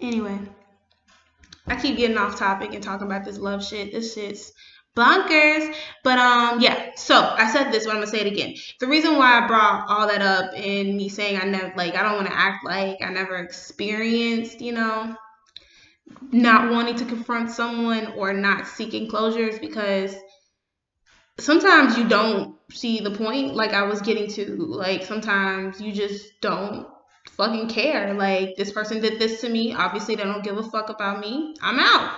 anyway. 0.00 0.40
I 1.70 1.80
keep 1.80 1.96
getting 1.96 2.18
off 2.18 2.36
topic 2.36 2.74
and 2.74 2.82
talking 2.82 3.06
about 3.06 3.24
this 3.24 3.38
love 3.38 3.64
shit. 3.64 3.92
This 3.92 4.14
shit's 4.14 4.52
bonkers. 4.96 5.74
But 6.02 6.18
um, 6.18 6.60
yeah. 6.60 6.90
So 6.96 7.16
I 7.16 7.50
said 7.50 7.70
this, 7.70 7.84
but 7.84 7.90
I'm 7.92 7.96
gonna 7.98 8.08
say 8.08 8.20
it 8.20 8.26
again. 8.26 8.54
The 8.80 8.88
reason 8.88 9.16
why 9.16 9.38
I 9.38 9.46
brought 9.46 9.88
all 9.88 10.08
that 10.08 10.20
up 10.20 10.52
and 10.54 10.96
me 10.96 11.08
saying 11.08 11.40
I 11.40 11.44
never 11.44 11.72
like 11.76 11.94
I 11.94 12.02
don't 12.02 12.16
want 12.16 12.26
to 12.26 12.36
act 12.36 12.64
like 12.64 12.98
I 13.02 13.10
never 13.10 13.36
experienced, 13.36 14.60
you 14.60 14.72
know, 14.72 15.14
not 16.32 16.70
wanting 16.70 16.96
to 16.96 17.04
confront 17.04 17.50
someone 17.50 18.14
or 18.16 18.32
not 18.32 18.66
seeking 18.66 19.08
closure 19.08 19.48
is 19.48 19.58
because 19.58 20.14
sometimes 21.38 21.96
you 21.96 22.08
don't 22.08 22.56
see 22.70 23.00
the 23.00 23.12
point 23.12 23.54
like 23.54 23.72
I 23.72 23.82
was 23.82 24.00
getting 24.02 24.28
to. 24.32 24.56
Like 24.56 25.04
sometimes 25.04 25.80
you 25.80 25.92
just 25.92 26.40
don't 26.40 26.88
fucking 27.36 27.68
care. 27.68 28.14
Like, 28.14 28.56
this 28.56 28.72
person 28.72 29.00
did 29.00 29.18
this 29.18 29.40
to 29.40 29.48
me. 29.48 29.74
Obviously, 29.74 30.16
they 30.16 30.24
don't 30.24 30.44
give 30.44 30.58
a 30.58 30.62
fuck 30.62 30.90
about 30.90 31.20
me. 31.20 31.54
I'm 31.62 31.78
out. 31.78 32.14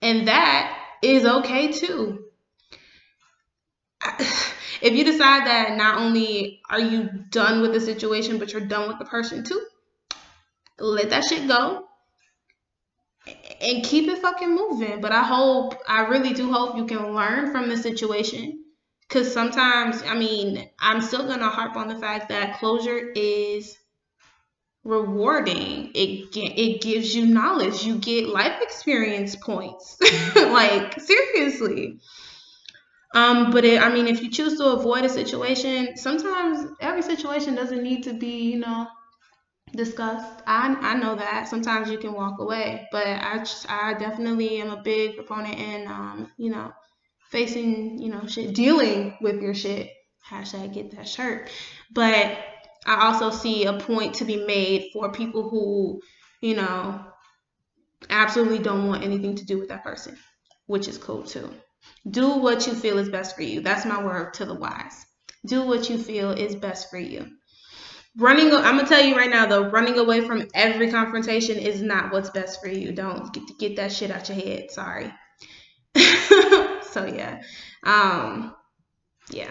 And 0.00 0.28
that 0.28 0.78
is 1.02 1.24
okay 1.24 1.72
too. 1.72 2.24
If 4.82 4.94
you 4.94 5.04
decide 5.04 5.46
that 5.46 5.76
not 5.76 5.98
only 5.98 6.60
are 6.68 6.80
you 6.80 7.08
done 7.30 7.62
with 7.62 7.72
the 7.72 7.80
situation, 7.80 8.38
but 8.38 8.52
you're 8.52 8.66
done 8.66 8.88
with 8.88 8.98
the 8.98 9.04
person 9.04 9.44
too, 9.44 9.64
let 10.76 11.10
that 11.10 11.22
shit 11.22 11.46
go 11.46 11.84
and 13.60 13.84
keep 13.84 14.08
it 14.08 14.18
fucking 14.18 14.52
moving. 14.52 15.00
But 15.00 15.12
I 15.12 15.22
hope, 15.22 15.76
I 15.86 16.06
really 16.06 16.32
do 16.32 16.52
hope 16.52 16.76
you 16.76 16.86
can 16.86 17.14
learn 17.14 17.52
from 17.52 17.68
the 17.68 17.76
situation. 17.76 18.64
Because 19.08 19.32
sometimes, 19.32 20.02
I 20.02 20.14
mean, 20.14 20.68
I'm 20.80 21.00
still 21.00 21.26
going 21.26 21.40
to 21.40 21.48
harp 21.48 21.76
on 21.76 21.88
the 21.88 21.98
fact 21.98 22.30
that 22.30 22.58
closure 22.58 23.12
is 23.14 23.76
rewarding. 24.84 25.90
It 25.94 26.36
it 26.36 26.80
gives 26.80 27.14
you 27.14 27.26
knowledge. 27.26 27.84
You 27.84 27.98
get 27.98 28.28
life 28.28 28.60
experience 28.60 29.36
points. 29.36 29.98
like 30.36 31.00
seriously. 31.00 32.00
Um, 33.14 33.50
but 33.50 33.64
it, 33.64 33.80
I 33.80 33.92
mean, 33.92 34.06
if 34.06 34.22
you 34.22 34.30
choose 34.30 34.58
to 34.58 34.64
avoid 34.72 35.04
a 35.04 35.08
situation, 35.08 35.96
sometimes 35.96 36.66
every 36.80 37.02
situation 37.02 37.54
doesn't 37.54 37.82
need 37.82 38.04
to 38.04 38.14
be, 38.14 38.52
you 38.52 38.58
know, 38.58 38.86
discussed. 39.74 40.42
I 40.46 40.74
I 40.80 40.94
know 40.94 41.16
that 41.16 41.48
sometimes 41.48 41.90
you 41.90 41.98
can 41.98 42.14
walk 42.14 42.40
away, 42.40 42.88
but 42.90 43.06
I 43.06 43.38
just, 43.38 43.70
I 43.70 43.94
definitely 43.94 44.60
am 44.62 44.70
a 44.70 44.82
big 44.82 45.16
proponent 45.16 45.58
in, 45.58 45.86
um, 45.88 46.30
you 46.38 46.50
know, 46.50 46.72
facing, 47.30 48.00
you 48.00 48.08
know, 48.08 48.26
shit, 48.26 48.54
dealing 48.54 49.16
with 49.20 49.42
your 49.42 49.54
shit. 49.54 49.90
Hashtag 50.26 50.72
get 50.72 50.92
that 50.96 51.06
shirt. 51.06 51.50
But 51.92 52.38
I 52.86 53.06
also 53.06 53.30
see 53.30 53.64
a 53.64 53.78
point 53.78 54.14
to 54.14 54.24
be 54.24 54.44
made 54.44 54.90
for 54.92 55.12
people 55.12 55.48
who, 55.48 56.00
you 56.40 56.56
know, 56.56 57.04
absolutely 58.10 58.58
don't 58.58 58.88
want 58.88 59.04
anything 59.04 59.36
to 59.36 59.44
do 59.44 59.58
with 59.58 59.68
that 59.68 59.84
person, 59.84 60.16
which 60.66 60.88
is 60.88 60.98
cool 60.98 61.22
too. 61.22 61.52
Do 62.08 62.36
what 62.38 62.66
you 62.66 62.74
feel 62.74 62.98
is 62.98 63.08
best 63.08 63.36
for 63.36 63.42
you. 63.42 63.60
That's 63.60 63.86
my 63.86 64.02
word 64.02 64.34
to 64.34 64.44
the 64.44 64.54
wise. 64.54 65.06
Do 65.46 65.66
what 65.66 65.88
you 65.88 65.98
feel 65.98 66.30
is 66.30 66.54
best 66.54 66.90
for 66.90 66.98
you. 66.98 67.26
Running, 68.16 68.52
I'm 68.52 68.76
gonna 68.76 68.86
tell 68.86 69.02
you 69.02 69.16
right 69.16 69.30
now 69.30 69.46
though, 69.46 69.70
running 69.70 69.98
away 69.98 70.20
from 70.20 70.46
every 70.54 70.90
confrontation 70.90 71.56
is 71.58 71.80
not 71.80 72.12
what's 72.12 72.30
best 72.30 72.60
for 72.60 72.68
you. 72.68 72.92
Don't 72.92 73.32
get 73.32 73.44
get 73.58 73.76
that 73.76 73.90
shit 73.90 74.10
out 74.10 74.28
your 74.28 74.36
head. 74.36 74.70
Sorry. 74.70 75.10
so 75.96 77.06
yeah, 77.06 77.42
um, 77.84 78.54
yeah. 79.30 79.50